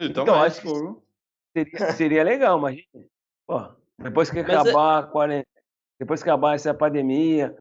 Então, 0.00 0.24
então 0.24 0.42
acho 0.42 0.60
que 0.60 0.68
seria, 1.56 1.92
seria 1.92 2.24
legal, 2.24 2.58
imagina. 2.58 3.06
Pô, 3.46 3.62
depois 3.98 4.30
que 4.30 4.40
acabar 4.40 4.72
mas, 4.72 5.04
a 5.04 5.06
quarentena, 5.06 5.62
depois 5.98 6.22
que 6.22 6.28
acabar 6.28 6.54
essa 6.54 6.74
pandemia, 6.74 7.56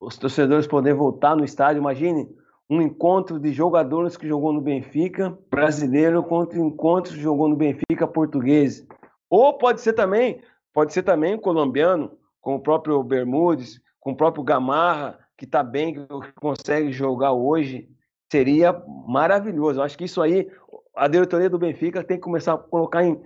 os 0.00 0.18
torcedores 0.18 0.66
poderem 0.66 0.98
voltar 0.98 1.36
no 1.36 1.44
estádio, 1.44 1.80
imagine 1.80 2.28
um 2.68 2.82
encontro 2.82 3.38
de 3.38 3.52
jogadores 3.52 4.16
que 4.16 4.26
jogou 4.26 4.52
no 4.52 4.60
Benfica, 4.60 5.36
brasileiro, 5.50 6.22
contra 6.22 6.58
encontros 6.58 7.14
que 7.14 7.20
jogou 7.20 7.48
no 7.48 7.56
Benfica, 7.56 8.06
português. 8.06 8.86
Ou 9.28 9.56
pode 9.56 9.80
ser 9.80 9.92
também, 9.92 10.40
pode 10.72 10.92
ser 10.92 11.02
também 11.02 11.38
colombiano, 11.38 12.16
com 12.40 12.56
o 12.56 12.60
próprio 12.60 13.02
Bermudes, 13.02 13.80
com 13.98 14.12
o 14.12 14.16
próprio 14.16 14.42
Gamarra, 14.42 15.18
que 15.36 15.44
está 15.44 15.62
bem, 15.62 15.94
que 15.94 16.32
consegue 16.40 16.92
jogar 16.92 17.32
hoje 17.32 17.88
seria 18.30 18.72
maravilhoso. 19.06 19.80
Eu 19.80 19.84
acho 19.84 19.98
que 19.98 20.04
isso 20.04 20.22
aí, 20.22 20.50
a 20.94 21.08
diretoria 21.08 21.50
do 21.50 21.58
Benfica 21.58 22.04
tem 22.04 22.16
que 22.16 22.22
começar 22.22 22.54
a 22.54 22.58
colocar 22.58 23.04
em, 23.04 23.20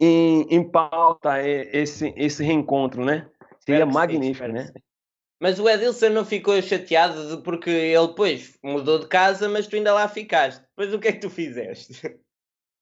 em, 0.00 0.42
em 0.50 0.68
pauta 0.68 1.42
esse, 1.42 2.12
esse 2.16 2.44
reencontro, 2.44 3.04
né? 3.04 3.28
Seria 3.60 3.86
magnífico, 3.86 4.46
sim, 4.46 4.52
né? 4.52 4.72
Mas 5.40 5.58
o 5.58 5.68
Edilson 5.68 6.10
não 6.10 6.24
ficou 6.24 6.60
chateado 6.62 7.42
porque 7.42 7.68
ele 7.68 8.06
depois 8.06 8.56
mudou 8.62 9.00
de 9.00 9.08
casa, 9.08 9.48
mas 9.48 9.66
tu 9.66 9.74
ainda 9.74 9.92
lá 9.92 10.06
ficaste. 10.06 10.62
Depois 10.68 10.94
o 10.94 11.00
que 11.00 11.08
é 11.08 11.12
que 11.12 11.20
tu 11.20 11.30
fizeste? 11.30 12.16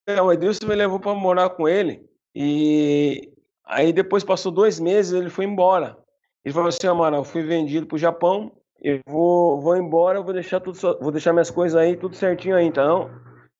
É, 0.06 0.20
o 0.20 0.32
Edilson 0.32 0.66
me 0.66 0.74
levou 0.74 0.98
para 1.00 1.14
morar 1.14 1.50
com 1.50 1.68
ele 1.68 2.04
e 2.34 3.32
aí 3.64 3.92
depois 3.92 4.24
passou 4.24 4.50
dois 4.50 4.80
meses 4.80 5.12
ele 5.12 5.30
foi 5.30 5.44
embora. 5.44 5.96
Ele 6.44 6.52
falou 6.52 6.68
assim, 6.68 6.86
Amaral, 6.86 7.20
eu 7.20 7.24
fui 7.24 7.42
vendido 7.42 7.86
para 7.86 7.96
o 7.96 7.98
Japão, 7.98 8.52
eu 8.82 9.00
vou, 9.06 9.60
vou 9.60 9.76
embora, 9.76 10.22
vou 10.22 10.32
deixar 10.32 10.60
tudo, 10.60 10.78
vou 11.00 11.12
deixar 11.12 11.32
minhas 11.32 11.50
coisas 11.50 11.76
aí, 11.76 11.96
tudo 11.96 12.16
certinho 12.16 12.56
aí, 12.56 12.64
então. 12.64 13.10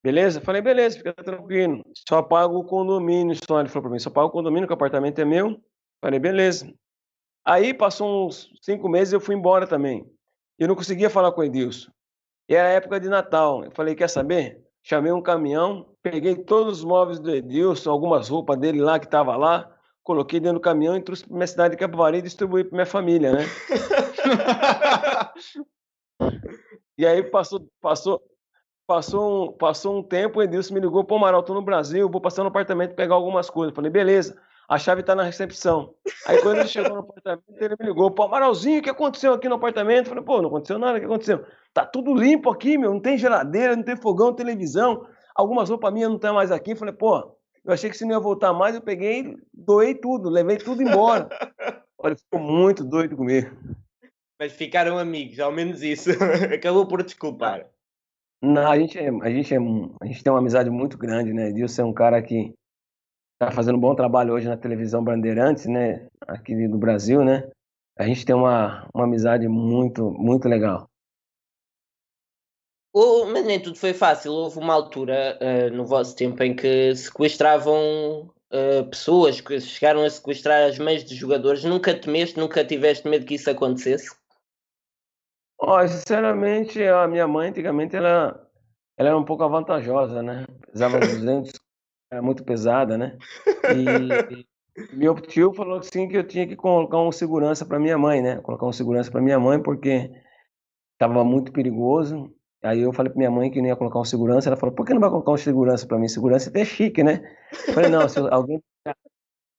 Beleza? 0.03 0.41
Falei, 0.41 0.63
beleza, 0.63 0.97
fica 0.97 1.13
tranquilo. 1.13 1.85
Só 2.09 2.23
pago 2.23 2.59
o 2.59 2.65
condomínio, 2.65 3.37
só. 3.47 3.61
Ele 3.61 3.69
falou 3.69 3.83
pra 3.83 3.93
mim, 3.93 3.99
só 3.99 4.11
pago 4.11 4.29
o 4.29 4.33
condomínio, 4.33 4.67
que 4.67 4.73
o 4.73 4.75
apartamento 4.75 5.19
é 5.19 5.25
meu. 5.25 5.61
Falei, 6.03 6.19
beleza. 6.19 6.73
Aí 7.45 7.75
passou 7.75 8.27
uns 8.27 8.51
cinco 8.63 8.89
meses 8.89 9.13
eu 9.13 9.21
fui 9.21 9.35
embora 9.35 9.67
também. 9.67 10.07
Eu 10.59 10.69
não 10.69 10.75
conseguia 10.75 11.11
falar 11.11 11.33
com 11.33 11.43
o 11.43 11.45
Edilson. 11.45 11.91
E 12.49 12.55
era 12.55 12.69
época 12.69 12.99
de 12.99 13.09
Natal. 13.09 13.65
Eu 13.65 13.71
falei, 13.71 13.95
quer 13.95 14.09
saber? 14.09 14.61
Chamei 14.83 15.13
um 15.13 15.23
caminhão, 15.23 15.87
peguei 16.03 16.35
todos 16.35 16.79
os 16.79 16.85
móveis 16.85 17.19
do 17.19 17.31
Edilson, 17.31 17.91
algumas 17.91 18.29
roupas 18.29 18.59
dele 18.59 18.81
lá 18.81 18.99
que 18.99 19.07
tava 19.07 19.37
lá, 19.37 19.71
coloquei 20.03 20.41
dentro 20.41 20.59
do 20.59 20.63
caminhão 20.63 20.97
e 20.97 21.03
trouxe 21.03 21.27
pra 21.27 21.37
minha 21.37 21.47
cidade 21.47 21.73
de 21.73 21.79
Capivari 21.79 22.19
e 22.19 22.23
distribuí 22.23 22.65
pra 22.65 22.77
minha 22.77 22.87
família, 22.87 23.33
né? 23.33 23.45
e 26.99 27.07
aí 27.07 27.23
passou, 27.23 27.67
passou, 27.81 28.23
passou, 28.87 29.51
um, 29.51 29.53
passou 29.53 29.99
um 29.99 30.03
tempo, 30.03 30.39
o 30.39 30.43
Edilson 30.43 30.75
me 30.75 30.81
ligou, 30.81 31.05
pô, 31.05 31.17
Amaral, 31.17 31.43
tô 31.43 31.55
no 31.55 31.63
Brasil, 31.63 32.09
vou 32.09 32.21
passar 32.21 32.43
no 32.43 32.49
apartamento 32.49 32.95
pegar 32.95 33.15
algumas 33.15 33.49
coisas. 33.49 33.75
Falei, 33.75 33.91
beleza, 33.91 34.37
a 34.69 34.79
chave 34.79 35.03
tá 35.03 35.15
na 35.15 35.23
recepção. 35.23 35.95
Aí 36.27 36.41
quando 36.43 36.59
ele 36.59 36.69
chegou 36.69 36.95
no 36.95 37.01
apartamento, 37.01 37.45
ele 37.61 37.77
me 37.79 37.87
ligou, 37.87 38.11
pô, 38.11 38.25
Amaralzinho, 38.25 38.81
o 38.81 38.83
que 38.83 38.91
aconteceu 38.91 39.33
aqui 39.33 39.49
no 39.49 39.57
apartamento? 39.57 40.09
Falei, 40.09 40.25
pô, 40.25 40.41
não 40.41 40.49
aconteceu 40.49 40.79
nada, 40.79 40.97
o 40.97 41.01
que 41.01 41.07
aconteceu? 41.07 41.45
Tá 41.73 41.87
tudo 41.87 42.15
limpo 42.15 42.51
aqui, 42.51 42.77
meu, 42.77 42.93
não 42.93 43.01
tem 43.01 43.17
geladeira, 43.17 43.77
não 43.77 43.83
tem 43.83 43.97
fogão, 43.97 44.33
televisão, 44.33 45.07
algumas 45.35 45.71
roupas 45.71 45.93
minhas 45.93 46.09
não 46.09 46.17
estão 46.17 46.35
mais 46.35 46.51
aqui. 46.51 46.75
Falei, 46.75 46.95
pô, 46.95 47.37
eu 47.65 47.73
achei 47.73 47.91
que 47.91 47.97
você 47.97 48.05
não 48.05 48.13
ia 48.13 48.21
voltar 48.21 48.53
mais, 48.53 48.75
eu 48.75 48.81
peguei, 48.81 49.37
doei 49.53 49.95
tudo, 49.95 50.29
levei 50.29 50.57
tudo 50.57 50.83
embora. 50.83 51.29
Olha, 51.99 52.17
ficou 52.17 52.41
muito 52.41 52.83
doido 52.83 53.17
comigo. 53.17 53.51
Mas 54.41 54.53
ficaram 54.55 54.97
amigos, 54.97 55.39
ao 55.39 55.53
menos 55.53 55.83
isso. 55.83 56.09
Acabou 56.55 56.87
por 56.87 57.03
desculpar. 57.03 57.69
Não, 58.43 58.67
a 58.67 58.79
gente, 58.79 58.99
é, 58.99 59.09
a, 59.09 59.31
gente 59.31 59.55
é, 59.55 59.59
a 59.59 60.07
gente 60.07 60.25
tem 60.25 60.33
uma 60.33 60.39
amizade 60.39 60.71
muito 60.71 60.97
grande, 60.97 61.31
né? 61.31 61.51
Edilson 61.51 61.83
é 61.83 61.85
um 61.85 61.93
cara 61.93 62.23
que 62.23 62.55
está 63.35 63.55
fazendo 63.55 63.77
um 63.77 63.81
bom 63.81 63.95
trabalho 63.95 64.33
hoje 64.33 64.49
na 64.49 64.57
televisão 64.57 65.05
Bandeirantes, 65.05 65.67
né? 65.67 66.09
Aqui 66.27 66.55
no 66.55 66.79
Brasil, 66.79 67.23
né? 67.23 67.51
A 67.99 68.07
gente 68.07 68.25
tem 68.25 68.35
uma, 68.35 68.89
uma 68.95 69.05
amizade 69.05 69.47
muito, 69.47 70.11
muito 70.11 70.49
legal. 70.49 70.89
Oh, 72.95 73.27
mas 73.27 73.45
nem 73.45 73.61
tudo 73.61 73.77
foi 73.77 73.93
fácil. 73.93 74.33
Houve 74.33 74.59
uma 74.59 74.73
altura 74.73 75.39
uh, 75.39 75.77
no 75.77 75.85
vosso 75.85 76.17
tempo 76.17 76.43
em 76.43 76.57
que 76.57 76.97
sequestravam 76.97 78.33
uh, 78.51 78.89
pessoas, 78.89 79.39
que 79.43 79.61
chegaram 79.61 80.03
a 80.03 80.09
sequestrar 80.09 80.67
as 80.67 80.79
mães 80.79 81.05
de 81.05 81.15
jogadores. 81.15 81.63
Nunca 81.63 81.95
temeste, 81.95 82.39
nunca 82.39 82.65
tiveste 82.65 83.07
medo 83.07 83.27
que 83.27 83.35
isso 83.35 83.51
acontecesse? 83.51 84.19
Oh, 85.61 85.87
sinceramente, 85.87 86.83
a 86.83 87.07
minha 87.07 87.29
mãe 87.29 87.51
antigamente 87.51 87.95
ela, 87.95 88.49
ela 88.97 89.09
era 89.11 89.19
um 89.19 89.25
pouco 89.25 89.43
avantajosa, 89.45 90.23
né? 90.23 90.47
Pesava 90.73 90.99
200, 90.99 91.53
era 92.11 92.23
muito 92.23 92.45
pesada, 92.45 92.97
né? 92.97 93.19
E, 93.75 94.35
e 94.35 94.97
meu 94.97 95.15
tio 95.21 95.53
falou 95.53 95.79
assim 95.79 96.09
que 96.09 96.17
eu 96.17 96.27
tinha 96.27 96.47
que 96.47 96.57
colocar 96.57 96.99
um 96.99 97.13
segurança 97.13 97.67
para 97.67 97.79
minha 97.79 97.99
mãe, 97.99 98.23
né? 98.23 98.41
Colocar 98.41 98.67
um 98.67 98.73
segurança 98.73 99.11
para 99.11 99.21
minha 99.21 99.39
mãe 99.39 99.63
porque 99.63 100.11
estava 100.95 101.23
muito 101.25 101.53
perigoso 101.53 102.35
Aí 102.63 102.81
eu 102.81 102.93
falei 102.93 103.11
pra 103.11 103.19
minha 103.19 103.31
mãe 103.31 103.51
que 103.51 103.61
não 103.61 103.69
ia 103.69 103.77
colocar 103.77 103.99
um 103.99 104.05
segurança. 104.05 104.49
Ela 104.49 104.57
falou, 104.57 104.75
por 104.75 104.85
que 104.85 104.93
não 104.93 105.01
vai 105.01 105.09
colocar 105.09 105.33
um 105.33 105.37
segurança 105.37 105.87
pra 105.87 105.99
mim? 105.99 106.09
Segurança 106.09 106.49
é 106.49 106.51
até 106.51 106.65
chique, 106.65 107.03
né? 107.03 107.23
Eu 107.69 107.75
falei, 107.75 107.91
não, 107.91 108.07
se 108.07 108.19
alguém, 108.19 108.63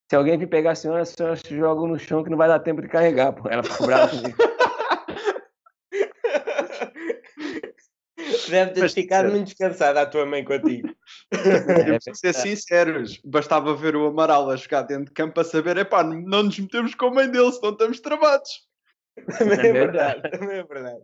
se 0.08 0.16
alguém 0.16 0.38
vir 0.38 0.48
pegar 0.48 0.72
a 0.72 0.76
senhora, 0.76 1.02
a 1.02 1.06
senhora 1.06 1.36
se 1.36 1.56
joga 1.56 1.88
no 1.88 1.98
chão 1.98 2.24
que 2.24 2.30
não 2.30 2.38
vai 2.38 2.48
dar 2.48 2.60
tempo 2.60 2.82
de 2.82 2.88
carregar. 2.88 3.34
Pô. 3.34 3.50
Ela 3.50 3.64
ficou 3.64 3.88
brava 3.88 4.10
comigo. 4.10 4.38
Deve 8.50 8.72
ter 8.72 8.90
ficado 8.90 9.30
muito 9.30 9.46
descansada 9.46 10.02
a 10.02 10.06
tua 10.06 10.26
mãe 10.26 10.44
contigo. 10.44 10.90
É, 11.32 12.00
para 12.00 12.14
ser 12.14 12.34
sinceros, 12.34 13.20
bastava 13.24 13.76
ver 13.76 13.96
o 13.96 14.08
Amaral 14.08 14.50
a 14.50 14.56
jogar 14.56 14.84
dentro 14.84 15.06
de 15.06 15.12
campo 15.12 15.36
para 15.36 15.44
saber, 15.44 15.78
epá, 15.78 16.04
não 16.04 16.44
nos 16.44 16.60
metemos 16.60 16.96
com 16.96 17.08
a 17.08 17.12
mãe 17.12 17.30
dele, 17.30 17.52
senão 17.52 17.72
estamos 17.72 18.00
travados. 18.00 18.68
Também 19.38 19.60
é 19.60 19.74
verdade, 19.74 20.32
também 20.32 20.58
é 20.58 20.64
verdade. 20.64 21.04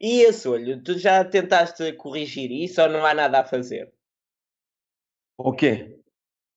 e 0.00 0.22
esse 0.22 0.48
olho, 0.48 0.82
tu 0.82 0.98
já 0.98 1.24
tentaste 1.24 1.92
corrigir 1.94 2.50
isso 2.50 2.80
ou 2.80 2.88
não 2.88 3.04
há 3.04 3.14
nada 3.14 3.40
a 3.40 3.44
fazer? 3.44 3.92
O 5.36 5.52
quê? 5.52 5.98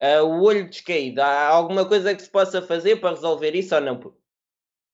Uh, 0.01 0.23
o 0.23 0.43
olho 0.43 0.69
descaído, 0.69 1.21
há 1.21 1.47
alguma 1.47 1.87
coisa 1.87 2.15
que 2.15 2.21
se 2.21 2.29
possa 2.29 2.61
fazer 2.61 2.97
para 2.97 3.15
resolver 3.15 3.55
isso 3.55 3.73
ou 3.73 3.81
não? 3.81 3.99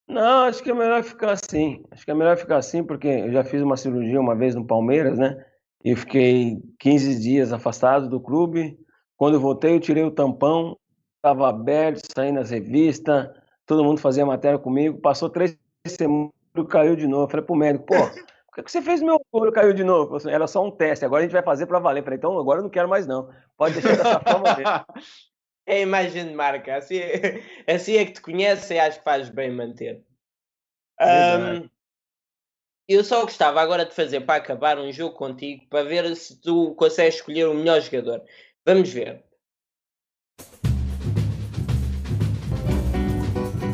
Não, 0.06 0.44
acho 0.44 0.62
que 0.62 0.70
é 0.70 0.74
melhor 0.74 1.02
ficar 1.02 1.32
assim. 1.32 1.82
Acho 1.90 2.04
que 2.04 2.10
é 2.10 2.14
melhor 2.14 2.36
ficar 2.36 2.56
assim, 2.56 2.84
porque 2.84 3.08
eu 3.08 3.32
já 3.32 3.42
fiz 3.42 3.62
uma 3.62 3.76
cirurgia 3.76 4.20
uma 4.20 4.34
vez 4.34 4.54
no 4.54 4.66
Palmeiras, 4.66 5.18
né? 5.18 5.42
E 5.82 5.94
fiquei 5.96 6.58
15 6.78 7.20
dias 7.20 7.52
afastado 7.52 8.08
do 8.08 8.20
clube. 8.20 8.78
Quando 9.16 9.34
eu 9.34 9.40
voltei, 9.40 9.74
eu 9.74 9.80
tirei 9.80 10.02
o 10.02 10.10
tampão, 10.10 10.76
estava 11.16 11.48
aberto, 11.48 12.02
saindo 12.14 12.36
nas 12.36 12.50
revistas, 12.50 13.28
todo 13.66 13.84
mundo 13.84 14.00
fazia 14.00 14.26
matéria 14.26 14.58
comigo. 14.58 15.00
Passou 15.00 15.30
três 15.30 15.56
semanas 15.86 16.30
caiu 16.68 16.94
de 16.94 17.06
novo. 17.06 17.24
Eu 17.24 17.28
falei 17.28 17.46
pro 17.46 17.56
médico, 17.56 17.86
pô, 17.86 17.94
por 18.54 18.64
que 18.64 18.70
você 18.70 18.82
fez 18.82 19.02
meu 19.02 19.20
olho 19.32 19.52
caiu 19.52 19.72
de 19.72 19.82
novo? 19.82 20.16
Assim, 20.16 20.30
Era 20.30 20.46
só 20.46 20.64
um 20.64 20.70
teste, 20.70 21.04
agora 21.04 21.20
a 21.20 21.24
gente 21.24 21.32
vai 21.32 21.42
fazer 21.42 21.66
para 21.66 21.78
valer. 21.78 22.00
Eu 22.00 22.04
falei, 22.04 22.18
então 22.18 22.38
agora 22.38 22.60
eu 22.60 22.62
não 22.62 22.70
quero 22.70 22.88
mais 22.88 23.06
não. 23.06 23.28
Pode 23.56 23.74
deixar 23.74 23.96
dessa 23.96 24.20
forma 24.20 24.54
mesmo. 24.54 24.84
É 25.66 25.76
a 25.76 25.80
imagem 25.80 26.28
de 26.28 26.34
marca. 26.34 26.76
Assim, 26.76 27.00
assim 27.66 27.96
é 27.96 28.04
que 28.04 28.12
te 28.12 28.20
conhece 28.20 28.74
e 28.74 28.78
acho 28.78 28.98
que 28.98 29.04
fazes 29.04 29.30
bem 29.30 29.50
manter. 29.50 30.02
Um, 31.00 31.68
eu 32.86 33.02
só 33.02 33.22
gostava 33.22 33.60
agora 33.60 33.86
de 33.86 33.94
fazer 33.94 34.20
para 34.20 34.36
acabar 34.36 34.78
um 34.78 34.92
jogo 34.92 35.16
contigo 35.16 35.66
para 35.70 35.88
ver 35.88 36.14
se 36.14 36.40
tu 36.40 36.74
consegues 36.74 37.16
escolher 37.16 37.48
o 37.48 37.54
melhor 37.54 37.80
jogador. 37.80 38.22
Vamos 38.64 38.90
ver. 38.90 39.24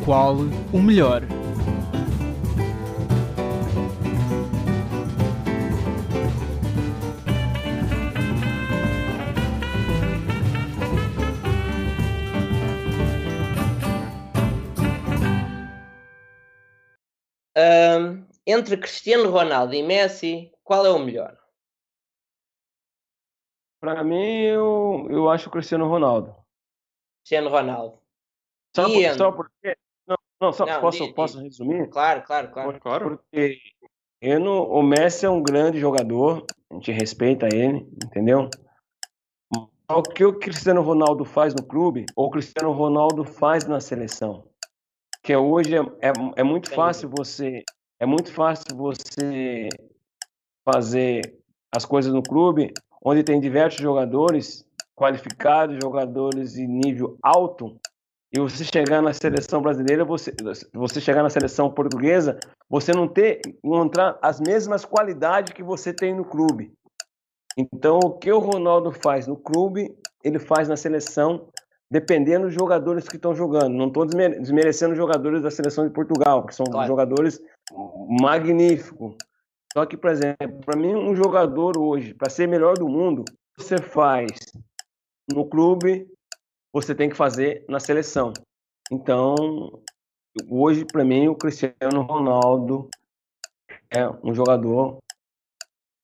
Qual 0.05 0.35
o 0.73 0.81
melhor? 0.81 1.21
Um, 17.61 18.25
entre 18.45 18.75
Cristiano 18.77 19.29
Ronaldo 19.29 19.75
e 19.75 19.83
Messi, 19.83 20.51
qual 20.63 20.85
é 20.85 20.89
o 20.89 20.97
melhor? 20.97 21.37
Para 23.79 24.03
mim, 24.03 24.41
eu, 24.41 25.07
eu 25.09 25.29
acho 25.29 25.49
o 25.49 25.51
Cristiano 25.51 25.87
Ronaldo. 25.87 26.35
Cristiano 27.19 27.49
Ronaldo. 27.49 27.99
Só, 28.75 28.85
por, 28.85 28.95
entre... 28.95 29.17
só 29.17 29.31
porque. 29.31 29.77
Não, 30.07 30.17
não 30.39 30.53
só 30.53 30.65
não, 30.65 30.81
posso, 30.81 31.13
posso 31.13 31.41
resumir? 31.41 31.89
Claro, 31.89 32.23
claro, 32.23 32.51
claro. 32.51 32.79
Porque 32.79 33.59
eu 34.21 34.39
o 34.41 34.81
Messi 34.83 35.25
é 35.25 35.29
um 35.29 35.41
grande 35.41 35.79
jogador, 35.79 36.45
a 36.69 36.75
gente 36.75 36.91
respeita 36.91 37.47
ele, 37.53 37.87
entendeu? 38.05 38.49
O 39.89 40.03
que 40.03 40.23
o 40.23 40.39
Cristiano 40.39 40.81
Ronaldo 40.81 41.25
faz 41.25 41.53
no 41.53 41.65
clube, 41.65 42.05
ou 42.15 42.27
o 42.27 42.31
Cristiano 42.31 42.71
Ronaldo 42.71 43.25
faz 43.25 43.65
na 43.65 43.81
seleção 43.81 44.50
que 45.23 45.35
hoje 45.35 45.75
é, 45.75 45.79
é, 46.07 46.11
é 46.37 46.43
muito 46.43 46.71
fácil 46.71 47.09
você 47.09 47.63
é 47.99 48.05
muito 48.05 48.31
fácil 48.33 48.75
você 48.75 49.69
fazer 50.65 51.37
as 51.71 51.85
coisas 51.85 52.11
no 52.11 52.23
clube 52.23 52.73
onde 53.03 53.23
tem 53.23 53.39
diversos 53.39 53.81
jogadores 53.81 54.65
qualificados, 54.95 55.79
jogadores 55.81 56.53
de 56.53 56.67
nível 56.67 57.17
alto, 57.23 57.75
e 58.33 58.39
você 58.39 58.63
chegar 58.63 59.01
na 59.01 59.13
seleção 59.13 59.61
brasileira, 59.61 60.05
você, 60.05 60.33
você 60.73 61.01
chegar 61.01 61.21
na 61.21 61.29
seleção 61.29 61.69
portuguesa, 61.69 62.39
você 62.69 62.93
não 62.93 63.07
ter 63.07 63.41
encontrar 63.63 64.17
as 64.21 64.39
mesmas 64.39 64.85
qualidades 64.85 65.53
que 65.53 65.63
você 65.63 65.91
tem 65.91 66.15
no 66.15 66.23
clube. 66.23 66.71
Então, 67.57 67.99
o 68.01 68.11
que 68.11 68.31
o 68.31 68.39
Ronaldo 68.39 68.91
faz 68.91 69.27
no 69.27 69.35
clube, 69.35 69.93
ele 70.23 70.39
faz 70.39 70.69
na 70.69 70.77
seleção 70.77 71.49
dependendo 71.91 72.45
dos 72.45 72.55
jogadores 72.55 73.05
que 73.05 73.17
estão 73.17 73.35
jogando. 73.35 73.75
Não 73.75 73.87
estou 73.87 74.05
desmerecendo 74.05 74.93
os 74.93 74.97
jogadores 74.97 75.41
da 75.41 75.51
seleção 75.51 75.85
de 75.85 75.93
Portugal, 75.93 76.45
que 76.45 76.55
são 76.55 76.65
claro. 76.65 76.87
jogadores 76.87 77.41
magníficos. 78.21 79.17
Só 79.73 79.85
que, 79.85 79.97
por 79.97 80.09
exemplo, 80.09 80.61
para 80.65 80.79
mim, 80.79 80.95
um 80.95 81.13
jogador 81.13 81.77
hoje, 81.77 82.13
para 82.13 82.29
ser 82.29 82.47
melhor 82.47 82.77
do 82.77 82.87
mundo, 82.87 83.25
você 83.57 83.77
faz 83.77 84.31
no 85.29 85.45
clube, 85.45 86.09
você 86.73 86.95
tem 86.95 87.09
que 87.09 87.15
fazer 87.15 87.65
na 87.67 87.79
seleção. 87.79 88.31
Então, 88.89 89.35
hoje, 90.49 90.85
para 90.85 91.03
mim, 91.03 91.27
o 91.27 91.35
Cristiano 91.35 92.01
Ronaldo 92.03 92.89
é 93.89 94.07
um 94.23 94.33
jogador 94.33 94.97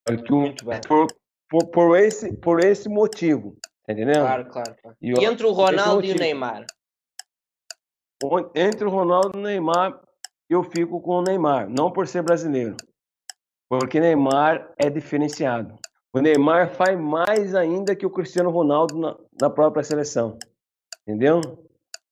que, 0.05 0.85
por, 0.87 1.07
por, 1.49 1.67
por, 1.67 1.97
esse, 1.97 2.33
por 2.37 2.59
esse 2.59 2.89
motivo. 2.89 3.55
Tá 3.87 3.93
entendendo? 3.93 4.19
Claro, 4.19 4.45
claro. 4.49 4.75
claro. 4.81 4.97
E, 5.01 5.25
entre 5.25 5.47
o 5.47 5.51
Ronaldo 5.53 6.05
e 6.05 6.11
o 6.11 6.15
Neymar? 6.15 6.65
Entre 8.53 8.85
o 8.85 8.89
Ronaldo 8.89 9.37
e 9.37 9.39
o 9.39 9.43
Neymar, 9.43 10.01
eu 10.49 10.61
fico 10.63 10.99
com 10.99 11.19
o 11.19 11.21
Neymar, 11.21 11.69
não 11.69 11.89
por 11.89 12.05
ser 12.05 12.21
brasileiro. 12.21 12.75
Porque 13.69 13.99
Neymar 13.99 14.73
é 14.77 14.89
diferenciado. 14.89 15.79
O 16.13 16.19
Neymar 16.19 16.75
faz 16.75 16.99
mais 16.99 17.55
ainda 17.55 17.95
que 17.95 18.05
o 18.05 18.09
Cristiano 18.09 18.49
Ronaldo 18.49 18.97
na, 18.97 19.17
na 19.41 19.49
própria 19.49 19.83
seleção. 19.83 20.37
Entendeu? 21.07 21.39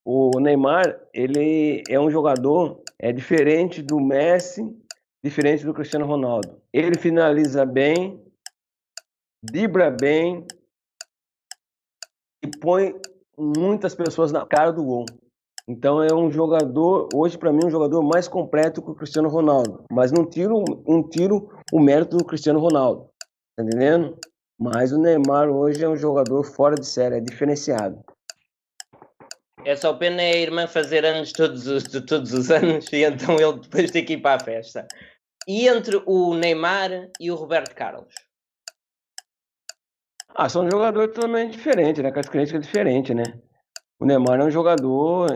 O 0.06 0.40
Neymar, 0.40 1.02
ele 1.14 1.84
é 1.90 2.00
um 2.00 2.10
jogador 2.10 2.82
é 2.98 3.12
diferente 3.12 3.82
do 3.82 4.00
Messi, 4.00 4.64
diferente 5.24 5.66
do 5.66 5.74
Cristiano 5.74 6.06
Ronaldo. 6.06 6.62
Ele 6.72 6.98
finaliza 6.98 7.66
bem, 7.66 8.24
vibra 9.52 9.92
bem, 9.92 10.46
põe 12.48 12.96
muitas 13.38 13.94
pessoas 13.96 14.32
na 14.32 14.46
cara 14.46 14.72
do 14.72 14.84
gol. 14.84 15.06
Então 15.68 16.04
é 16.04 16.14
um 16.14 16.32
jogador, 16.32 17.10
hoje 17.14 17.38
para 17.38 17.52
mim, 17.52 17.66
um 17.66 17.72
jogador 17.72 18.04
mais 18.04 18.28
completo 18.28 18.82
que 18.82 18.92
o 18.92 18.96
Cristiano 18.96 19.30
Ronaldo. 19.30 19.84
Mas 19.92 20.12
não 20.12 20.26
tiro, 20.26 20.64
um 20.88 21.02
tiro 21.02 21.50
o 21.72 21.80
mérito 21.80 22.18
do 22.18 22.26
Cristiano 22.26 22.60
Ronaldo. 22.60 23.10
Tá 23.56 23.64
entendendo? 23.64 24.18
Mas 24.60 24.92
o 24.92 25.00
Neymar 25.00 25.50
hoje 25.50 25.84
é 25.84 25.90
um 25.90 25.96
jogador 25.96 26.44
fora 26.44 26.76
de 26.76 26.86
série, 26.86 27.18
é 27.18 27.20
diferenciado. 27.20 28.04
É 29.66 29.76
só 29.76 29.94
pena 29.94 30.22
a 30.22 30.38
irmã 30.38 30.68
fazer 30.68 31.04
anos 31.04 31.34
todos 31.34 31.66
os, 31.66 31.84
todos 31.84 32.32
os 32.32 32.52
anos 32.52 32.86
e 32.94 33.04
então 33.04 33.36
ele 33.40 33.60
depois 33.60 33.90
tem 33.90 34.06
que 34.06 34.14
ir 34.14 34.22
para 34.22 34.42
a 34.42 34.44
festa. 34.46 34.88
E 35.48 35.68
entre 35.68 36.02
o 36.06 36.36
Neymar 36.36 37.10
e 37.20 37.32
o 37.32 37.36
Roberto 37.36 37.76
Carlos? 37.76 38.14
Ah, 40.38 40.50
são 40.50 40.70
jogadores 40.70 41.16
totalmente 41.16 41.54
diferentes, 41.54 42.04
né? 42.04 42.12
Características 42.12 42.66
diferentes, 42.66 43.16
né? 43.16 43.24
O 43.98 44.06
Neymar 44.06 44.42
é 44.42 44.44
um 44.44 44.52
jogador 44.52 45.30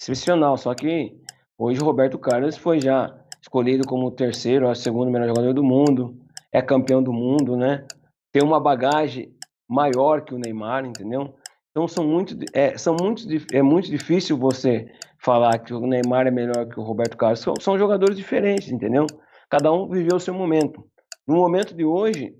excepcional, 0.00 0.56
só 0.56 0.74
que 0.74 1.14
hoje 1.58 1.82
o 1.82 1.84
Roberto 1.84 2.18
Carlos 2.18 2.56
foi 2.56 2.80
já 2.80 3.14
escolhido 3.42 3.86
como 3.86 4.06
o 4.06 4.10
terceiro, 4.10 4.66
o 4.66 4.74
segundo 4.74 5.10
melhor 5.10 5.28
jogador 5.28 5.52
do 5.52 5.62
mundo, 5.62 6.16
é 6.50 6.62
campeão 6.62 7.02
do 7.02 7.12
mundo, 7.12 7.58
né? 7.58 7.86
Tem 8.32 8.42
uma 8.42 8.58
bagagem 8.58 9.36
maior 9.68 10.24
que 10.24 10.34
o 10.34 10.38
Neymar, 10.38 10.86
entendeu? 10.86 11.34
Então 11.70 11.86
são 11.86 12.06
muito, 12.06 12.34
é, 12.54 12.78
são 12.78 12.96
muito, 12.98 13.26
é 13.52 13.60
muito 13.60 13.90
difícil 13.90 14.38
você 14.38 14.90
falar 15.18 15.58
que 15.58 15.74
o 15.74 15.86
Neymar 15.86 16.26
é 16.26 16.30
melhor 16.30 16.66
que 16.70 16.80
o 16.80 16.82
Roberto 16.82 17.18
Carlos. 17.18 17.40
São, 17.40 17.52
são 17.60 17.78
jogadores 17.78 18.16
diferentes, 18.16 18.72
entendeu? 18.72 19.04
Cada 19.50 19.70
um 19.70 19.90
viveu 19.90 20.16
o 20.16 20.20
seu 20.20 20.32
momento. 20.32 20.82
No 21.28 21.36
momento 21.36 21.74
de 21.74 21.84
hoje, 21.84 22.34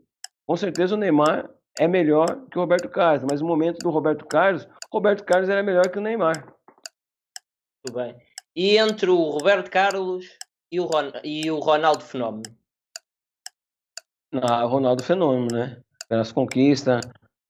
com 0.46 0.56
certeza 0.56 0.94
o 0.94 0.98
Neymar 0.98 1.50
é 1.78 1.88
melhor 1.88 2.46
que 2.50 2.58
o 2.58 2.60
Roberto 2.60 2.88
Carlos, 2.88 3.26
mas 3.30 3.40
no 3.40 3.46
momento 3.46 3.78
do 3.78 3.90
Roberto 3.90 4.26
Carlos, 4.26 4.64
o 4.64 4.96
Roberto 4.96 5.24
Carlos 5.24 5.48
era 5.48 5.62
melhor 5.62 5.88
que 5.88 5.98
o 5.98 6.02
Neymar. 6.02 6.54
Tudo 7.84 7.96
bem. 7.96 8.16
E 8.54 8.76
entre 8.76 9.10
o 9.10 9.30
Roberto 9.30 9.70
Carlos 9.70 10.26
e 10.70 10.78
o, 10.78 10.84
Ron, 10.84 11.12
e 11.24 11.50
o 11.50 11.58
Ronaldo 11.58 12.04
Fenómeno? 12.04 12.42
Ah, 14.34 14.64
o 14.64 14.68
Ronaldo 14.68 15.02
Fenômeno, 15.02 15.48
né? 15.52 15.82
Pelas 16.08 16.32
conquistas, 16.32 17.00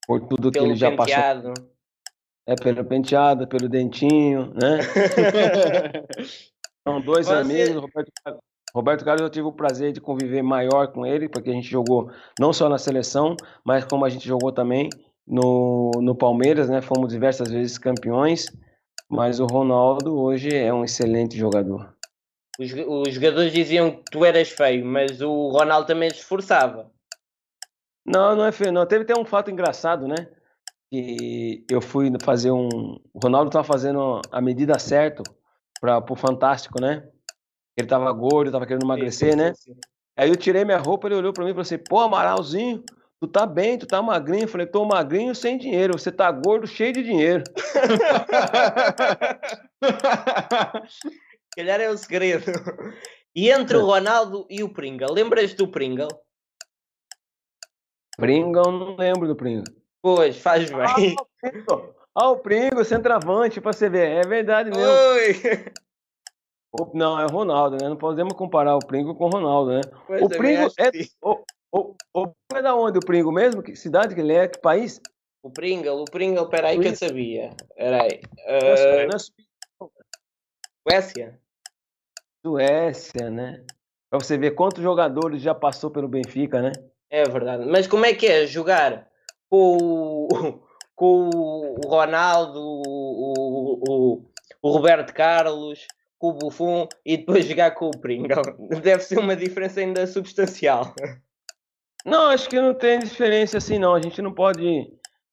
por 0.06 0.20
tudo 0.20 0.50
Pelo 0.50 0.52
que 0.52 0.70
ele 0.70 0.76
já 0.76 0.90
penteado. 0.90 1.52
passou. 1.54 1.72
É, 2.44 2.56
pelo 2.56 2.84
penteado, 2.84 3.46
pelo 3.46 3.68
dentinho, 3.68 4.52
né? 4.54 4.78
São 6.82 7.00
dois 7.00 7.26
Você... 7.26 7.34
amigos, 7.34 7.76
Roberto, 7.76 8.10
Roberto 8.74 9.04
Carlos, 9.04 9.22
eu 9.22 9.30
tive 9.30 9.46
o 9.46 9.52
prazer 9.52 9.92
de 9.92 10.00
conviver 10.00 10.42
maior 10.42 10.88
com 10.88 11.04
ele, 11.04 11.28
porque 11.28 11.50
a 11.50 11.52
gente 11.52 11.68
jogou 11.68 12.10
não 12.38 12.52
só 12.52 12.68
na 12.68 12.78
seleção, 12.78 13.36
mas 13.64 13.84
como 13.84 14.04
a 14.04 14.08
gente 14.08 14.26
jogou 14.26 14.50
também 14.50 14.88
no, 15.26 15.90
no 16.00 16.14
Palmeiras, 16.14 16.68
né? 16.68 16.80
Fomos 16.80 17.12
diversas 17.12 17.50
vezes 17.50 17.76
campeões, 17.76 18.46
mas 19.08 19.40
o 19.40 19.46
Ronaldo 19.46 20.18
hoje 20.18 20.54
é 20.54 20.72
um 20.72 20.84
excelente 20.84 21.36
jogador. 21.36 21.94
Os, 22.58 22.72
os 22.72 23.14
jogadores 23.14 23.52
diziam 23.52 23.90
que 23.90 24.04
tu 24.10 24.24
eras 24.24 24.48
feio, 24.48 24.84
mas 24.86 25.20
o 25.20 25.48
Ronaldo 25.48 25.86
também 25.86 26.08
se 26.08 26.16
esforçava. 26.16 26.90
Não, 28.06 28.34
não 28.34 28.46
é 28.46 28.52
feio, 28.52 28.72
não. 28.72 28.86
Teve 28.86 29.04
até 29.04 29.18
um 29.18 29.24
fato 29.24 29.50
engraçado, 29.50 30.08
né? 30.08 30.28
que 30.92 31.64
eu 31.70 31.80
fui 31.80 32.12
fazer 32.22 32.50
um. 32.50 32.68
O 33.14 33.18
Ronaldo 33.22 33.48
estava 33.48 33.64
fazendo 33.64 34.20
a 34.30 34.42
medida 34.42 34.78
certa 34.78 35.22
para 35.80 36.04
o 36.06 36.14
Fantástico, 36.14 36.78
né? 36.78 37.08
Ele 37.82 37.86
estava 37.86 38.12
gordo, 38.12 38.48
estava 38.48 38.64
querendo 38.66 38.84
emagrecer, 38.84 39.32
sim, 39.32 39.36
sim, 39.36 39.42
né? 39.42 39.54
Sim, 39.54 39.74
Aí 40.16 40.28
eu 40.28 40.36
tirei 40.36 40.64
minha 40.64 40.78
roupa, 40.78 41.08
ele 41.08 41.16
olhou 41.16 41.32
para 41.32 41.42
mim 41.44 41.50
e 41.50 41.52
falou 41.52 41.62
assim: 41.62 41.78
pô, 41.78 41.98
Amaralzinho, 41.98 42.84
tu 43.20 43.26
tá 43.26 43.44
bem, 43.44 43.78
tu 43.78 43.86
tá 43.86 44.00
magrinho. 44.00 44.44
Eu 44.44 44.48
falei: 44.48 44.66
tô 44.66 44.84
magrinho 44.84 45.34
sem 45.34 45.58
dinheiro, 45.58 45.98
você 45.98 46.12
tá 46.12 46.30
gordo, 46.30 46.66
cheio 46.66 46.92
de 46.92 47.02
dinheiro. 47.02 47.42
Calhar 51.56 51.80
é 51.80 51.90
o 51.90 51.98
segredo. 51.98 52.44
E 53.34 53.50
entre 53.50 53.76
o 53.76 53.84
Ronaldo 53.84 54.46
e 54.48 54.62
o 54.62 54.68
Pringle, 54.68 55.12
lembras 55.12 55.54
do 55.54 55.66
Pringle? 55.66 56.08
Pringle, 58.16 58.70
não 58.70 58.94
lembro 58.96 59.26
do 59.26 59.34
Pringle. 59.34 59.64
Pois, 60.02 60.36
faz 60.36 60.70
bem. 60.70 61.16
Ah, 62.14 62.28
o 62.28 62.36
Pringo, 62.36 62.84
centroavante, 62.84 63.60
pra 63.60 63.72
você 63.72 63.88
ver. 63.88 64.10
É 64.10 64.20
verdade 64.20 64.70
mesmo. 64.70 64.84
Oi! 64.84 65.72
Não, 66.94 67.20
é 67.20 67.26
o 67.26 67.28
Ronaldo, 67.28 67.76
né? 67.80 67.88
Não 67.88 67.96
podemos 67.96 68.32
comparar 68.32 68.76
o 68.76 68.86
Pringo 68.86 69.14
com 69.14 69.26
o 69.26 69.30
Ronaldo, 69.30 69.72
né? 69.72 69.80
Pois 70.06 70.22
o 70.22 70.28
Pringo 70.28 70.68
é. 70.78 70.90
O, 71.20 71.44
o, 71.70 71.94
o, 72.14 72.32
é 72.54 72.62
da 72.62 72.74
onde 72.74 72.98
o 72.98 73.04
Pringo 73.04 73.30
mesmo? 73.30 73.62
Que 73.62 73.76
cidade 73.76 74.14
que 74.14 74.20
ele 74.20 74.32
é? 74.32 74.48
Que 74.48 74.58
país? 74.58 75.00
O 75.42 75.50
Pringle, 75.50 76.00
o 76.00 76.04
Pringle, 76.04 76.48
peraí 76.48 76.78
que 76.78 76.88
eu 76.88 76.96
sabia. 76.96 77.50
Peraí. 77.76 78.20
Uh... 78.46 79.90
Suécia? 80.88 81.38
Suécia, 82.44 83.30
né? 83.30 83.64
Pra 84.08 84.18
você 84.18 84.38
ver 84.38 84.52
quantos 84.52 84.82
jogadores 84.82 85.42
já 85.42 85.54
passou 85.54 85.90
pelo 85.90 86.08
Benfica, 86.08 86.62
né? 86.62 86.72
É 87.10 87.24
verdade. 87.24 87.66
Mas 87.66 87.86
como 87.86 88.06
é 88.06 88.14
que 88.14 88.26
é 88.26 88.46
jogar 88.46 89.08
com, 89.50 90.28
com 90.94 91.28
o 91.28 91.88
Ronaldo, 91.88 92.60
o, 92.60 93.82
o, 93.86 94.24
o 94.62 94.70
Roberto 94.70 95.12
Carlos, 95.12 95.86
com 96.22 96.28
o 96.28 96.34
Buffon 96.34 96.86
e 97.04 97.16
depois 97.16 97.44
jogar 97.44 97.72
com 97.72 97.88
o 97.88 97.98
Pringle. 97.98 98.42
Deve 98.80 99.02
ser 99.02 99.18
uma 99.18 99.34
diferença 99.34 99.80
ainda 99.80 100.06
substancial. 100.06 100.94
Não, 102.06 102.28
acho 102.28 102.48
que 102.48 102.60
não 102.60 102.72
tem 102.72 103.00
diferença 103.00 103.58
assim 103.58 103.76
não. 103.76 103.92
A 103.92 104.00
gente 104.00 104.22
não 104.22 104.32
pode 104.32 104.88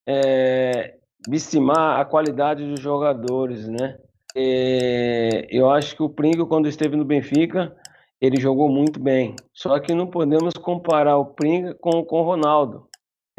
é, 0.07 0.95
estimar 1.31 1.99
a 1.99 2.05
qualidade 2.05 2.67
dos 2.67 2.79
jogadores, 2.79 3.67
né? 3.67 3.99
É, 4.35 5.45
eu 5.51 5.69
acho 5.69 5.95
que 5.95 6.01
o 6.01 6.09
Pringle, 6.09 6.47
quando 6.47 6.67
esteve 6.67 6.95
no 6.95 7.05
Benfica, 7.05 7.75
ele 8.19 8.41
jogou 8.41 8.67
muito 8.67 8.99
bem. 8.99 9.35
Só 9.53 9.79
que 9.79 9.93
não 9.93 10.07
podemos 10.07 10.55
comparar 10.55 11.17
o 11.17 11.25
Pringle 11.25 11.75
com, 11.75 12.03
com 12.03 12.21
o 12.21 12.23
Ronaldo 12.23 12.89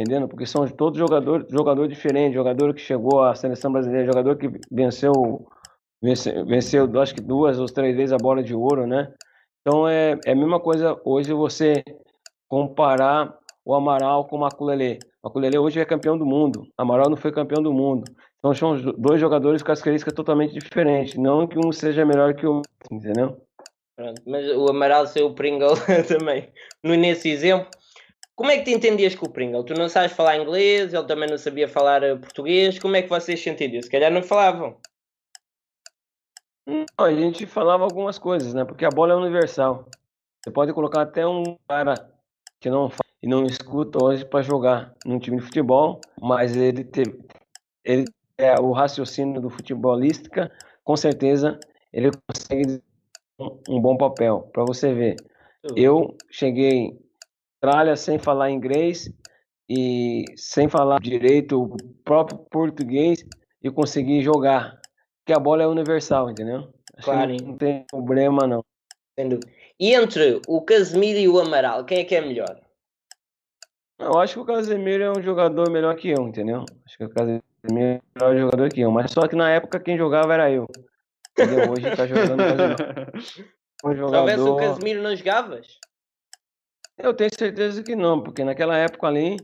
entendendo? 0.01 0.29
Porque 0.29 0.47
são 0.47 0.67
todos 0.67 0.99
jogadores 0.99 1.47
jogador 1.51 1.87
diferentes, 1.87 2.33
jogador 2.33 2.73
que 2.73 2.81
chegou 2.81 3.23
à 3.23 3.35
seleção 3.35 3.71
brasileira, 3.71 4.07
jogador 4.07 4.37
que 4.37 4.51
venceu, 4.73 5.13
venceu, 6.03 6.45
venceu 6.47 7.01
acho 7.01 7.15
que 7.15 7.21
duas 7.21 7.59
ou 7.59 7.67
três 7.67 7.97
vezes 7.97 8.13
a 8.13 8.19
bola 8.19 8.43
de 8.43 8.55
ouro, 8.55 8.87
né? 8.87 9.13
Então 9.61 9.87
é, 9.87 10.19
é 10.25 10.33
a 10.33 10.37
mesma 10.37 10.59
coisa 10.59 11.01
hoje 11.05 11.33
você 11.33 11.83
comparar 12.49 13.37
o 13.65 13.75
Amaral 13.75 14.27
com 14.27 14.37
o 14.37 14.41
Maculele. 14.41 14.99
O 15.23 15.29
Maculele 15.29 15.59
hoje 15.59 15.81
é 15.81 15.85
campeão 15.85 16.17
do 16.17 16.25
mundo, 16.25 16.63
o 16.63 16.83
Amaral 16.83 17.11
não 17.11 17.17
foi 17.17 17.31
campeão 17.31 17.63
do 17.63 17.73
mundo. 17.73 18.05
Então 18.39 18.55
são 18.55 18.77
dois 18.97 19.21
jogadores 19.21 19.63
com 19.63 19.67
características 19.67 20.15
totalmente 20.15 20.55
diferentes, 20.55 21.15
não 21.17 21.47
que 21.47 21.59
um 21.59 21.71
seja 21.71 22.07
melhor 22.07 22.35
que 22.35 22.47
o 22.47 22.57
outro, 22.57 22.71
entendeu? 22.91 23.37
Mas 24.27 24.49
o 24.57 24.67
Amaral 24.71 25.07
ser 25.07 25.23
o 25.23 25.35
Pringle 25.35 25.75
também. 26.09 26.49
Nesse 26.83 27.29
exemplo, 27.29 27.69
como 28.35 28.51
é 28.51 28.57
que 28.57 28.65
te 28.65 28.73
entendias 28.73 29.15
com 29.15 29.27
o 29.27 29.31
Pringle? 29.31 29.63
Tu 29.65 29.75
não 29.75 29.91
sabes 29.91 30.13
falar 30.13 30.39
inglês, 30.39 30.95
ele 30.95 31.05
também 31.05 31.29
não 31.29 31.37
sabia 31.37 31.69
falar 31.69 32.03
eh, 32.03 32.17
português. 32.17 32.79
Como 32.79 32.97
é 32.97 33.03
que 33.03 33.09
vocês 33.11 33.39
sentiam 33.39 33.83
Se 33.83 33.91
calhar 33.91 34.11
não 34.11 34.23
falavam. 34.23 34.79
Não, 36.67 36.85
a 36.99 37.13
gente 37.13 37.47
falava 37.47 37.85
algumas 37.85 38.19
coisas, 38.19 38.55
né? 38.55 38.65
Porque 38.65 38.85
a 38.85 38.91
bola 38.91 39.15
é 39.15 39.17
universal. 39.17 39.89
Você 40.43 40.51
pode 40.51 40.73
colocar 40.73 41.03
até 41.03 41.27
um 41.27 41.57
cara 41.69 41.95
que 42.61 42.71
não 42.71 42.89
fala 42.89 43.01
e 43.23 43.27
não 43.27 43.45
escuta 43.45 44.03
hoje 44.03 44.25
para 44.25 44.43
jogar 44.43 44.95
num 45.05 45.19
time 45.19 45.39
de 45.39 45.43
futebol, 45.43 46.01
mas 46.21 46.57
ele 46.57 46.85
teve, 46.85 47.19
ele 47.85 48.05
é 48.39 48.59
o 48.59 48.73
raciocínio 48.73 49.41
do 49.41 49.51
futebolística, 49.51 50.51
com 50.83 50.97
certeza 50.97 51.59
ele 51.93 52.11
consegue 52.27 52.83
um, 53.69 53.81
bom 53.81 53.97
papel. 53.97 54.49
Para 54.53 54.65
você 54.65 54.95
ver, 54.95 55.17
eu 55.77 56.17
cheguei 56.31 56.99
Austrália 57.63 57.97
sem 57.97 58.19
falar 58.19 58.51
inglês 58.51 59.13
e 59.69 60.25
sem 60.37 60.69
falar 60.69 60.99
direito 60.99 61.63
o 61.63 61.77
próprio 62.03 62.39
português 62.51 63.23
e 63.63 63.71
conseguir 63.71 64.23
jogar. 64.23 64.80
Porque 65.31 65.39
a 65.39 65.45
bola 65.45 65.63
é 65.63 65.67
universal, 65.69 66.29
entendeu? 66.29 66.73
claro. 67.05 67.37
Não 67.41 67.57
tem 67.57 67.85
problema, 67.89 68.49
não. 68.49 68.65
E 69.79 69.95
entre 69.95 70.41
o 70.49 70.61
Casemiro 70.61 71.21
e 71.21 71.29
o 71.29 71.39
Amaral, 71.39 71.85
quem 71.85 71.99
é 71.99 72.05
que 72.05 72.17
é 72.17 72.21
melhor? 72.21 72.61
Eu 73.97 74.19
acho 74.19 74.35
que 74.35 74.41
o 74.41 74.45
Casemiro 74.45 75.05
é 75.05 75.11
um 75.13 75.23
jogador 75.23 75.71
melhor 75.71 75.95
que 75.95 76.09
eu, 76.09 76.27
entendeu? 76.27 76.65
Acho 76.85 76.99
que 76.99 77.05
o 77.05 77.11
Casemiro 77.11 77.45
é 77.63 77.71
o 77.71 77.73
melhor 77.73 78.37
jogador 78.41 78.69
que 78.71 78.81
eu. 78.81 78.91
Mas 78.91 79.13
só 79.13 79.29
que 79.29 79.37
na 79.37 79.49
época 79.51 79.79
quem 79.79 79.97
jogava 79.97 80.35
era 80.35 80.51
eu. 80.51 80.67
Entendeu? 81.39 81.71
Hoje 81.71 81.97
tá 81.97 82.07
jogando. 82.09 82.43
Um 83.83 83.95
jogador... 83.95 84.19
Houvesse 84.19 84.43
o 84.43 84.57
Casemiro, 84.57 85.03
não 85.03 85.17
jogavas? 85.17 85.79
Eu 86.99 87.15
tenho 87.15 87.31
certeza 87.33 87.83
que 87.83 87.95
não, 87.97 88.21
porque 88.21 88.45
naquela 88.45 88.77
época 88.77 89.07
ali, 89.07 89.37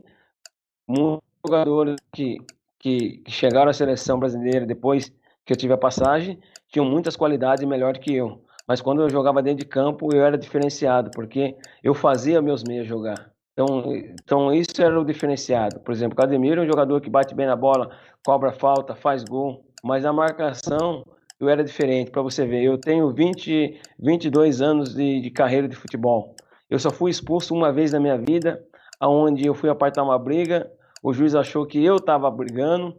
muitos 0.87 1.23
jogadores 1.47 1.97
que, 2.13 2.37
que, 2.79 3.19
que 3.19 3.31
chegaram 3.31 3.71
à 3.71 3.73
seleção 3.73 4.19
brasileira 4.19 4.67
depois 4.67 5.11
que 5.47 5.53
eu 5.53 5.57
tive 5.57 5.73
a 5.73 5.79
passagem 5.79 6.39
tinham 6.69 6.85
muitas 6.85 7.17
qualidades 7.17 7.65
melhor 7.65 7.97
que 7.97 8.15
eu. 8.15 8.43
Mas 8.67 8.81
quando 8.81 9.01
eu 9.01 9.09
jogava 9.09 9.41
dentro 9.41 9.61
de 9.61 9.71
campo, 9.71 10.13
eu 10.13 10.25
era 10.25 10.37
diferenciado, 10.37 11.11
porque 11.13 11.57
eu 11.83 11.95
fazia 11.95 12.43
meus 12.43 12.65
meios 12.65 12.87
jogar. 12.87 13.31
Então, 13.53 13.95
então 13.95 14.53
isso 14.53 14.83
era 14.83 15.01
o 15.01 15.05
diferenciado. 15.05 15.79
Por 15.81 15.93
exemplo, 15.93 16.15
o 16.15 16.17
Cademiro 16.17 16.61
é 16.61 16.65
um 16.65 16.67
jogador 16.67 17.01
que 17.01 17.09
bate 17.09 17.35
bem 17.35 17.47
na 17.47 17.55
bola, 17.55 17.91
cobra 18.27 18.53
falta, 18.53 18.97
faz 18.97 19.23
gol, 19.23 19.65
mas 19.85 20.05
a 20.05 20.13
marcação 20.13 21.05
eu 21.39 21.49
era 21.49 21.63
diferente, 21.63 22.11
para 22.11 22.23
você 22.23 22.45
ver. 22.45 22.65
Eu 22.65 22.77
tenho 22.77 23.11
20, 23.13 23.81
22 24.01 24.61
anos 24.61 24.95
de, 24.95 25.21
de 25.21 25.31
carreira 25.31 25.69
de 25.69 25.77
futebol. 25.77 26.35
Eu 26.69 26.79
só 26.79 26.91
fui 26.91 27.11
expulso 27.11 27.55
uma 27.55 27.73
vez 27.73 27.93
na 27.93 28.01
minha 28.01 28.19
vida, 28.19 28.61
aonde 28.99 29.47
eu 29.47 29.55
fui 29.55 29.71
apartar 29.71 30.03
uma 30.03 30.19
briga, 30.19 30.71
o 31.03 31.13
juiz 31.13 31.35
achou 31.35 31.65
que 31.65 31.83
eu 31.85 31.97
estava 31.97 32.31
brigando, 32.31 32.95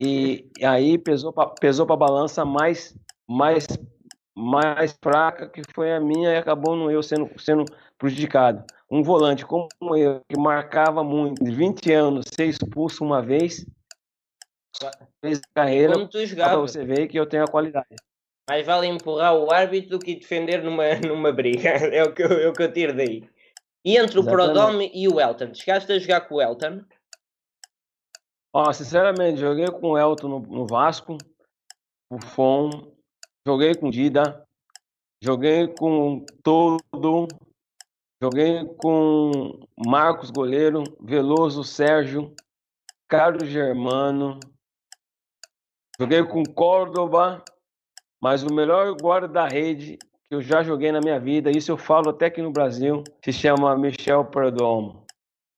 e 0.00 0.50
aí 0.64 0.96
pesou 0.96 1.32
para 1.32 1.50
pesou 1.50 1.86
a 1.90 1.96
balança 1.96 2.44
mais, 2.44 2.96
mais, 3.28 3.66
mais 4.34 4.96
fraca, 5.02 5.48
que 5.48 5.62
foi 5.74 5.92
a 5.92 6.00
minha, 6.00 6.32
e 6.32 6.36
acabou 6.36 6.74
no 6.74 6.90
eu 6.90 7.02
sendo, 7.02 7.30
sendo 7.38 7.64
prejudicado. 7.98 8.64
Um 8.90 9.02
volante 9.02 9.44
como 9.44 9.68
eu, 9.96 10.20
que 10.28 10.38
marcava 10.38 11.04
muito, 11.04 11.44
de 11.44 11.50
20 11.50 11.92
anos, 11.92 12.24
ser 12.34 12.46
expulso 12.46 13.04
uma 13.04 13.20
vez, 13.20 13.66
fez 15.20 15.40
carreira, 15.54 15.94
para 16.36 16.56
você 16.56 16.84
ver 16.84 17.06
que 17.06 17.18
eu 17.18 17.26
tenho 17.26 17.44
a 17.44 17.48
qualidade. 17.48 17.94
Mais 18.48 18.66
vale 18.66 18.88
empurrar 18.88 19.36
o 19.36 19.52
árbitro 19.52 19.90
do 19.90 19.98
que 20.00 20.16
defender 20.16 20.62
numa, 20.62 20.94
numa 21.06 21.30
briga. 21.30 21.68
É 21.68 22.02
o 22.02 22.12
que 22.12 22.22
eu, 22.22 22.32
é 22.32 22.48
o 22.48 22.52
que 22.52 22.62
eu 22.62 22.72
tiro 22.72 22.96
daí. 22.96 23.22
E 23.84 23.96
entre 23.96 24.18
o 24.18 24.24
Prodome 24.24 24.90
e 24.92 25.08
o 25.08 25.20
Elton, 25.20 25.54
chegaste 25.54 25.92
a 25.92 25.98
jogar 25.98 26.22
com 26.22 26.36
o 26.36 26.42
Elton? 26.42 26.80
Ó, 28.52 28.72
sinceramente, 28.72 29.40
joguei 29.40 29.66
com 29.66 29.90
o 29.90 29.98
Elton 29.98 30.28
no, 30.28 30.40
no 30.40 30.66
Vasco, 30.66 31.16
o 32.10 32.20
Fon, 32.20 32.70
joguei 33.46 33.74
com 33.74 33.90
Dida, 33.90 34.44
joguei 35.22 35.68
com 35.68 36.24
Todo, 36.42 37.28
joguei 38.20 38.64
com 38.76 39.60
Marcos 39.86 40.30
Goleiro, 40.30 40.82
Veloso 41.00 41.62
Sérgio, 41.62 42.34
Carlos 43.08 43.48
Germano, 43.48 44.40
joguei 46.00 46.24
com 46.24 46.42
Córdoba, 46.42 47.44
mas 48.20 48.42
o 48.42 48.52
melhor 48.52 48.96
guarda 49.00 49.28
da 49.28 49.46
rede 49.46 49.96
que 50.30 50.34
eu 50.34 50.40
já 50.40 50.62
joguei 50.62 50.92
na 50.92 51.00
minha 51.00 51.18
vida, 51.18 51.50
isso 51.50 51.72
eu 51.72 51.76
falo 51.76 52.10
até 52.10 52.26
aqui 52.26 52.40
no 52.40 52.52
Brasil, 52.52 53.02
se 53.24 53.32
chama 53.32 53.76
Michel 53.76 54.24
Perdomo. 54.24 55.04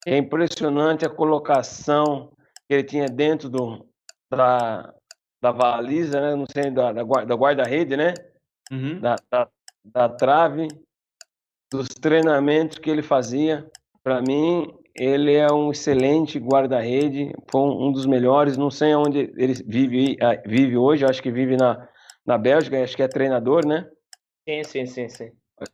É 0.07 0.16
impressionante 0.16 1.05
a 1.05 1.11
colocação, 1.11 2.32
que 2.73 2.77
ele 2.77 2.85
tinha 2.85 3.07
dentro 3.07 3.51
do, 3.51 3.87
da, 4.31 4.95
da 5.43 5.53
baliza, 5.53 6.18
né? 6.18 6.35
Não 6.35 6.47
sei, 6.51 6.70
da, 6.70 6.91
da 6.91 7.35
guarda-rede, 7.35 7.99
né? 7.99 8.14
Uhum. 8.70 8.99
Da, 8.99 9.16
da, 9.31 9.49
da 9.85 10.09
trave, 10.09 10.68
dos 11.70 11.89
treinamentos 11.89 12.79
que 12.79 12.89
ele 12.89 13.03
fazia. 13.03 13.70
Para 14.03 14.23
mim, 14.23 14.73
ele 14.95 15.35
é 15.35 15.53
um 15.53 15.70
excelente 15.70 16.39
guarda-rede, 16.39 17.35
foi 17.51 17.61
um 17.61 17.93
dos 17.93 18.07
melhores. 18.07 18.57
Não 18.57 18.70
sei 18.70 18.95
onde 18.95 19.31
ele 19.37 19.53
vive, 19.66 20.16
ah, 20.23 20.41
vive 20.47 20.79
hoje, 20.79 21.05
acho 21.05 21.23
que 21.23 21.31
vive 21.31 21.59
na, 21.59 21.87
na 22.25 22.39
Bélgica, 22.39 22.83
acho 22.83 22.97
que 22.97 23.03
é 23.03 23.09
treinador, 23.09 23.66
né? 23.66 23.87
Sim, 24.49 24.64
sim, 24.64 24.87
sim, 24.87 25.09
sim. 25.11 25.31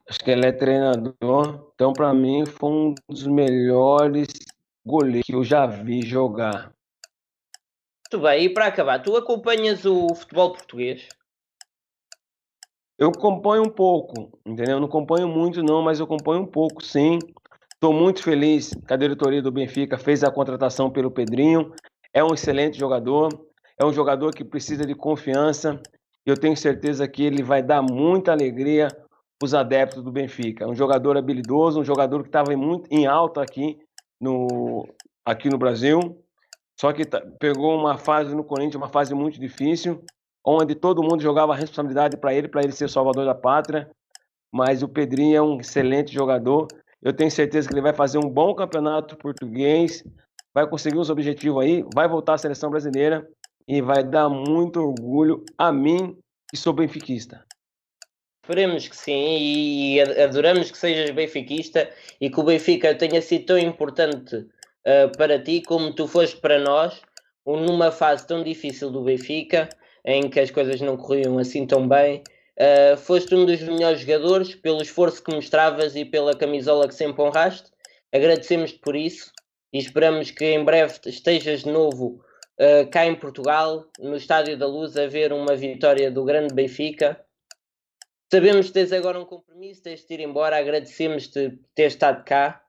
Acho 0.08 0.18
que 0.18 0.32
ele 0.32 0.46
é 0.46 0.52
treinador. 0.52 1.70
Então, 1.74 1.92
para 1.92 2.12
mim, 2.12 2.44
foi 2.44 2.70
um 2.70 2.94
dos 3.08 3.24
melhores 3.28 4.26
goleiros 4.84 5.24
que 5.24 5.34
eu 5.34 5.44
já 5.44 5.64
vi 5.64 6.02
jogar. 6.02 6.76
Muito 8.10 8.24
bem, 8.24 8.44
e 8.44 8.48
para 8.48 8.66
acabar, 8.66 9.02
tu 9.02 9.14
acompanhas 9.18 9.84
o 9.84 10.14
futebol 10.14 10.52
português? 10.52 11.06
Eu 12.98 13.08
acompanho 13.10 13.64
um 13.64 13.70
pouco, 13.70 14.40
entendeu? 14.46 14.80
Não 14.80 14.86
acompanho 14.86 15.28
muito 15.28 15.62
não, 15.62 15.82
mas 15.82 16.00
eu 16.00 16.06
acompanho 16.06 16.40
um 16.40 16.46
pouco, 16.46 16.82
sim. 16.82 17.18
Estou 17.74 17.92
muito 17.92 18.22
feliz 18.22 18.70
que 18.70 18.94
a 18.94 18.96
diretoria 18.96 19.42
do 19.42 19.52
Benfica 19.52 19.98
fez 19.98 20.24
a 20.24 20.30
contratação 20.30 20.90
pelo 20.90 21.10
Pedrinho. 21.10 21.70
É 22.10 22.24
um 22.24 22.32
excelente 22.32 22.78
jogador, 22.78 23.28
é 23.78 23.84
um 23.84 23.92
jogador 23.92 24.34
que 24.34 24.42
precisa 24.42 24.86
de 24.86 24.94
confiança. 24.94 25.78
Eu 26.24 26.34
tenho 26.34 26.56
certeza 26.56 27.06
que 27.06 27.22
ele 27.22 27.42
vai 27.42 27.62
dar 27.62 27.82
muita 27.82 28.32
alegria 28.32 28.88
os 29.42 29.52
adeptos 29.52 30.02
do 30.02 30.10
Benfica. 30.10 30.64
É 30.64 30.66
um 30.66 30.74
jogador 30.74 31.18
habilidoso, 31.18 31.78
um 31.78 31.84
jogador 31.84 32.22
que 32.22 32.30
estava 32.30 32.56
muito 32.56 32.88
em 32.90 33.06
alta 33.06 33.42
aqui 33.42 33.78
no, 34.18 34.88
aqui 35.26 35.50
no 35.50 35.58
Brasil. 35.58 36.24
Só 36.80 36.92
que 36.92 37.02
pegou 37.40 37.76
uma 37.76 37.98
fase 37.98 38.34
no 38.34 38.44
Corinthians, 38.44 38.76
uma 38.76 38.88
fase 38.88 39.12
muito 39.14 39.40
difícil, 39.40 40.04
onde 40.46 40.74
todo 40.74 41.02
mundo 41.02 41.20
jogava 41.20 41.52
a 41.52 41.56
responsabilidade 41.56 42.16
para 42.16 42.32
ele, 42.32 42.46
para 42.46 42.62
ele 42.62 42.72
ser 42.72 42.88
salvador 42.88 43.24
da 43.24 43.34
pátria. 43.34 43.90
Mas 44.52 44.82
o 44.82 44.88
Pedrinho 44.88 45.36
é 45.36 45.42
um 45.42 45.60
excelente 45.60 46.12
jogador. 46.12 46.68
Eu 47.02 47.12
tenho 47.12 47.30
certeza 47.30 47.68
que 47.68 47.74
ele 47.74 47.82
vai 47.82 47.92
fazer 47.92 48.18
um 48.18 48.30
bom 48.30 48.54
campeonato 48.54 49.16
português, 49.16 50.04
vai 50.54 50.68
conseguir 50.68 50.98
os 50.98 51.10
objetivos 51.10 51.62
aí, 51.62 51.84
vai 51.94 52.08
voltar 52.08 52.34
à 52.34 52.38
seleção 52.38 52.70
brasileira 52.70 53.28
e 53.66 53.82
vai 53.82 54.02
dar 54.02 54.28
muito 54.28 54.80
orgulho 54.80 55.44
a 55.58 55.72
mim, 55.72 56.16
que 56.48 56.56
sou 56.56 56.72
benfiquista. 56.72 57.44
Esperemos 58.42 58.88
que 58.88 58.96
sim 58.96 59.36
e 59.38 60.00
adoramos 60.00 60.70
que 60.70 60.78
sejas 60.78 61.10
benfiquista 61.10 61.90
e 62.18 62.30
que 62.30 62.40
o 62.40 62.44
Benfica 62.44 62.94
tenha 62.94 63.20
sido 63.20 63.44
tão 63.44 63.58
importante 63.58 64.46
uh, 64.88 65.16
para 65.16 65.38
ti, 65.38 65.60
como 65.60 65.94
tu 65.94 66.08
foste 66.08 66.36
para 66.36 66.58
nós, 66.58 67.02
numa 67.46 67.90
fase 67.90 68.26
tão 68.26 68.42
difícil 68.42 68.90
do 68.90 69.02
Benfica, 69.02 69.68
em 70.04 70.28
que 70.28 70.40
as 70.40 70.50
coisas 70.50 70.80
não 70.80 70.96
corriam 70.96 71.38
assim 71.38 71.66
tão 71.66 71.86
bem. 71.86 72.22
Uh, 72.58 72.96
foste 72.96 73.34
um 73.34 73.44
dos 73.44 73.60
melhores 73.62 74.00
jogadores 74.00 74.54
pelo 74.54 74.82
esforço 74.82 75.22
que 75.22 75.34
mostravas 75.34 75.94
e 75.94 76.04
pela 76.04 76.34
camisola 76.34 76.88
que 76.88 76.94
sempre 76.94 77.22
honraste. 77.22 77.70
Agradecemos-te 78.12 78.78
por 78.78 78.96
isso 78.96 79.30
e 79.72 79.78
esperamos 79.78 80.30
que 80.30 80.44
em 80.44 80.64
breve 80.64 80.98
estejas 81.06 81.60
de 81.60 81.70
novo 81.70 82.20
uh, 82.58 82.90
cá 82.90 83.06
em 83.06 83.14
Portugal, 83.14 83.84
no 83.98 84.16
Estádio 84.16 84.56
da 84.56 84.66
Luz, 84.66 84.96
a 84.96 85.06
ver 85.06 85.32
uma 85.32 85.54
vitória 85.54 86.10
do 86.10 86.24
grande 86.24 86.54
Benfica. 86.54 87.22
Sabemos 88.30 88.66
que 88.66 88.72
tens 88.72 88.92
agora 88.92 89.18
um 89.18 89.24
compromisso, 89.24 89.82
tens 89.82 90.04
de 90.04 90.14
ir 90.14 90.20
embora. 90.20 90.58
Agradecemos-te 90.58 91.58
ter 91.74 91.86
estado 91.86 92.24
cá. 92.24 92.62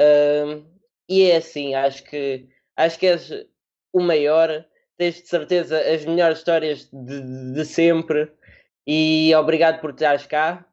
Uh, 0.00 0.73
e 1.08 1.30
é 1.30 1.36
assim, 1.36 1.74
acho 1.74 2.04
que 2.04 2.48
acho 2.76 2.98
que 2.98 3.06
és 3.06 3.30
o 3.92 4.00
maior, 4.00 4.64
tens 4.96 5.22
de 5.22 5.28
certeza 5.28 5.78
as 5.78 6.04
melhores 6.04 6.38
histórias 6.38 6.88
de, 6.92 7.52
de 7.52 7.64
sempre 7.64 8.30
e 8.86 9.34
obrigado 9.34 9.80
por 9.80 9.90
estares 9.90 10.26
cá. 10.26 10.66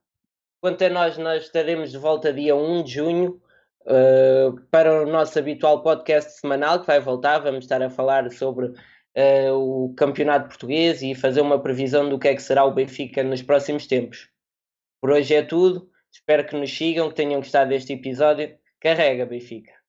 Quanto 0.62 0.84
a 0.84 0.90
nós, 0.90 1.18
nós 1.18 1.44
estaremos 1.44 1.92
de 1.92 1.98
volta 1.98 2.34
dia 2.34 2.56
1 2.56 2.84
de 2.84 2.92
junho 2.94 3.42
uh, 3.82 4.60
para 4.70 5.04
o 5.04 5.06
nosso 5.06 5.40
habitual 5.40 5.82
podcast 5.82 6.40
semanal 6.40 6.82
que 6.82 6.88
vai 6.88 7.00
voltar. 7.00 7.40
Vamos 7.40 7.66
estar 7.66 7.82
a 7.82 7.90
falar 7.90 8.30
sobre 8.32 8.68
uh, 8.68 9.54
o 9.54 9.94
campeonato 9.96 10.50
português 10.50 11.02
e 11.02 11.16
fazer 11.16 11.42
uma 11.42 11.62
previsão 11.62 12.08
do 12.10 12.20
que 12.20 12.28
é 12.28 12.36
que 12.36 12.44
será 12.44 12.64
o 12.66 12.74
Benfica 12.74 13.24
nos 13.24 13.42
próximos 13.42 13.88
tempos. 13.88 14.30
Por 15.02 15.12
hoje 15.12 15.34
é 15.34 15.42
tudo. 15.42 15.90
Espero 16.12 16.46
que 16.46 16.56
nos 16.56 16.76
sigam, 16.76 17.10
que 17.10 17.16
tenham 17.16 17.40
gostado 17.40 17.70
deste 17.70 17.94
episódio. 17.94 18.56
Carrega, 18.80 19.26
Benfica. 19.26 19.81